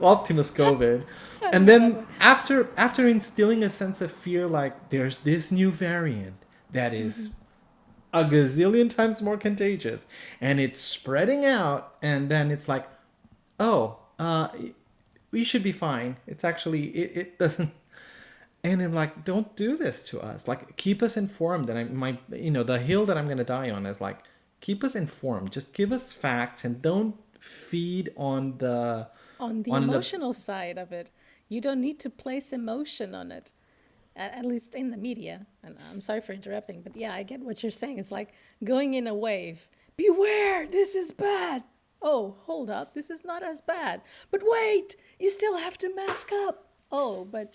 Optimus 0.00 0.50
COVID. 0.50 1.04
And 1.52 1.66
then 1.66 2.06
after 2.20 2.68
after 2.76 3.08
instilling 3.08 3.64
a 3.64 3.70
sense 3.70 4.00
of 4.00 4.12
fear, 4.12 4.46
like 4.46 4.90
there's 4.90 5.20
this 5.20 5.50
new 5.50 5.72
variant 5.72 6.36
that 6.70 6.92
is 6.94 7.34
a 8.12 8.24
gazillion 8.24 8.94
times 8.94 9.22
more 9.22 9.36
contagious, 9.36 10.06
and 10.40 10.60
it's 10.60 10.80
spreading 10.80 11.44
out, 11.44 11.94
and 12.02 12.28
then 12.28 12.50
it's 12.50 12.68
like, 12.68 12.86
oh, 13.58 13.98
uh, 14.18 14.48
we 15.30 15.44
should 15.44 15.62
be 15.62 15.72
fine. 15.72 16.16
It's 16.26 16.44
actually 16.44 16.86
it, 16.88 17.16
it 17.16 17.38
doesn't. 17.38 17.72
And 18.62 18.82
I'm 18.82 18.92
like, 18.92 19.24
don't 19.24 19.56
do 19.56 19.74
this 19.74 20.04
to 20.08 20.20
us. 20.20 20.46
Like, 20.46 20.76
keep 20.76 21.02
us 21.02 21.16
informed. 21.16 21.70
And 21.70 21.78
I, 21.78 21.84
my, 21.84 22.18
you 22.30 22.50
know, 22.50 22.62
the 22.62 22.78
hill 22.78 23.06
that 23.06 23.16
I'm 23.16 23.26
gonna 23.26 23.42
die 23.42 23.70
on 23.70 23.86
is 23.86 24.02
like, 24.02 24.18
keep 24.60 24.84
us 24.84 24.94
informed. 24.94 25.50
Just 25.50 25.72
give 25.72 25.92
us 25.92 26.12
facts 26.12 26.62
and 26.62 26.82
don't 26.82 27.16
feed 27.38 28.10
on 28.16 28.58
the 28.58 29.08
on 29.38 29.62
the 29.62 29.70
on 29.72 29.86
the- 29.86 29.92
emotional 29.92 30.32
side 30.32 30.78
of 30.78 30.92
it 30.92 31.10
you 31.48 31.60
don't 31.60 31.80
need 31.80 31.98
to 31.98 32.10
place 32.10 32.52
emotion 32.52 33.14
on 33.14 33.32
it 33.32 33.50
at, 34.20 34.32
at 34.38 34.44
least 34.44 34.74
in 34.74 34.90
the 34.90 34.96
media 34.96 35.46
and 35.64 35.76
i'm 35.90 36.00
sorry 36.00 36.20
for 36.20 36.32
interrupting 36.32 36.82
but 36.82 36.94
yeah 36.96 37.12
i 37.14 37.22
get 37.22 37.40
what 37.40 37.62
you're 37.62 37.78
saying 37.82 37.98
it's 37.98 38.12
like 38.12 38.32
going 38.62 38.94
in 38.94 39.06
a 39.06 39.14
wave 39.14 39.68
beware 39.96 40.66
this 40.66 40.94
is 40.94 41.10
bad 41.12 41.62
oh 42.02 42.36
hold 42.42 42.70
up 42.70 42.94
this 42.94 43.10
is 43.10 43.24
not 43.24 43.42
as 43.42 43.60
bad 43.60 44.00
but 44.30 44.40
wait 44.44 44.96
you 45.18 45.30
still 45.30 45.56
have 45.56 45.76
to 45.76 45.94
mask 45.94 46.30
up 46.32 46.68
oh 46.92 47.24
but 47.24 47.54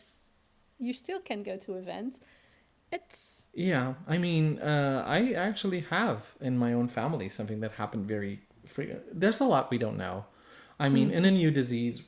you 0.78 0.94
still 0.94 1.20
can 1.20 1.42
go 1.44 1.56
to 1.56 1.76
events 1.76 2.20
it's 2.92 3.50
Yeah, 3.54 3.96
I 4.08 4.18
mean, 4.18 4.60
uh, 4.60 5.04
I 5.06 5.34
actually 5.34 5.82
have 5.90 6.36
in 6.40 6.58
my 6.58 6.72
own 6.74 6.88
family 6.88 7.30
something 7.30 7.60
that 7.62 7.74
happened 7.74 8.08
very 8.08 8.42
free. 8.66 8.94
There's 9.12 9.40
a 9.40 9.46
lot 9.46 9.72
we 9.72 9.78
don't 9.78 9.98
know. 9.98 10.26
I 10.80 10.90
mean, 10.90 11.10
in 11.12 11.26
a 11.26 11.32
new 11.32 11.52
disease, 11.52 12.04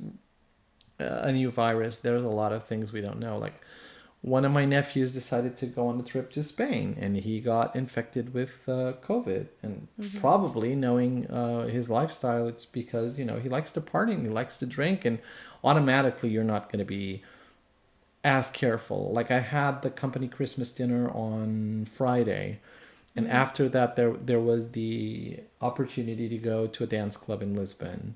uh, 1.00 1.04
a 1.04 1.32
new 1.32 1.50
virus, 1.50 1.98
there's 2.00 2.24
a 2.24 2.30
lot 2.30 2.52
of 2.52 2.66
things 2.66 2.92
we 2.92 3.02
don't 3.02 3.20
know. 3.20 3.38
Like, 3.38 3.62
one 4.28 4.44
of 4.44 4.52
my 4.52 4.66
nephews 4.66 5.14
decided 5.14 5.56
to 5.58 5.66
go 5.66 5.88
on 5.88 6.00
a 6.00 6.04
trip 6.04 6.32
to 6.34 6.44
Spain, 6.44 6.98
and 7.00 7.16
he 7.16 7.40
got 7.40 7.76
infected 7.76 8.34
with 8.34 8.68
uh, 8.68 8.94
COVID. 9.02 9.48
And 9.64 9.88
probably 10.20 10.76
knowing 10.76 11.28
uh, 11.28 11.68
his 11.68 11.90
lifestyle, 11.90 12.48
it's 12.48 12.66
because 12.66 13.18
you 13.18 13.26
know 13.26 13.40
he 13.40 13.50
likes 13.50 13.72
to 13.72 13.82
party 13.82 14.14
and 14.14 14.24
he 14.24 14.30
likes 14.30 14.58
to 14.58 14.66
drink, 14.66 15.06
and 15.06 15.20
automatically 15.64 16.30
you're 16.30 16.44
not 16.44 16.70
going 16.70 16.80
to 16.80 16.86
be 16.86 17.24
as 18.24 18.52
careful. 18.52 19.14
Like 19.14 19.32
I 19.32 19.40
had 19.40 19.82
the 19.82 19.90
company 19.90 20.28
Christmas 20.28 20.72
dinner 20.74 21.10
on 21.10 21.86
Friday, 21.86 22.60
And 23.16 23.28
after 23.28 23.68
that, 23.70 23.96
there 23.96 24.14
there 24.14 24.40
was 24.40 24.72
the 24.72 25.40
opportunity 25.62 26.30
to 26.30 26.38
go 26.38 26.68
to 26.68 26.84
a 26.84 26.88
dance 26.88 27.18
club 27.18 27.42
in 27.42 27.56
Lisbon. 27.56 28.16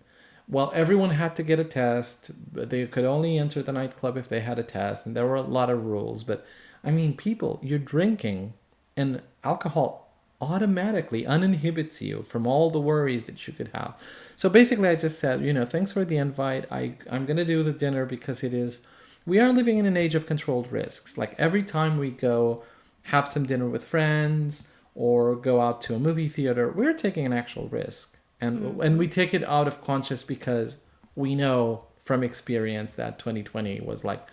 Well, 0.52 0.72
everyone 0.76 1.12
had 1.12 1.38
to 1.38 1.44
get 1.44 1.60
a 1.60 1.64
test. 1.64 2.32
They 2.54 2.86
could 2.86 3.06
only 3.06 3.38
enter 3.38 3.64
the 3.64 3.72
nightclub 3.72 4.18
if 4.18 4.28
they 4.28 4.42
had 4.42 4.60
a 4.60 4.64
test, 4.64 5.06
and 5.06 5.16
there 5.16 5.26
were 5.26 5.36
a 5.36 5.42
lot 5.42 5.70
of 5.70 5.86
rules. 5.86 6.24
But 6.24 6.46
I 6.84 6.92
mean, 6.92 7.16
people, 7.16 7.60
you're 7.64 7.80
drinking, 7.80 8.54
and 8.98 9.22
alcohol 9.46 10.12
automatically 10.42 11.26
uninhibits 11.26 12.02
you 12.02 12.24
from 12.24 12.46
all 12.46 12.70
the 12.70 12.82
worries 12.82 13.26
that 13.26 13.48
you 13.48 13.54
could 13.54 13.70
have. 13.74 13.94
So 14.36 14.50
basically, 14.50 14.90
I 14.90 14.96
just 14.96 15.20
said, 15.20 15.42
you 15.42 15.54
know, 15.54 15.66
thanks 15.66 15.94
for 15.94 16.04
the 16.04 16.18
invite. 16.18 16.66
I 16.70 16.96
I'm 17.10 17.26
gonna 17.26 17.46
do 17.46 17.64
the 17.64 17.72
dinner 17.72 18.06
because 18.06 18.44
it 18.44 18.54
is. 18.54 18.80
We 19.26 19.40
are 19.40 19.54
living 19.54 19.78
in 19.78 19.86
an 19.86 19.96
age 19.96 20.16
of 20.16 20.26
controlled 20.26 20.70
risks. 20.70 21.18
Like 21.18 21.34
every 21.38 21.64
time 21.64 21.98
we 21.98 22.10
go 22.12 22.64
have 23.04 23.28
some 23.28 23.46
dinner 23.46 23.70
with 23.70 23.86
friends 23.86 24.68
or 24.96 25.36
go 25.36 25.62
out 25.62 25.82
to 25.84 25.96
a 25.96 26.00
movie 26.00 26.28
theater, 26.28 26.70
we're 26.70 26.94
taking 26.94 27.26
an 27.26 27.34
actual 27.34 27.70
risk. 27.70 28.18
And 28.42 28.82
and 28.82 28.98
we 28.98 29.08
take 29.08 29.34
it 29.34 29.44
out 29.44 29.68
of 29.68 29.84
conscious 29.84 30.24
because 30.24 30.78
we 31.16 31.36
know 31.36 31.86
from 32.00 32.24
experience 32.24 32.94
that 32.94 33.20
2020 33.20 33.80
was 33.82 34.04
like 34.04 34.28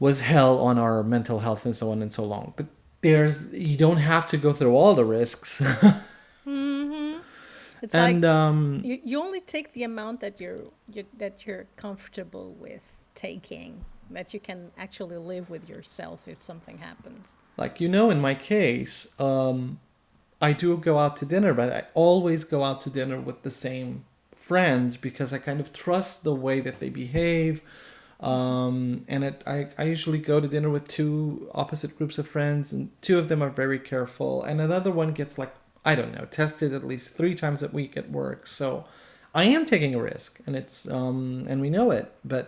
was 0.00 0.22
hell 0.22 0.58
on 0.58 0.78
our 0.78 1.02
mental 1.02 1.40
health 1.40 1.64
and 1.66 1.76
so 1.76 1.90
on 1.90 2.02
and 2.02 2.12
so 2.12 2.24
long. 2.24 2.54
But 2.56 2.66
there's 3.02 3.52
you 3.52 3.76
don't 3.76 3.98
have 3.98 4.26
to 4.28 4.36
go 4.36 4.52
through 4.52 4.74
all 4.74 4.94
the 4.94 5.04
risks. 5.04 5.62
It's 7.82 7.94
and 7.94 8.22
like 8.22 8.30
um 8.30 8.80
you, 8.82 8.98
you 9.04 9.22
only 9.22 9.42
take 9.42 9.74
the 9.74 9.82
amount 9.82 10.20
that 10.20 10.40
you're 10.40 10.62
you, 10.90 11.04
that 11.18 11.46
you're 11.46 11.66
comfortable 11.76 12.52
with 12.58 12.80
taking, 13.14 13.84
that 14.10 14.32
you 14.32 14.40
can 14.40 14.70
actually 14.78 15.18
live 15.18 15.50
with 15.50 15.68
yourself 15.68 16.26
if 16.26 16.42
something 16.42 16.78
happens. 16.78 17.34
like 17.58 17.80
you 17.82 17.88
know 17.88 18.10
in 18.10 18.20
my 18.20 18.34
case 18.34 19.06
um 19.18 19.78
i 20.48 20.52
do 20.52 20.76
go 20.76 20.98
out 20.98 21.16
to 21.16 21.24
dinner 21.34 21.52
but 21.60 21.68
i 21.78 21.82
always 21.94 22.44
go 22.44 22.62
out 22.68 22.80
to 22.80 22.90
dinner 22.90 23.18
with 23.28 23.38
the 23.42 23.50
same 23.50 24.04
friends 24.36 24.96
because 24.96 25.32
i 25.32 25.38
kind 25.38 25.60
of 25.60 25.72
trust 25.72 26.22
the 26.22 26.34
way 26.34 26.60
that 26.60 26.78
they 26.80 26.90
behave. 26.90 27.62
Um 28.20 29.04
and 29.08 29.24
it, 29.28 29.42
I, 29.46 29.58
I 29.76 29.84
usually 29.84 30.22
go 30.32 30.36
to 30.40 30.48
dinner 30.54 30.70
with 30.70 30.86
two 30.86 31.50
opposite 31.62 31.92
groups 31.98 32.16
of 32.18 32.26
friends 32.28 32.72
and 32.72 32.90
two 33.06 33.18
of 33.18 33.28
them 33.28 33.42
are 33.42 33.50
very 33.64 33.80
careful 33.92 34.42
and 34.48 34.60
another 34.60 34.92
one 35.02 35.12
gets 35.20 35.34
like 35.42 35.52
i 35.84 35.92
don't 35.98 36.14
know 36.16 36.26
tested 36.40 36.70
at 36.72 36.90
least 36.92 37.16
three 37.18 37.34
times 37.34 37.62
a 37.62 37.68
week 37.68 37.92
at 37.96 38.10
work. 38.22 38.46
So 38.46 38.66
i 39.34 39.44
am 39.44 39.64
taking 39.66 39.94
a 39.94 40.02
risk 40.12 40.30
and 40.46 40.54
it's 40.60 40.76
um 40.98 41.46
and 41.50 41.58
we 41.64 41.70
know 41.76 41.90
it 41.90 42.06
but 42.34 42.44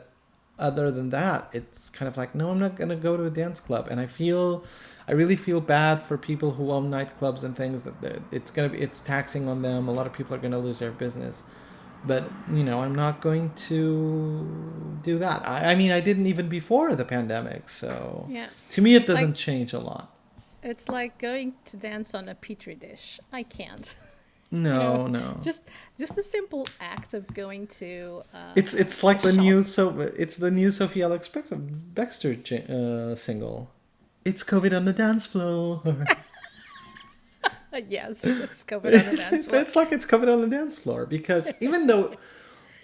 other 0.59 0.91
than 0.91 1.11
that, 1.11 1.51
it's 1.53 1.91
kind 1.91 2.09
of 2.09 2.17
like, 2.17 2.35
no, 2.35 2.51
I'm 2.51 2.59
not 2.59 2.77
gonna 2.77 2.97
go 2.97 3.17
to 3.17 3.25
a 3.25 3.31
dance 3.31 3.61
club, 3.61 3.89
and 3.91 4.01
I 4.01 4.07
feel, 4.07 4.65
I 5.09 5.13
really 5.13 5.37
feel 5.37 5.61
bad 5.61 6.03
for 6.03 6.17
people 6.17 6.53
who 6.53 6.71
own 6.71 6.91
nightclubs 6.91 7.45
and 7.45 7.57
things 7.57 7.83
that 7.83 8.23
it's 8.33 8.51
gonna 8.51 8.71
be, 8.71 8.79
it's 8.79 9.01
taxing 9.01 9.49
on 9.49 9.63
them. 9.63 9.89
A 9.89 9.93
lot 9.93 10.07
of 10.07 10.13
people 10.13 10.35
are 10.35 10.39
gonna 10.39 10.59
lose 10.59 10.79
their 10.79 10.93
business, 10.93 11.43
but 12.05 12.31
you 12.53 12.65
know, 12.65 12.83
I'm 12.83 12.95
not 12.95 13.21
going 13.21 13.53
to 13.69 14.99
do 15.03 15.19
that. 15.19 15.47
I, 15.47 15.73
I 15.73 15.75
mean, 15.75 15.91
I 15.91 16.01
didn't 16.01 16.27
even 16.27 16.49
before 16.49 16.95
the 16.95 17.05
pandemic, 17.05 17.69
so 17.69 18.27
Yeah. 18.31 18.49
to 18.71 18.81
me, 18.81 18.95
it 18.95 19.07
doesn't 19.07 19.35
change 19.35 19.73
a 19.73 19.79
lot. 19.79 20.13
It's 20.63 20.89
like 20.89 21.19
going 21.19 21.53
to 21.67 21.77
dance 21.77 22.15
on 22.15 22.29
a 22.29 22.35
petri 22.35 22.75
dish. 22.75 23.21
I 23.33 23.43
can't. 23.45 23.95
No, 24.53 25.07
know, 25.07 25.07
no. 25.09 25.41
Just 25.43 25.63
just 25.99 26.15
the 26.15 26.23
simple 26.23 26.67
act 26.81 27.15
of 27.15 27.33
going 27.35 27.67
to 27.67 28.23
uh, 28.33 28.53
It's 28.55 28.75
it's 28.75 29.03
like 29.03 29.23
the 29.23 29.33
shop. 29.33 29.41
new 29.41 29.63
so 29.63 30.01
it's 30.01 30.37
the 30.37 30.51
new 30.51 30.71
Sophie 30.71 31.03
Ellis-Bextor 31.03 32.71
uh, 32.71 33.17
single. 33.17 33.71
It's 34.25 34.45
COVID 34.45 34.77
on 34.77 34.85
the 34.85 34.93
dance 34.93 35.27
floor. 35.27 35.83
yes, 37.89 38.25
it's 38.25 38.65
covered 38.65 38.95
on 38.95 39.05
the 39.07 39.17
dance 39.31 39.47
floor. 39.47 39.61
it's 39.61 39.77
like 39.77 39.93
it's 39.93 40.07
covered 40.07 40.29
on 40.29 40.41
the 40.41 40.49
dance 40.49 40.79
floor 40.79 41.07
because 41.07 41.51
even 41.61 41.87
though 41.87 42.15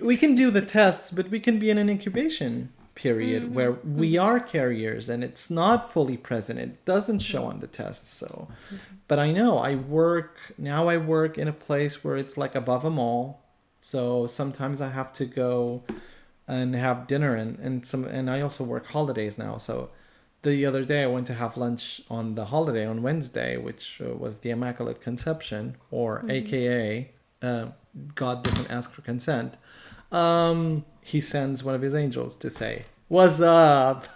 we 0.01 0.17
can 0.17 0.35
do 0.35 0.51
the 0.51 0.63
tests, 0.63 1.11
but 1.11 1.31
we 1.31 1.39
can 1.41 1.59
be 1.59 1.71
in 1.71 1.79
an 1.79 1.89
incubation 1.89 2.73
period 2.95 3.43
Mm-hmm. 3.45 3.55
where 3.55 3.73
we 3.73 4.17
are 4.19 4.39
carriers 4.41 5.09
and 5.09 5.25
it's 5.25 5.51
not 5.51 5.91
fully 5.93 6.17
present. 6.17 6.59
It 6.59 6.85
doesn't 6.85 7.21
show 7.21 7.45
on 7.45 7.61
the 7.61 7.67
test 7.67 8.07
So, 8.07 8.49
Mm-hmm. 8.67 8.77
but 9.09 9.19
I 9.19 9.33
know 9.33 9.59
I 9.59 9.75
work 9.77 10.37
now. 10.59 10.89
I 10.89 10.97
work 10.97 11.39
in 11.39 11.49
a 11.49 11.53
place 11.53 12.05
where 12.05 12.17
it's 12.17 12.37
like 12.37 12.55
above 12.55 12.85
a 12.85 12.91
mall. 12.91 13.43
So 13.81 14.27
sometimes 14.27 14.81
I 14.81 14.91
have 14.91 15.13
to 15.15 15.25
go 15.25 15.83
and 16.47 16.75
have 16.75 17.07
dinner 17.07 17.35
and, 17.35 17.59
and 17.59 17.87
some 17.87 18.05
and 18.05 18.29
I 18.31 18.41
also 18.41 18.63
work 18.65 18.87
holidays 18.87 19.39
now. 19.39 19.57
So 19.59 19.91
the 20.43 20.67
other 20.67 20.85
day 20.85 21.03
I 21.05 21.07
went 21.07 21.27
to 21.29 21.35
have 21.35 21.57
lunch 21.57 22.03
on 22.11 22.35
the 22.35 22.47
holiday 22.47 22.85
on 22.85 23.03
Wednesday, 23.03 23.57
which 23.57 24.01
uh, 24.01 24.15
was 24.15 24.39
the 24.39 24.51
Immaculate 24.51 25.01
Conception, 25.01 25.77
or 25.91 26.25
AKA 26.29 27.11
uh, 27.43 27.67
God 28.15 28.43
doesn't 28.45 28.71
ask 28.71 28.93
for 28.93 29.03
consent. 29.03 29.55
Um, 30.13 30.85
he 31.01 31.21
sends 31.21 31.65
one 31.65 31.75
of 31.75 31.83
his 31.83 31.95
angels 31.95 32.37
to 32.37 32.51
say, 32.51 32.85
"What's 33.09 33.41
up?" 33.41 34.07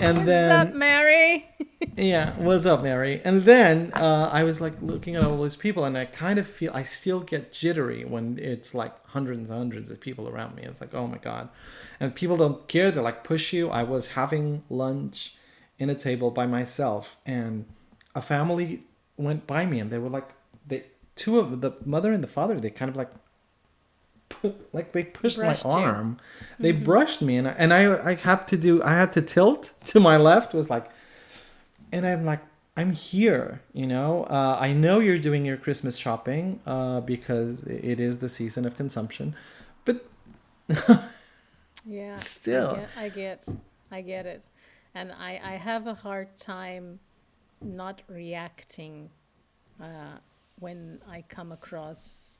And 0.00 0.18
What's 0.18 0.26
then 0.26 0.68
up, 0.68 0.74
Mary? 0.74 1.46
yeah, 1.96 2.32
what's 2.38 2.64
up, 2.64 2.82
Mary? 2.82 3.20
And 3.22 3.42
then 3.42 3.92
uh, 3.92 4.30
I 4.32 4.44
was 4.44 4.60
like 4.60 4.80
looking 4.80 5.14
at 5.14 5.24
all 5.24 5.42
these 5.42 5.56
people, 5.56 5.84
and 5.84 5.96
I 5.96 6.06
kind 6.06 6.38
of 6.38 6.48
feel 6.48 6.72
I 6.74 6.84
still 6.84 7.20
get 7.20 7.52
jittery 7.52 8.04
when 8.04 8.38
it's 8.38 8.74
like 8.74 8.94
hundreds 9.08 9.50
and 9.50 9.58
hundreds 9.58 9.90
of 9.90 10.00
people 10.00 10.26
around 10.28 10.56
me. 10.56 10.62
It's 10.62 10.80
like, 10.80 10.94
oh 10.94 11.06
my 11.06 11.18
god, 11.18 11.50
and 11.98 12.14
people 12.14 12.38
don't 12.38 12.66
care. 12.66 12.90
They 12.90 13.00
like 13.00 13.24
push 13.24 13.52
you. 13.52 13.68
I 13.68 13.82
was 13.82 14.08
having 14.08 14.62
lunch 14.70 15.36
in 15.78 15.90
a 15.90 15.94
table 15.94 16.30
by 16.30 16.46
myself, 16.46 17.18
and 17.26 17.66
a 18.14 18.22
family 18.22 18.84
went 19.18 19.46
by 19.46 19.66
me, 19.66 19.80
and 19.80 19.90
they 19.90 19.98
were 19.98 20.08
like, 20.08 20.30
they 20.66 20.84
two 21.14 21.38
of 21.38 21.60
the 21.60 21.72
mother 21.84 22.12
and 22.12 22.24
the 22.24 22.28
father, 22.28 22.58
they 22.58 22.70
kind 22.70 22.88
of 22.88 22.96
like. 22.96 23.10
Like 24.72 24.92
they 24.92 25.04
pushed 25.04 25.36
Brushed 25.38 25.64
my 25.64 25.70
you. 25.70 25.76
arm, 25.76 26.18
they 26.58 26.72
brushed 26.72 27.20
me, 27.22 27.36
and 27.36 27.48
I, 27.48 27.52
and 27.52 27.74
I 27.74 28.10
I 28.10 28.14
had 28.14 28.46
to 28.48 28.56
do 28.56 28.82
I 28.82 28.92
had 28.92 29.12
to 29.14 29.22
tilt 29.22 29.72
to 29.86 30.00
my 30.00 30.16
left 30.16 30.54
was 30.54 30.70
like 30.70 30.90
and 31.92 32.06
I'm 32.06 32.24
like, 32.24 32.40
I'm 32.76 32.92
here, 32.92 33.62
you 33.72 33.86
know. 33.86 34.24
Uh, 34.24 34.56
I 34.60 34.72
know 34.72 35.00
you're 35.00 35.18
doing 35.18 35.44
your 35.44 35.56
Christmas 35.56 35.96
shopping 35.96 36.60
uh, 36.66 37.00
because 37.00 37.62
it 37.64 38.00
is 38.00 38.18
the 38.18 38.28
season 38.28 38.64
of 38.64 38.76
consumption, 38.76 39.34
but 39.84 40.06
Yeah. 41.84 42.16
Still. 42.18 42.72
I 42.72 42.76
get, 42.76 42.90
I 42.96 43.08
get, 43.08 43.44
I 43.90 44.00
get 44.02 44.26
it, 44.26 44.44
and 44.94 45.12
I 45.12 45.40
I 45.42 45.52
have 45.56 45.86
a 45.86 45.94
hard 45.94 46.38
time 46.38 47.00
not 47.62 48.02
reacting 48.08 49.10
uh, 49.82 50.18
when 50.58 51.00
I 51.08 51.22
come 51.28 51.52
across 51.52 52.39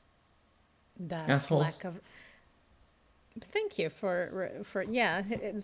that 1.08 1.28
Assholes. 1.28 1.62
lack 1.62 1.84
of. 1.84 2.00
Thank 3.40 3.78
you 3.78 3.90
for 3.90 4.60
for 4.64 4.82
yeah 4.82 5.22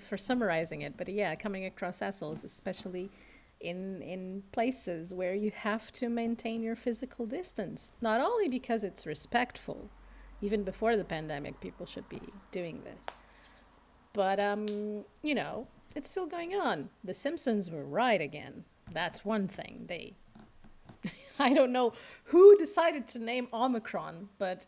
for 0.09 0.16
summarizing 0.16 0.82
it, 0.82 0.97
but 0.97 1.09
yeah, 1.09 1.34
coming 1.34 1.64
across 1.64 2.01
assholes, 2.01 2.45
especially 2.45 3.11
in 3.61 4.03
in 4.03 4.43
places 4.53 5.12
where 5.12 5.34
you 5.34 5.51
have 5.51 5.93
to 5.93 6.09
maintain 6.09 6.62
your 6.62 6.76
physical 6.76 7.26
distance, 7.26 7.93
not 8.01 8.20
only 8.20 8.49
because 8.49 8.84
it's 8.84 9.07
respectful, 9.07 9.91
even 10.41 10.62
before 10.62 10.97
the 10.97 11.05
pandemic, 11.05 11.61
people 11.61 11.87
should 11.87 12.09
be 12.09 12.20
doing 12.51 12.82
this. 12.84 13.05
But 14.12 14.43
um, 14.43 15.05
you 15.22 15.34
know, 15.34 15.66
it's 15.95 16.11
still 16.11 16.26
going 16.26 16.55
on. 16.55 16.89
The 17.05 17.14
Simpsons 17.14 17.70
were 17.70 17.84
right 17.84 18.20
again. 18.20 18.64
That's 18.93 19.24
one 19.24 19.49
thing. 19.49 19.84
They 19.89 20.14
I 21.39 21.53
don't 21.53 21.72
know 21.72 21.93
who 22.24 22.57
decided 22.57 23.09
to 23.09 23.18
name 23.18 23.49
Omicron, 23.53 24.28
but 24.39 24.66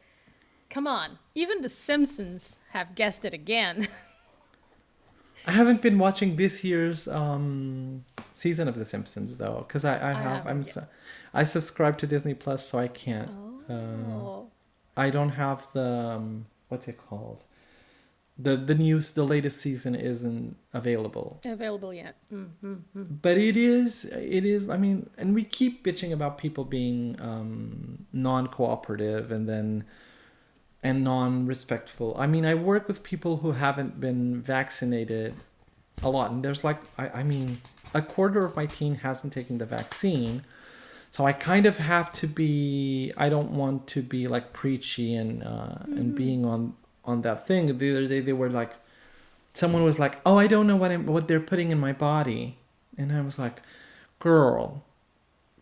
come 0.71 0.87
on. 0.87 1.19
Even 1.35 1.63
the 1.63 1.69
Simpsons 1.69 2.59
have 2.71 2.95
guessed 2.95 3.25
it 3.25 3.35
again. 3.35 3.89
I 5.47 5.53
haven't 5.53 5.81
been 5.81 5.99
watching 5.99 6.37
this 6.37 6.63
year's 6.63 7.09
um, 7.09 8.05
season 8.35 8.69
of 8.69 8.75
The 8.75 8.85
Simpsons 8.85 9.39
though, 9.39 9.65
because 9.67 9.85
I, 9.85 9.95
I 9.95 10.13
have 10.13 10.45
haven't 10.45 10.51
I'm 10.51 10.65
su- 10.65 10.87
I 11.33 11.45
subscribe 11.45 11.97
to 11.99 12.07
Disney 12.07 12.35
Plus, 12.35 12.69
so 12.69 12.79
I 12.79 12.89
can't. 12.89 13.31
Uh, 13.69 13.73
oh. 13.73 14.51
I 14.97 15.11
don't 15.11 15.31
have 15.31 15.67
the 15.73 15.85
um, 15.85 16.47
what's 16.69 16.87
it 16.87 16.99
called. 16.99 17.45
The 18.39 18.57
the 18.57 18.75
news 18.75 19.13
the 19.13 19.25
latest 19.25 19.61
season 19.61 19.95
isn't 19.95 20.57
available. 20.75 21.41
Available 21.45 21.95
yet. 21.95 22.17
Mm-hmm. 22.33 22.75
but 22.95 23.39
it 23.39 23.57
is 23.57 24.05
it 24.05 24.45
is 24.45 24.69
i 24.69 24.77
mean 24.77 25.09
and 25.17 25.35
we 25.35 25.43
keep 25.43 25.85
bitching 25.85 26.13
about 26.13 26.39
people 26.39 26.65
being 26.65 27.17
um, 27.21 28.07
non-cooperative 28.13 29.33
and 29.33 29.49
then 29.49 29.85
and 30.83 31.03
non-respectful. 31.03 32.15
I 32.19 32.27
mean 32.27 32.45
i 32.45 32.55
work 32.55 32.87
with 32.89 33.03
people 33.03 33.39
who 33.39 33.53
haven't 33.53 34.01
been 34.01 34.41
vaccinated 34.41 35.35
a 36.03 36.09
lot 36.09 36.31
and 36.31 36.45
there's 36.45 36.63
like 36.63 36.79
i, 36.97 37.09
I 37.09 37.23
mean 37.23 37.61
a 37.93 38.03
quarter 38.03 38.45
of 38.45 38.55
my 38.55 38.67
team 38.67 38.97
hasn't 38.97 39.33
taken 39.33 39.59
the 39.59 39.67
vaccine 39.67 40.45
so 41.11 41.27
i 41.27 41.33
kind 41.33 41.67
of 41.67 41.79
have 41.79 42.13
to 42.13 42.27
be 42.29 43.13
i 43.17 43.29
don't 43.29 43.51
want 43.51 43.89
to 43.89 44.03
be 44.03 44.29
like 44.29 44.53
preachy 44.53 45.15
and 45.15 45.43
uh, 45.43 45.79
and 45.87 46.15
being 46.15 46.47
on 46.47 46.75
on 47.09 47.23
that 47.23 47.47
thing. 47.47 47.77
The 47.79 47.91
other 47.91 48.07
day 48.07 48.21
they 48.21 48.33
were 48.33 48.51
like 48.51 48.73
someone 49.55 49.83
was 49.83 49.99
like, 49.99 50.19
"Oh, 50.25 50.37
I 50.39 50.47
don't 50.47 50.67
know 50.67 50.77
what 50.77 50.93
I'm, 50.93 51.07
what 51.07 51.27
they're 51.27 51.41
putting 51.41 51.73
in 51.73 51.79
my 51.81 51.93
body," 51.93 52.59
and 52.97 53.11
I 53.13 53.23
was 53.23 53.39
like, 53.39 53.63
"Girl, 54.19 54.85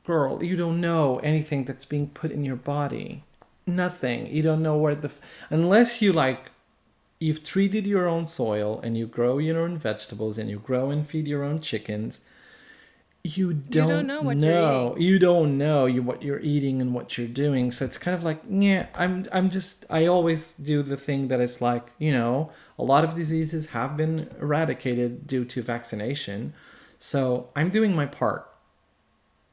girl, 0.05 0.43
you 0.43 0.57
don't 0.57 0.81
know 0.81 1.19
anything 1.21 1.65
that's 1.65 1.85
being 1.85 2.09
put 2.09 2.31
in 2.33 2.45
your 2.45 2.57
body. 2.57 3.23
Nothing. 3.67 4.29
You 4.29 4.43
don't 4.43 4.63
know 4.63 4.77
where 4.77 4.95
the 4.95 5.09
f- 5.09 5.21
unless 5.51 6.01
you 6.01 6.13
like 6.13 6.51
you've 7.19 7.43
treated 7.43 7.87
your 7.87 8.07
own 8.07 8.27
soil 8.27 8.81
and 8.83 8.97
you 8.97 9.07
grow 9.07 9.39
your 9.39 9.61
own 9.61 9.79
vegetables 9.79 10.39
and 10.39 10.49
you 10.49 10.59
grow 10.59 10.91
and 10.91 11.07
feed 11.07 11.27
your 11.27 11.43
own 11.43 11.59
chickens. 11.59 12.21
You 13.25 13.55
don't, 13.55 13.89
don't 13.89 14.07
know 14.07 14.23
what 14.23 14.37
you're 14.37 14.53
know. 14.53 14.97
You 14.97 15.19
don't 15.19 15.59
know 15.59 15.87
you 15.87 16.01
what 16.01 16.23
you're 16.23 16.39
eating 16.39 16.81
and 16.81 16.95
what 16.95 17.19
you're 17.19 17.27
doing. 17.27 17.73
So 17.73 17.85
it's 17.85 17.99
kind 17.99 18.15
of 18.15 18.23
like, 18.23 18.41
yeah, 18.49 18.87
I'm 18.95 19.27
I'm 19.33 19.51
just 19.51 19.85
I 19.91 20.07
always 20.07 20.55
do 20.55 20.85
the 20.85 20.97
thing 20.97 21.27
that 21.29 21.41
it's 21.41 21.61
like, 21.61 21.89
you 21.99 22.13
know, 22.13 22.53
a 22.79 22.85
lot 22.85 23.03
of 23.03 23.17
diseases 23.17 23.71
have 23.71 23.97
been 23.97 24.31
eradicated 24.41 25.27
due 25.27 25.45
to 25.47 25.61
vaccination. 25.61 26.55
So 27.01 27.51
I'm 27.57 27.71
doing 27.71 27.97
my 27.97 28.07
part 28.07 28.49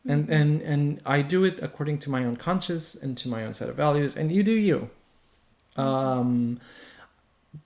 and 0.07 0.29
and 0.29 0.61
and 0.61 1.01
I 1.05 1.21
do 1.21 1.43
it 1.43 1.59
according 1.61 1.99
to 1.99 2.09
my 2.09 2.25
own 2.25 2.35
conscience 2.35 2.95
and 2.95 3.17
to 3.17 3.29
my 3.29 3.45
own 3.45 3.53
set 3.53 3.69
of 3.69 3.75
values, 3.75 4.15
and 4.15 4.31
you 4.31 4.43
do 4.43 4.51
you. 4.51 4.89
Um, 5.75 6.59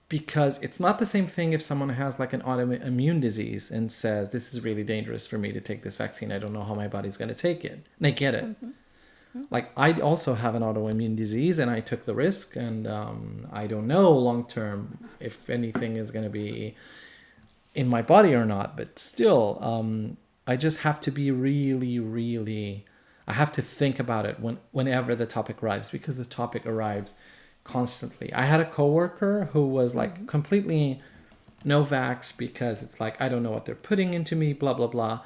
because 0.08 0.58
it's 0.62 0.80
not 0.80 0.98
the 0.98 1.06
same 1.06 1.26
thing 1.26 1.52
if 1.52 1.62
someone 1.62 1.90
has 1.90 2.18
like 2.18 2.32
an 2.32 2.40
autoimmune 2.42 3.20
disease 3.20 3.70
and 3.70 3.90
says 3.92 4.30
this 4.30 4.52
is 4.52 4.62
really 4.62 4.84
dangerous 4.84 5.26
for 5.26 5.38
me 5.38 5.52
to 5.52 5.60
take 5.60 5.82
this 5.82 5.96
vaccine. 5.96 6.32
I 6.32 6.38
don't 6.38 6.52
know 6.52 6.62
how 6.62 6.74
my 6.74 6.88
body's 6.88 7.16
going 7.16 7.28
to 7.28 7.34
take 7.34 7.64
it. 7.64 7.86
And 7.98 8.06
I 8.06 8.10
get 8.10 8.34
it. 8.34 8.56
Like 9.50 9.70
I 9.76 9.92
also 9.92 10.34
have 10.34 10.54
an 10.54 10.62
autoimmune 10.62 11.16
disease, 11.16 11.58
and 11.58 11.70
I 11.70 11.80
took 11.80 12.06
the 12.06 12.14
risk, 12.14 12.56
and 12.56 12.86
um, 12.86 13.46
I 13.52 13.66
don't 13.66 13.86
know 13.86 14.10
long 14.12 14.46
term 14.46 15.08
if 15.20 15.48
anything 15.50 15.96
is 15.96 16.10
going 16.10 16.24
to 16.24 16.30
be 16.30 16.74
in 17.74 17.88
my 17.88 18.02
body 18.02 18.34
or 18.34 18.44
not. 18.44 18.76
But 18.76 18.98
still, 18.98 19.58
um, 19.60 20.16
I 20.48 20.56
just 20.56 20.78
have 20.78 21.00
to 21.02 21.10
be 21.10 21.30
really, 21.30 21.98
really. 21.98 22.86
I 23.26 23.34
have 23.34 23.52
to 23.52 23.62
think 23.62 24.00
about 24.00 24.24
it 24.24 24.40
when 24.40 24.58
whenever 24.72 25.14
the 25.14 25.26
topic 25.26 25.62
arrives 25.62 25.90
because 25.90 26.16
the 26.16 26.24
topic 26.24 26.64
arrives 26.64 27.16
constantly. 27.64 28.32
I 28.32 28.46
had 28.46 28.58
a 28.58 28.64
coworker 28.64 29.50
who 29.52 29.66
was 29.66 29.94
like 29.94 30.14
mm-hmm. 30.14 30.26
completely 30.26 31.02
no 31.64 31.84
vax 31.84 32.34
because 32.34 32.82
it's 32.82 32.98
like 32.98 33.20
I 33.20 33.28
don't 33.28 33.42
know 33.42 33.50
what 33.50 33.66
they're 33.66 33.74
putting 33.74 34.14
into 34.14 34.34
me, 34.34 34.54
blah 34.54 34.72
blah 34.72 34.86
blah. 34.86 35.20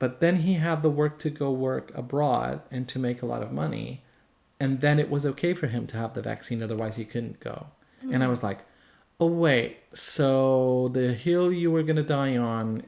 But 0.00 0.18
then 0.18 0.38
he 0.38 0.54
had 0.54 0.82
the 0.82 0.90
work 0.90 1.18
to 1.20 1.30
go 1.30 1.52
work 1.52 1.92
abroad 1.94 2.60
and 2.70 2.88
to 2.88 2.98
make 2.98 3.22
a 3.22 3.26
lot 3.26 3.42
of 3.44 3.52
money. 3.52 4.02
And 4.58 4.80
then 4.80 4.98
it 4.98 5.08
was 5.08 5.24
okay 5.24 5.54
for 5.54 5.68
him 5.68 5.86
to 5.88 5.96
have 5.96 6.14
the 6.14 6.22
vaccine, 6.22 6.62
otherwise 6.62 6.96
he 6.96 7.04
couldn't 7.04 7.38
go. 7.38 7.68
And 8.02 8.14
I 8.14 8.18
mm-hmm. 8.18 8.30
was 8.30 8.42
like, 8.42 8.58
oh 9.20 9.26
wait, 9.26 9.78
so 9.94 10.90
the 10.92 11.12
hill 11.12 11.52
you 11.52 11.70
were 11.70 11.84
gonna 11.84 12.02
die 12.02 12.36
on 12.36 12.82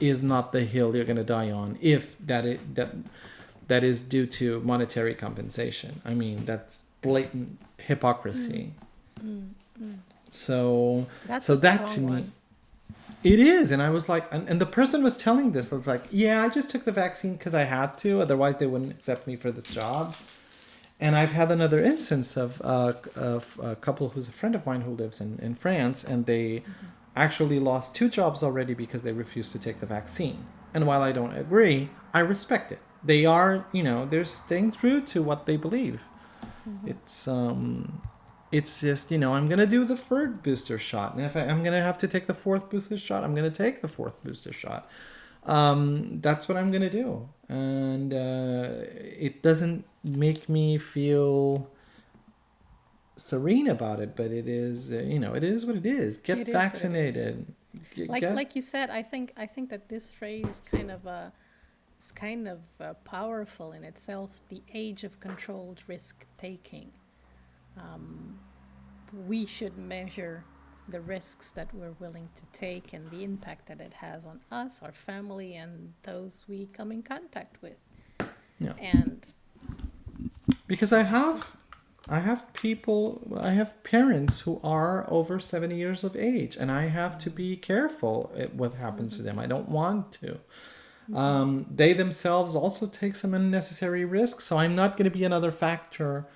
is 0.00 0.22
not 0.22 0.52
the 0.52 0.62
hill 0.62 0.94
you're 0.94 1.04
gonna 1.04 1.24
die 1.24 1.50
on 1.50 1.78
if 1.80 2.16
that 2.18 2.44
it 2.44 2.74
that 2.74 2.90
that 3.68 3.82
is 3.82 4.00
due 4.00 4.26
to 4.26 4.60
monetary 4.60 5.14
compensation. 5.14 6.00
I 6.04 6.14
mean 6.14 6.44
that's 6.44 6.86
blatant 7.02 7.58
hypocrisy. 7.78 8.72
Mm. 9.20 9.24
Mm, 9.24 9.48
mm. 9.80 9.94
So 10.30 11.06
That's 11.26 11.46
so 11.46 11.56
that 11.56 11.86
to 11.88 12.00
me 12.00 12.06
one. 12.06 12.32
it 13.22 13.38
is 13.38 13.70
and 13.70 13.80
i 13.80 13.88
was 13.88 14.08
like 14.08 14.26
and, 14.32 14.48
and 14.48 14.60
the 14.60 14.66
person 14.66 15.02
was 15.02 15.16
telling 15.16 15.52
this 15.52 15.72
i 15.72 15.76
was 15.76 15.86
like 15.86 16.02
yeah 16.10 16.42
i 16.42 16.48
just 16.48 16.70
took 16.70 16.84
the 16.84 16.92
vaccine 16.92 17.36
because 17.36 17.54
i 17.54 17.62
had 17.62 17.96
to 17.96 18.20
otherwise 18.20 18.56
they 18.56 18.66
wouldn't 18.66 18.90
accept 18.90 19.26
me 19.28 19.36
for 19.36 19.52
this 19.52 19.72
job 19.72 20.16
and 21.00 21.14
i've 21.14 21.30
had 21.30 21.50
another 21.52 21.82
instance 21.82 22.36
of, 22.36 22.60
uh, 22.64 22.92
of 23.14 23.60
a 23.62 23.76
couple 23.76 24.10
who's 24.10 24.28
a 24.28 24.32
friend 24.32 24.54
of 24.56 24.66
mine 24.66 24.80
who 24.80 24.90
lives 24.90 25.20
in, 25.20 25.38
in 25.40 25.54
france 25.54 26.02
and 26.02 26.26
they 26.26 26.56
mm-hmm. 26.56 26.86
Actually 27.16 27.60
lost 27.60 27.94
two 27.94 28.08
jobs 28.08 28.42
already 28.42 28.74
because 28.74 29.02
they 29.02 29.12
refused 29.12 29.52
to 29.52 29.58
take 29.58 29.80
the 29.80 29.86
vaccine. 29.86 30.46
And 30.72 30.86
while 30.86 31.02
i 31.02 31.12
don't 31.12 31.34
agree 31.36 31.90
i 32.12 32.20
respect 32.20 32.72
it. 32.72 32.80
They 33.04 33.24
are 33.26 33.66
you 33.72 33.82
know 33.82 34.06
they're 34.06 34.24
staying 34.24 34.72
true 34.72 35.00
to 35.02 35.22
what 35.22 35.46
they 35.46 35.56
believe. 35.56 36.02
It's 36.86 37.28
um 37.28 38.00
it's 38.52 38.80
just 38.80 39.10
you 39.10 39.18
know 39.18 39.34
i'm 39.34 39.48
gonna 39.48 39.66
do 39.66 39.84
the 39.84 39.96
third 39.96 40.42
booster 40.42 40.78
shot. 40.78 41.14
And 41.14 41.24
if 41.24 41.36
I, 41.36 41.40
i'm 41.42 41.62
gonna 41.64 41.82
have 41.82 41.98
to 41.98 42.08
take 42.08 42.26
the 42.26 42.34
fourth 42.34 42.70
booster 42.70 42.96
shot 42.96 43.24
i'm 43.24 43.34
gonna 43.34 43.50
take 43.50 43.82
the 43.82 43.88
fourth 43.88 44.22
booster 44.24 44.52
shot. 44.52 44.88
Um 45.44 46.20
that's 46.20 46.48
what 46.48 46.56
i'm 46.56 46.70
gonna 46.72 46.90
do. 46.90 47.28
And 47.48 48.12
uh 48.14 48.68
it 49.26 49.42
doesn't 49.42 49.84
make 50.02 50.48
me 50.48 50.78
feel 50.78 51.70
serene 53.16 53.68
about 53.68 54.00
it 54.00 54.16
but 54.16 54.30
it 54.30 54.48
is 54.48 54.92
uh, 54.92 54.96
you 54.98 55.18
know 55.18 55.34
it 55.34 55.44
is 55.44 55.64
what 55.64 55.76
it 55.76 55.86
is 55.86 56.16
get 56.16 56.38
It 56.38 56.42
is 56.42 56.48
it 56.48 56.50
is. 56.50 56.54
vaccinated 56.62 57.46
G- 57.94 58.06
like 58.06 58.20
get- 58.22 58.34
like 58.34 58.56
you 58.56 58.62
said 58.62 58.90
i 58.90 59.02
think 59.02 59.32
i 59.36 59.46
think 59.46 59.70
that 59.70 59.88
this 59.88 60.10
phrase 60.10 60.60
kind 60.70 60.90
of 60.90 61.06
uh 61.06 61.30
is 62.00 62.10
kind 62.12 62.48
of 62.48 62.58
uh, 62.80 62.94
powerful 63.04 63.72
in 63.72 63.84
itself 63.84 64.40
the 64.48 64.62
age 64.72 65.04
of 65.04 65.20
controlled 65.20 65.80
risk 65.86 66.26
taking 66.38 66.90
um, 67.76 68.38
we 69.26 69.46
should 69.46 69.76
measure 69.78 70.44
the 70.88 71.00
risks 71.00 71.50
that 71.52 71.72
we're 71.74 71.94
willing 71.98 72.28
to 72.36 72.42
take 72.58 72.92
and 72.92 73.10
the 73.10 73.24
impact 73.24 73.66
that 73.68 73.80
it 73.80 73.94
has 73.94 74.24
on 74.24 74.40
us 74.50 74.80
our 74.82 74.92
family 74.92 75.54
and 75.54 75.92
those 76.02 76.44
we 76.48 76.66
come 76.72 76.90
in 76.92 77.02
contact 77.02 77.62
with 77.62 77.78
Yeah. 78.60 78.72
and 78.80 79.24
because 80.66 80.92
I 80.92 81.02
have 81.02 81.56
I 82.08 82.20
have 82.20 82.52
people 82.52 83.38
I 83.40 83.52
have 83.52 83.82
parents 83.82 84.40
who 84.40 84.60
are 84.62 85.10
over 85.10 85.40
70 85.40 85.74
years 85.74 86.04
of 86.04 86.14
age 86.16 86.56
and 86.56 86.70
I 86.70 86.86
have 86.86 87.18
to 87.20 87.30
be 87.30 87.56
careful 87.56 88.30
at 88.36 88.54
what 88.54 88.74
happens 88.74 89.16
to 89.16 89.22
them. 89.22 89.38
I 89.38 89.46
don't 89.46 89.68
want 89.68 90.12
to. 90.20 90.38
Um, 91.14 91.66
they 91.70 91.92
themselves 91.92 92.56
also 92.56 92.86
take 92.86 93.14
some 93.14 93.34
unnecessary 93.34 94.06
risks, 94.06 94.46
so 94.46 94.56
I'm 94.56 94.74
not 94.74 94.96
going 94.96 95.04
to 95.04 95.16
be 95.16 95.24
another 95.24 95.52
factor 95.52 96.26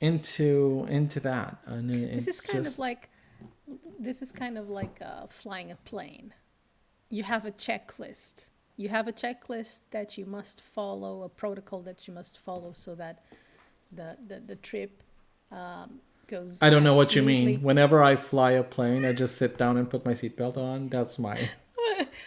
into 0.00 0.86
into 0.88 1.20
that. 1.20 1.58
And 1.66 1.90
this 1.90 2.28
is 2.28 2.40
kind 2.40 2.64
just- 2.64 2.76
of 2.76 2.78
like 2.80 3.08
this 3.98 4.22
is 4.22 4.32
kind 4.32 4.56
of 4.56 4.68
like 4.68 5.00
uh, 5.02 5.26
flying 5.28 5.70
a 5.70 5.76
plane 5.76 6.32
you 7.10 7.22
have 7.22 7.44
a 7.44 7.50
checklist 7.50 8.46
you 8.76 8.88
have 8.88 9.08
a 9.08 9.12
checklist 9.12 9.80
that 9.90 10.16
you 10.16 10.24
must 10.24 10.60
follow 10.60 11.22
a 11.22 11.28
protocol 11.28 11.80
that 11.82 12.06
you 12.06 12.14
must 12.14 12.38
follow 12.38 12.72
so 12.72 12.94
that 12.94 13.24
the 13.90 14.16
the, 14.26 14.40
the 14.40 14.56
trip 14.56 15.02
um, 15.50 16.00
goes 16.26 16.58
I 16.62 16.70
don't 16.70 16.84
know 16.84 16.94
what 16.94 17.14
you 17.14 17.22
mean. 17.22 17.62
Whenever 17.62 18.02
I 18.02 18.16
fly 18.16 18.52
a 18.52 18.62
plane, 18.62 19.04
I 19.04 19.12
just 19.12 19.36
sit 19.36 19.56
down 19.56 19.76
and 19.76 19.88
put 19.88 20.04
my 20.04 20.12
seatbelt 20.12 20.56
on. 20.56 20.88
That's 20.88 21.18
my 21.18 21.50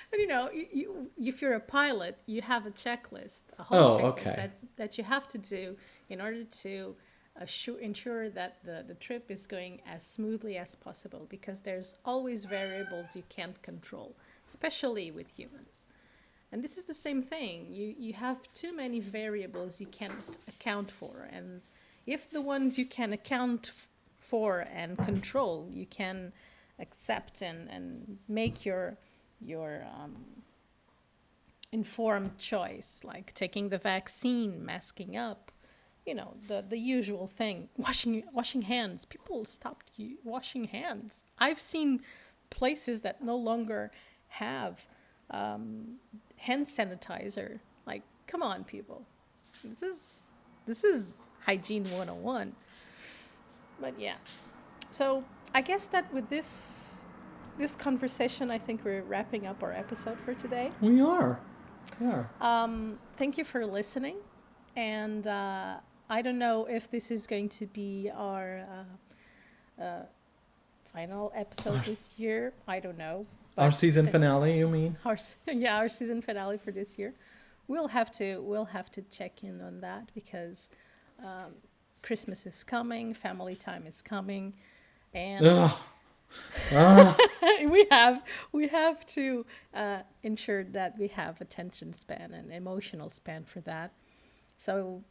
but 0.10 0.20
you 0.20 0.28
know 0.28 0.50
you, 0.52 0.68
you, 0.72 1.12
if 1.18 1.42
you're 1.42 1.54
a 1.54 1.60
pilot 1.60 2.18
you 2.26 2.42
have 2.42 2.66
a 2.66 2.72
checklist 2.72 3.44
a 3.60 3.64
whole 3.64 3.94
Oh, 3.94 3.98
checklist 3.98 4.20
okay. 4.20 4.34
that, 4.36 4.52
that 4.78 4.98
you 4.98 5.04
have 5.04 5.28
to 5.30 5.38
do 5.38 5.78
in 6.10 6.20
order 6.22 6.44
to 6.44 6.96
assure, 7.38 7.80
ensure 7.80 8.30
that 8.30 8.58
the, 8.64 8.84
the 8.88 8.94
trip 8.96 9.32
is 9.32 9.48
going 9.48 9.82
as 9.88 10.06
smoothly 10.06 10.58
as 10.58 10.76
possible 10.76 11.26
because 11.30 11.62
there's 11.62 11.96
always 12.06 12.46
variables 12.46 13.16
you 13.16 13.24
can't 13.30 13.62
control 13.62 14.16
especially 14.48 15.12
with 15.12 15.30
humans 15.38 15.88
and 16.52 16.64
this 16.64 16.78
is 16.78 16.86
the 16.86 16.94
same 16.94 17.22
thing 17.22 17.68
you, 17.70 17.96
you 17.98 18.14
have 18.14 18.42
too 18.54 18.76
many 18.76 19.00
variables 19.00 19.80
you 19.80 19.88
can't 19.88 20.38
account 20.48 20.92
for 20.92 21.30
and 21.32 21.62
if 22.06 22.30
the 22.30 22.42
ones 22.42 22.78
you 22.78 22.86
can 22.86 23.14
account 23.14 23.68
f- 23.70 23.90
for 24.20 24.60
and 24.74 24.98
control 24.98 25.68
you 25.72 25.86
can 25.86 26.32
accept 26.80 27.42
and, 27.42 27.70
and 27.70 28.18
make 28.28 28.66
your 28.66 28.98
your 29.40 29.86
um, 29.96 30.16
informed 31.72 32.38
choice, 32.38 33.02
like 33.04 33.34
taking 33.34 33.70
the 33.70 33.78
vaccine, 33.78 34.64
masking 34.66 35.16
up, 35.16 35.52
you 36.06 36.14
know, 36.14 36.36
the, 36.48 36.64
the 36.68 36.78
usual 36.78 37.28
thing. 37.28 37.70
Washing 37.78 38.24
washing 38.34 38.64
hands. 38.64 39.06
People 39.06 39.46
stopped 39.46 39.92
washing 40.24 40.66
hands. 40.66 41.24
I've 41.38 41.60
seen 41.60 42.02
places 42.50 43.02
that 43.02 43.24
no 43.24 43.36
longer 43.36 43.92
have 44.28 44.86
um, 45.30 45.96
hand 46.38 46.68
sanitizer. 46.68 47.60
Like, 47.86 48.04
come 48.28 48.44
on, 48.44 48.64
people. 48.64 49.06
This 49.64 49.84
is 49.84 50.24
this 50.66 50.84
is 50.84 51.28
hygiene 51.46 51.84
101. 51.84 52.54
But 53.80 54.00
yeah. 54.00 54.16
So 54.90 55.24
I 55.54 55.62
guess 55.62 55.88
that 55.90 56.14
with 56.14 56.30
this 56.30 57.06
this 57.58 57.76
conversation, 57.76 58.50
I 58.50 58.58
think 58.58 58.84
we're 58.84 59.04
wrapping 59.04 59.46
up 59.46 59.62
our 59.62 59.74
episode 59.74 60.18
for 60.26 60.34
today. 60.34 60.72
we 60.82 61.02
are. 61.02 61.40
Yeah. 62.00 62.26
Um, 62.40 62.98
thank 63.18 63.38
you 63.38 63.44
for 63.44 63.66
listening, 63.66 64.16
and 64.76 65.28
uh, 65.28 65.76
I 66.10 66.22
don't 66.22 66.40
know 66.40 66.66
if 66.66 66.90
this 66.90 67.12
is 67.12 67.28
going 67.28 67.50
to 67.50 67.68
be 67.68 68.10
our 68.16 68.66
uh, 69.80 69.82
uh, 69.82 70.06
final 70.86 71.32
episode 71.36 71.84
this 71.86 72.12
year. 72.18 72.54
I 72.68 72.80
don't 72.80 72.98
know. 72.98 73.26
Our 73.58 73.72
season 73.72 74.06
si- 74.06 74.12
finale, 74.12 74.58
you 74.58 74.68
mean? 74.68 74.98
Our, 75.06 75.18
yeah, 75.48 75.78
our 75.78 75.90
season 75.90 76.22
finale 76.22 76.58
for 76.58 76.72
this 76.72 76.98
year. 76.98 77.14
We'll 77.68 77.90
have 77.90 78.12
to 78.14 78.40
we'll 78.42 78.66
have 78.66 78.92
to 78.92 79.02
check 79.04 79.44
in 79.44 79.62
on 79.62 79.82
that 79.82 80.10
because 80.14 80.70
um, 81.24 81.54
Christmas 82.02 82.46
is 82.46 82.64
coming, 82.64 83.14
family 83.14 83.56
time 83.56 83.86
is 83.88 84.02
coming, 84.02 84.54
and 85.14 85.46
Ugh. 85.46 85.72
Ah, 86.74 87.18
we 87.70 87.86
have 87.92 88.24
we 88.54 88.70
have 88.70 89.06
to 89.06 89.46
uh, 89.74 90.00
ensure 90.24 90.64
that 90.64 90.98
we 90.98 91.10
have 91.10 91.42
attention 91.42 91.92
span 91.92 92.34
and 92.34 92.54
emotional 92.54 93.12
span 93.12 93.44
for 93.44 93.60
that. 93.62 93.92
So 94.58 95.04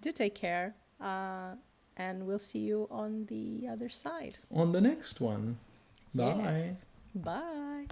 do 0.00 0.10
take 0.10 0.34
care, 0.34 0.74
uh, 1.00 1.54
and 1.96 2.26
we'll 2.26 2.40
see 2.40 2.58
you 2.58 2.88
on 2.90 3.26
the 3.26 3.68
other 3.70 3.88
side. 3.88 4.38
on 4.52 4.72
the 4.72 4.80
next 4.80 5.20
one. 5.20 5.58
Bye. 6.14 6.34
Yes. 6.64 6.86
Bye. 7.14 7.86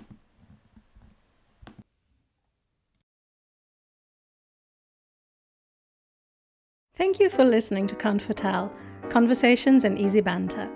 Thank 6.97 7.19
you 7.19 7.29
for 7.29 7.45
listening 7.45 7.89
to 7.89 7.97
Confatal, 7.97 8.73
Conversations 9.09 9.85
and 9.85 9.99
Easy 9.99 10.21
Banter. 10.21 10.71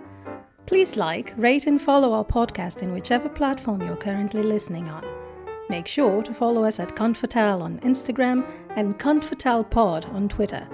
Please 0.66 0.96
like, 0.96 1.32
rate, 1.36 1.68
and 1.68 1.80
follow 1.80 2.12
our 2.12 2.24
podcast 2.24 2.82
in 2.82 2.92
whichever 2.92 3.28
platform 3.28 3.82
you're 3.82 3.94
currently 3.94 4.42
listening 4.42 4.88
on. 4.88 5.04
Make 5.68 5.86
sure 5.86 6.20
to 6.24 6.34
follow 6.34 6.64
us 6.64 6.80
at 6.80 6.96
Confatal 6.96 7.62
on 7.62 7.78
Instagram 7.80 8.44
and 8.70 8.98
Confatal 8.98 9.62
Pod 9.62 10.06
on 10.06 10.28
Twitter 10.28 10.66